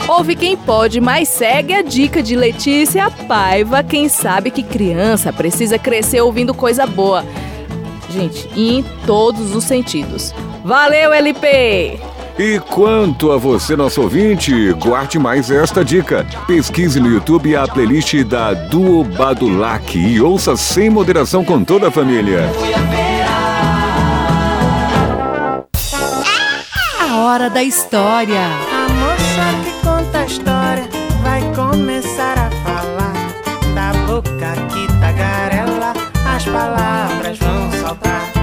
Ouve 0.08 0.36
quem 0.36 0.58
pode, 0.58 1.00
mas 1.00 1.30
segue 1.30 1.72
a 1.72 1.84
dica 1.84 2.24
de 2.24 2.36
Letícia 2.36 3.12
Paiva. 3.12 3.84
Quem 3.84 4.10
sabe 4.10 4.50
que 4.50 4.64
criança 4.64 5.32
precisa 5.32 5.78
crescer 5.78 6.22
ouvindo 6.22 6.56
coisa 6.56 6.88
boa. 6.88 7.24
Gente, 8.18 8.50
em 8.56 8.84
todos 9.06 9.56
os 9.56 9.64
sentidos. 9.64 10.34
Valeu, 10.66 11.14
LP! 11.14 12.00
E 12.40 12.60
quanto 12.60 13.32
a 13.32 13.38
você, 13.38 13.76
nosso 13.76 14.02
ouvinte, 14.02 14.74
guarde 14.74 15.20
mais 15.20 15.52
esta 15.52 15.86
dica. 15.86 16.26
Pesquise 16.48 17.00
no 17.00 17.10
YouTube 17.10 17.56
a 17.56 17.68
playlist 17.68 18.24
da 18.24 18.56
Duo 18.56 19.04
Badulac 19.04 19.96
e 19.96 20.20
ouça 20.20 20.58
sem 20.58 20.90
moderação 20.90 21.46
com 21.46 21.64
toda 21.64 21.90
a 21.90 21.92
família. 21.92 22.42
A 27.00 27.18
hora 27.18 27.52
da 27.52 27.62
história. 27.62 28.48
A 28.72 28.90
moça 28.94 29.47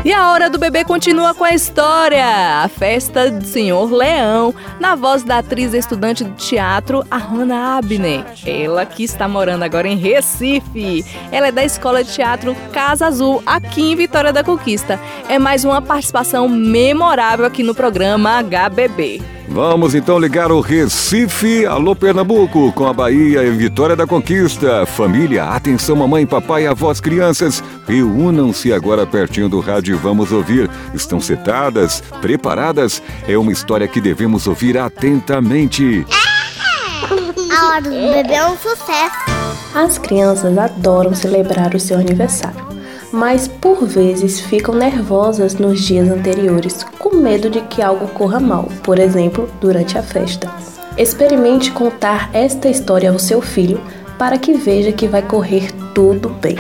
E 0.05 0.13
a 0.13 0.31
hora 0.31 0.51
do 0.51 0.59
bebê 0.59 0.85
continua 0.85 1.33
com 1.35 1.45
a 1.45 1.55
história. 1.55 2.63
A 2.63 2.69
festa 2.69 3.31
do 3.31 3.43
Senhor 3.43 3.91
Leão, 3.91 4.55
na 4.79 4.95
voz 4.95 5.23
da 5.23 5.39
atriz 5.39 5.73
estudante 5.73 6.23
de 6.23 6.33
teatro, 6.33 7.03
a 7.11 7.17
Hannah 7.17 7.79
Abner. 7.79 8.23
Ela 8.45 8.85
que 8.85 9.03
está 9.03 9.27
morando 9.27 9.63
agora 9.63 9.89
em 9.89 9.97
Recife. 9.97 11.03
Ela 11.33 11.49
é 11.49 11.53
da 11.53 11.65
Escola 11.65 12.05
de 12.05 12.13
Teatro 12.13 12.55
Casa 12.71 13.07
Azul, 13.07 13.43
aqui 13.47 13.81
em 13.93 13.97
Vitória 13.97 14.31
da 14.31 14.45
Conquista. 14.45 15.01
É 15.27 15.39
mais 15.39 15.65
uma 15.65 15.81
participação 15.81 16.51
memorável 16.51 17.47
aqui 17.47 17.63
no 17.63 17.75
programa 17.75 18.43
HBB. 18.43 19.23
Vamos 19.49 19.95
então 19.95 20.19
ligar 20.19 20.51
o 20.51 20.61
Recife, 20.61 21.67
alô 21.67 21.95
Pernambuco, 21.95 22.73
com 22.73 22.87
a 22.87 22.93
Bahia 22.93 23.43
e 23.43 23.51
Vitória 23.51 23.95
da 23.95 24.07
Conquista. 24.07 24.87
Família, 24.87 25.45
atenção 25.45 25.95
mamãe, 25.95 26.27
papai, 26.27 26.67
avós, 26.67 27.01
crianças, 27.01 27.63
reúnam-se 27.87 28.73
agora 28.73 29.07
pertinho 29.07 29.49
do 29.49 29.61
rádio 29.61 29.95
e 29.95 29.99
vamos 29.99 30.33
ouvir. 30.33 30.69
Estão 30.95 31.21
setadas, 31.21 32.03
preparadas? 32.21 33.03
É 33.29 33.37
uma 33.37 33.53
história 33.53 33.87
que 33.87 34.01
devemos 34.01 34.47
ouvir 34.47 34.79
atentamente. 34.79 36.07
A 37.57 37.67
Hora 37.69 37.83
do 37.83 37.91
Bebê 37.91 38.35
é 38.35 38.47
um 38.47 38.57
sucesso. 38.57 39.17
As 39.75 39.99
crianças 39.99 40.57
adoram 40.57 41.15
celebrar 41.15 41.75
o 41.75 41.81
seu 41.81 41.99
aniversário, 41.99 42.65
mas 43.15 43.47
por 43.47 43.87
vezes 43.87 44.41
ficam 44.41 44.75
nervosas 44.75 45.55
nos 45.55 45.81
dias 45.81 46.11
anteriores, 46.11 46.83
com 46.99 47.15
medo 47.15 47.49
de 47.49 47.61
que 47.61 47.81
algo 47.81 48.09
corra 48.09 48.41
mal, 48.41 48.69
por 48.83 48.99
exemplo, 48.99 49.49
durante 49.61 49.97
a 49.97 50.03
festa. 50.03 50.51
Experimente 50.99 51.71
contar 51.71 52.29
esta 52.33 52.69
história 52.69 53.11
ao 53.11 53.19
seu 53.21 53.41
filho 53.41 53.81
para 54.19 54.37
que 54.37 54.55
veja 54.55 54.91
que 54.91 55.07
vai 55.07 55.23
correr 55.23 55.71
tudo 55.95 56.29
bem. 56.29 56.57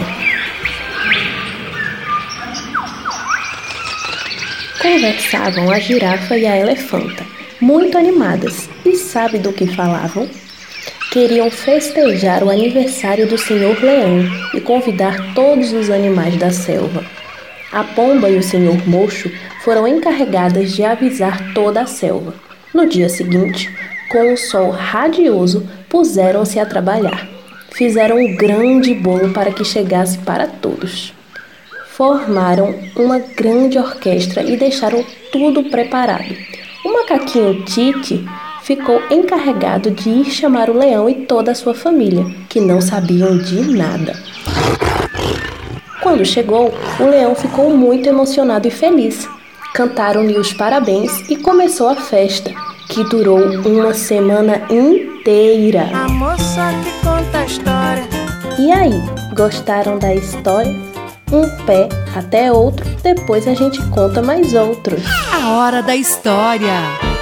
Conversavam 4.80 5.70
a 5.70 5.80
girafa 5.80 6.36
e 6.36 6.46
a 6.46 6.56
elefanta, 6.56 7.24
muito 7.60 7.98
animadas, 7.98 8.68
e 8.84 8.94
sabe 8.94 9.38
do 9.38 9.52
que 9.52 9.66
falavam? 9.66 10.28
Queriam 11.14 11.48
festejar 11.48 12.42
o 12.42 12.50
aniversário 12.50 13.28
do 13.28 13.38
Senhor 13.38 13.80
Leão 13.80 14.24
e 14.52 14.60
convidar 14.60 15.32
todos 15.32 15.72
os 15.72 15.88
animais 15.88 16.36
da 16.36 16.50
selva. 16.50 17.04
A 17.70 17.84
pomba 17.84 18.28
e 18.28 18.36
o 18.36 18.42
Senhor 18.42 18.84
Mocho 18.88 19.30
foram 19.62 19.86
encarregadas 19.86 20.72
de 20.72 20.82
avisar 20.82 21.54
toda 21.54 21.82
a 21.82 21.86
selva. 21.86 22.34
No 22.74 22.88
dia 22.88 23.08
seguinte, 23.08 23.72
com 24.08 24.32
o 24.32 24.36
sol 24.36 24.70
radioso, 24.70 25.64
puseram-se 25.88 26.58
a 26.58 26.66
trabalhar. 26.66 27.28
Fizeram 27.70 28.16
um 28.16 28.34
grande 28.34 28.92
bolo 28.92 29.32
para 29.32 29.52
que 29.52 29.64
chegasse 29.64 30.18
para 30.18 30.48
todos. 30.48 31.14
Formaram 31.90 32.74
uma 32.96 33.20
grande 33.20 33.78
orquestra 33.78 34.42
e 34.42 34.56
deixaram 34.56 35.04
tudo 35.30 35.62
preparado. 35.70 36.36
O 36.84 36.92
macaquinho 36.92 37.64
Tite 37.64 38.26
ficou 38.64 39.00
encarregado 39.10 39.90
de 39.90 40.08
ir 40.08 40.24
chamar 40.24 40.70
o 40.70 40.78
leão 40.78 41.08
e 41.08 41.26
toda 41.26 41.52
a 41.52 41.54
sua 41.54 41.74
família, 41.74 42.24
que 42.48 42.60
não 42.60 42.80
sabiam 42.80 43.36
de 43.36 43.60
nada. 43.60 44.14
Quando 46.02 46.24
chegou, 46.24 46.72
o 46.98 47.04
leão 47.04 47.34
ficou 47.34 47.76
muito 47.76 48.08
emocionado 48.08 48.66
e 48.66 48.70
feliz. 48.70 49.28
Cantaram-lhe 49.74 50.38
os 50.38 50.52
parabéns 50.52 51.28
e 51.28 51.36
começou 51.36 51.88
a 51.88 51.96
festa, 51.96 52.52
que 52.88 53.04
durou 53.04 53.38
uma 53.66 53.92
semana 53.92 54.62
inteira. 54.70 55.90
A 55.92 56.08
moça 56.08 56.70
que 56.82 57.06
conta 57.06 57.38
a 57.38 57.44
história. 57.44 58.08
E 58.58 58.72
aí, 58.72 59.02
gostaram 59.34 59.98
da 59.98 60.14
história? 60.14 60.74
um 61.32 61.48
pé 61.64 61.88
até 62.14 62.52
outro, 62.52 62.84
depois 63.02 63.48
a 63.48 63.54
gente 63.54 63.82
conta 63.90 64.22
mais 64.22 64.54
outros. 64.54 65.02
A 65.32 65.56
hora 65.56 65.82
da 65.82 65.96
história. 65.96 67.13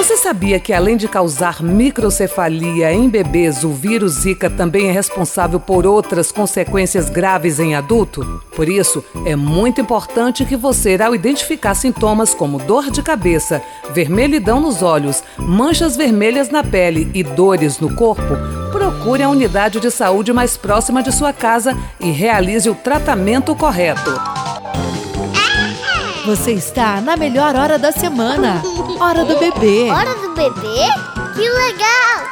Você 0.00 0.16
sabia 0.16 0.58
que 0.58 0.72
além 0.72 0.96
de 0.96 1.06
causar 1.06 1.62
microcefalia 1.62 2.90
em 2.90 3.06
bebês, 3.06 3.64
o 3.64 3.68
vírus 3.68 4.12
Zika 4.12 4.48
também 4.48 4.88
é 4.88 4.90
responsável 4.90 5.60
por 5.60 5.86
outras 5.86 6.32
consequências 6.32 7.10
graves 7.10 7.60
em 7.60 7.74
adulto? 7.74 8.42
Por 8.56 8.66
isso, 8.66 9.04
é 9.26 9.36
muito 9.36 9.78
importante 9.78 10.46
que 10.46 10.56
você, 10.56 10.96
ao 11.02 11.14
identificar 11.14 11.74
sintomas 11.74 12.32
como 12.32 12.58
dor 12.58 12.90
de 12.90 13.02
cabeça, 13.02 13.62
vermelhidão 13.92 14.58
nos 14.58 14.82
olhos, 14.82 15.22
manchas 15.36 15.96
vermelhas 15.96 16.48
na 16.48 16.64
pele 16.64 17.10
e 17.12 17.22
dores 17.22 17.78
no 17.78 17.94
corpo, 17.94 18.38
procure 18.72 19.22
a 19.22 19.28
unidade 19.28 19.80
de 19.80 19.90
saúde 19.90 20.32
mais 20.32 20.56
próxima 20.56 21.02
de 21.02 21.12
sua 21.12 21.34
casa 21.34 21.76
e 22.00 22.10
realize 22.10 22.70
o 22.70 22.74
tratamento 22.74 23.54
correto. 23.54 24.39
Você 26.24 26.52
está 26.52 27.00
na 27.00 27.16
melhor 27.16 27.56
hora 27.56 27.78
da 27.78 27.90
semana. 27.90 28.62
Hora 29.00 29.24
do 29.24 29.38
bebê. 29.38 29.90
Hora 29.90 30.14
do 30.14 30.34
bebê? 30.34 30.86
Que 31.34 31.48
legal! 31.48 32.28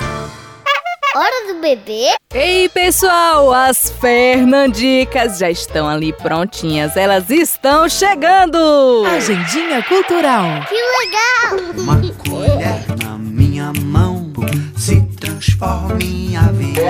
Hora 1.16 1.52
do 1.52 1.60
bebê? 1.60 2.10
Ei, 2.34 2.68
pessoal, 2.68 3.52
as 3.52 3.90
Fernandicas 3.98 5.38
já 5.38 5.50
estão 5.50 5.88
ali 5.88 6.12
prontinhas. 6.12 6.96
Elas 6.96 7.30
estão 7.30 7.88
chegando! 7.88 8.58
Agendinha 9.06 9.82
Cultural. 9.82 10.44
Que 10.68 10.74
legal! 10.74 11.72
Uma 11.78 11.96
colher 12.28 12.84
na 13.02 13.16
minha 13.18 13.72
mão 13.72 14.07
se 14.78 15.02
transforma 15.20 15.98
em 16.00 16.36
avião. 16.36 16.84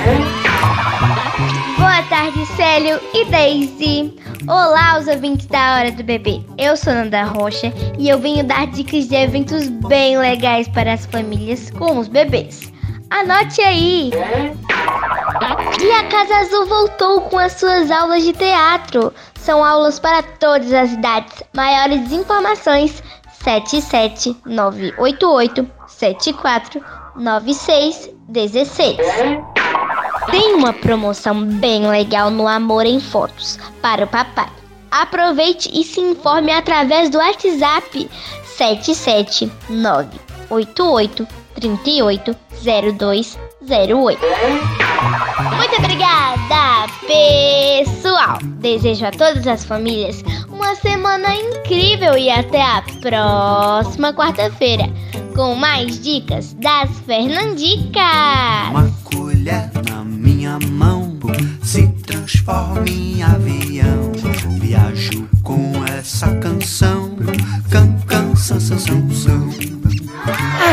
Boa 1.78 2.02
tarde, 2.10 2.44
Célio 2.54 3.00
e 3.14 3.24
Daisy. 3.24 4.14
Olá, 4.46 4.98
os 4.98 5.06
ouvintes 5.06 5.46
da 5.46 5.76
Hora 5.76 5.90
do 5.92 6.04
Bebê. 6.04 6.42
Eu 6.58 6.76
sou 6.76 6.92
Nanda 6.92 7.24
Rocha 7.24 7.72
e 7.98 8.10
eu 8.10 8.18
venho 8.18 8.44
dar 8.44 8.66
dicas 8.66 9.08
de 9.08 9.14
eventos 9.14 9.68
bem 9.68 10.18
legais 10.18 10.68
para 10.68 10.92
as 10.92 11.06
famílias 11.06 11.70
com 11.70 11.96
os 11.98 12.08
bebês. 12.08 12.70
Anote 13.08 13.62
aí! 13.62 14.10
E 15.80 15.90
a 15.90 16.04
Casa 16.08 16.40
Azul 16.40 16.66
voltou 16.66 17.22
com 17.22 17.38
as 17.38 17.54
suas 17.54 17.90
aulas 17.90 18.22
de 18.22 18.34
teatro. 18.34 19.14
São 19.40 19.64
aulas 19.64 19.98
para 19.98 20.22
todas 20.22 20.74
as 20.74 20.92
idades. 20.92 21.42
Maiores 21.54 22.12
informações 22.12 23.02
77988 23.42 25.66
74 25.86 26.97
9616. 27.18 28.96
Tem 30.30 30.54
uma 30.54 30.72
promoção 30.72 31.44
bem 31.44 31.88
legal 31.88 32.30
no 32.30 32.46
Amor 32.46 32.86
em 32.86 33.00
Fotos 33.00 33.58
para 33.82 34.04
o 34.04 34.08
papai. 34.08 34.48
Aproveite 34.90 35.70
e 35.72 35.84
se 35.84 36.00
informe 36.00 36.50
através 36.52 37.10
do 37.10 37.18
WhatsApp 37.18 38.08
77988 38.44 41.26
38 43.68 44.18
0208. 44.18 44.18
Muito 45.56 45.76
obrigada, 45.76 46.90
pessoal! 47.06 48.38
Desejo 48.60 49.04
a 49.06 49.10
todas 49.10 49.46
as 49.46 49.64
famílias 49.64 50.24
uma 50.48 50.74
semana 50.76 51.34
incrível 51.34 52.16
e 52.16 52.30
até 52.30 52.62
a 52.62 52.82
próxima 53.02 54.14
quarta-feira 54.14 54.84
com 55.36 55.54
mais 55.54 56.02
dicas 56.02 56.54
das 56.54 56.98
Fernandicas. 57.00 58.02
Uma 58.70 58.90
colher 59.04 59.70
na 59.88 60.02
minha 60.02 60.58
mão 60.70 61.18
se 61.62 61.86
transforma 62.06 62.88
em 62.88 63.22
avião. 63.22 64.12
Viajo 64.58 65.28
com 65.42 65.84
essa 65.84 66.34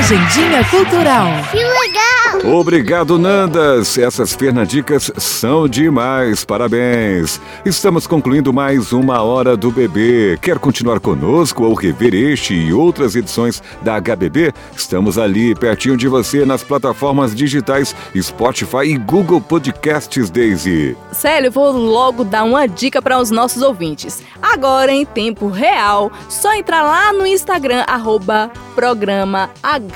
Agendinha 0.06 0.64
Cultural. 0.66 1.26
Que 1.49 1.58
legal! 1.58 2.56
Obrigado, 2.56 3.18
Nandas. 3.18 3.97
Essas 3.97 4.36
Fernandicas 4.36 5.12
são 5.18 5.68
demais. 5.68 6.45
Parabéns. 6.45 7.41
Estamos 7.66 8.06
concluindo 8.06 8.53
mais 8.53 8.93
uma 8.93 9.24
Hora 9.24 9.58
do 9.58 9.72
Bebê. 9.72 10.38
Quer 10.39 10.60
continuar 10.60 10.99
conosco 10.99 11.64
ou 11.64 11.74
rever 11.74 12.14
este 12.14 12.53
e 12.53 12.72
outras 12.72 13.16
edições 13.16 13.64
da 13.82 13.99
HBB? 13.99 14.53
Estamos 14.78 15.18
ali, 15.18 15.56
pertinho 15.56 15.97
de 15.97 16.08
você, 16.08 16.45
nas 16.45 16.64
plataformas 16.64 17.34
digitais 17.34 17.95
Spotify 18.16 18.86
e 18.86 18.97
Google 18.99 19.41
Podcasts, 19.41 20.30
Daisy. 20.30 20.95
Célio, 21.12 21.51
vou 21.51 21.72
logo 21.72 22.24
dar 22.24 22.43
uma 22.43 22.68
dica 22.68 23.01
para 23.01 23.20
os 23.20 23.32
nossos 23.32 23.64
ouvintes. 23.64 24.22
Agora, 24.39 24.91
em 24.91 25.03
tempo 25.03 25.47
real, 25.47 26.12
só 26.30 26.53
entrar 26.53 26.84
lá 26.84 27.12
no 27.12 27.26
Instagram, 27.26 27.84
arroba 27.88 28.51
programa 28.76 29.49
HBB 29.64 29.95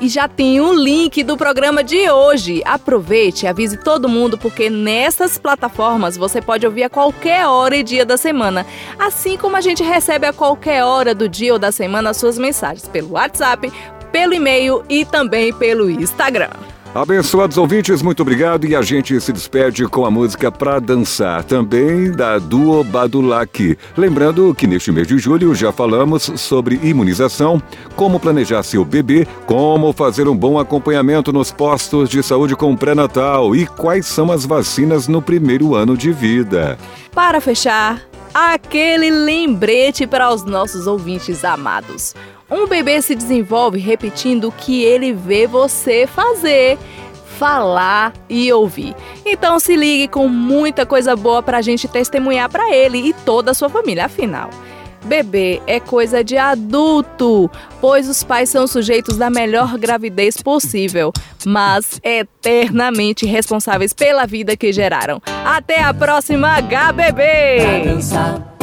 e 0.00 0.08
já 0.08 0.28
tem 0.28 0.60
o 0.60 0.72
link 0.72 1.22
do 1.22 1.36
programa 1.36 1.82
de 1.82 2.10
hoje. 2.10 2.62
Aproveite 2.64 3.44
e 3.44 3.48
avise 3.48 3.76
todo 3.76 4.08
mundo, 4.08 4.38
porque 4.38 4.70
nessas 4.70 5.38
plataformas 5.38 6.16
você 6.16 6.40
pode 6.40 6.64
ouvir 6.64 6.84
a 6.84 6.90
qualquer 6.90 7.46
hora 7.46 7.76
e 7.76 7.82
dia 7.82 8.04
da 8.04 8.16
semana. 8.16 8.64
Assim 8.98 9.36
como 9.36 9.56
a 9.56 9.60
gente 9.60 9.82
recebe 9.82 10.26
a 10.26 10.32
qualquer 10.32 10.84
hora 10.84 11.14
do 11.14 11.28
dia 11.28 11.52
ou 11.52 11.58
da 11.58 11.72
semana 11.72 12.10
as 12.10 12.16
suas 12.16 12.38
mensagens 12.38 12.86
pelo 12.88 13.12
WhatsApp, 13.12 13.72
pelo 14.12 14.32
e-mail 14.32 14.84
e 14.88 15.04
também 15.04 15.52
pelo 15.52 15.90
Instagram. 15.90 16.50
Abençoados 16.92 17.56
ouvintes, 17.56 18.02
muito 18.02 18.20
obrigado 18.20 18.66
e 18.66 18.74
a 18.74 18.82
gente 18.82 19.20
se 19.20 19.32
despede 19.32 19.86
com 19.86 20.04
a 20.04 20.10
música 20.10 20.50
Pra 20.50 20.80
Dançar, 20.80 21.44
também 21.44 22.10
da 22.10 22.36
Duo 22.38 22.82
Badulac. 22.82 23.78
Lembrando 23.96 24.52
que 24.56 24.66
neste 24.66 24.90
mês 24.90 25.06
de 25.06 25.16
julho 25.16 25.54
já 25.54 25.70
falamos 25.70 26.24
sobre 26.34 26.80
imunização, 26.82 27.62
como 27.94 28.18
planejar 28.18 28.64
seu 28.64 28.84
bebê, 28.84 29.24
como 29.46 29.92
fazer 29.92 30.26
um 30.26 30.36
bom 30.36 30.58
acompanhamento 30.58 31.32
nos 31.32 31.52
postos 31.52 32.08
de 32.08 32.24
saúde 32.24 32.56
com 32.56 32.76
pré-natal 32.76 33.54
e 33.54 33.68
quais 33.68 34.06
são 34.06 34.32
as 34.32 34.44
vacinas 34.44 35.06
no 35.06 35.22
primeiro 35.22 35.76
ano 35.76 35.96
de 35.96 36.10
vida. 36.10 36.76
Para 37.14 37.40
fechar, 37.40 38.02
aquele 38.34 39.12
lembrete 39.12 40.08
para 40.08 40.28
os 40.34 40.42
nossos 40.42 40.88
ouvintes 40.88 41.44
amados. 41.44 42.16
Um 42.50 42.66
bebê 42.66 43.00
se 43.00 43.14
desenvolve 43.14 43.78
repetindo 43.78 44.48
o 44.48 44.52
que 44.52 44.82
ele 44.82 45.12
vê 45.12 45.46
você 45.46 46.06
fazer, 46.06 46.76
falar 47.38 48.12
e 48.28 48.52
ouvir. 48.52 48.94
Então 49.24 49.60
se 49.60 49.76
ligue 49.76 50.08
com 50.08 50.28
muita 50.28 50.84
coisa 50.84 51.14
boa 51.14 51.42
para 51.42 51.58
a 51.58 51.62
gente 51.62 51.86
testemunhar 51.86 52.50
para 52.50 52.74
ele 52.74 52.98
e 52.98 53.12
toda 53.12 53.52
a 53.52 53.54
sua 53.54 53.68
família. 53.68 54.06
Afinal, 54.06 54.50
bebê 55.04 55.62
é 55.66 55.78
coisa 55.78 56.24
de 56.24 56.36
adulto, 56.36 57.50
pois 57.80 58.08
os 58.08 58.22
pais 58.24 58.50
são 58.50 58.66
sujeitos 58.66 59.16
da 59.16 59.30
melhor 59.30 59.78
gravidez 59.78 60.36
possível, 60.36 61.12
mas 61.46 62.00
eternamente 62.02 63.24
responsáveis 63.26 63.92
pela 63.92 64.26
vida 64.26 64.56
que 64.56 64.72
geraram. 64.72 65.22
Até 65.44 65.82
a 65.82 65.94
próxima 65.94 66.60
HBB! 66.60 67.22
Pra 67.62 67.92
dançar, 67.92 68.56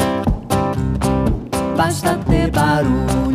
basta 1.76 2.20
ter 2.28 2.52
barulho. 2.52 3.27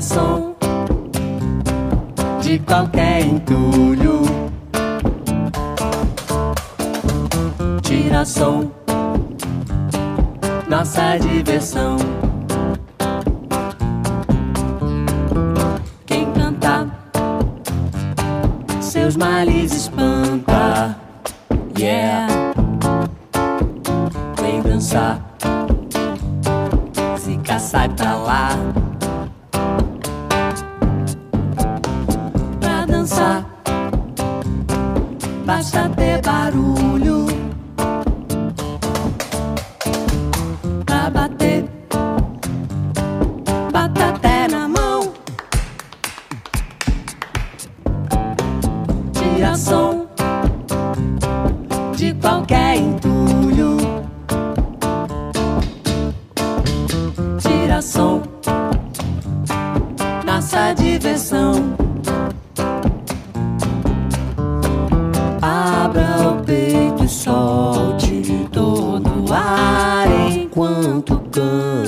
Som 0.00 0.54
de 2.40 2.58
qualquer 2.60 3.26
entulho. 3.26 4.22
Tira 7.82 8.24
som, 8.24 8.70
nossa 10.68 11.18
diversão. 11.18 11.96
Quem 16.06 16.30
canta, 16.32 16.86
seus 18.80 19.16
males 19.16 19.74
espanta. 19.74 20.96
Yeah, 21.78 22.26
vem 24.40 24.62
dançar. 24.62 25.20
Zica 27.18 27.58
sai 27.58 27.88
pra 27.90 28.14
lá. 28.16 28.77
Basta 35.48 35.97
tout 71.02 71.18
cas 71.32 71.87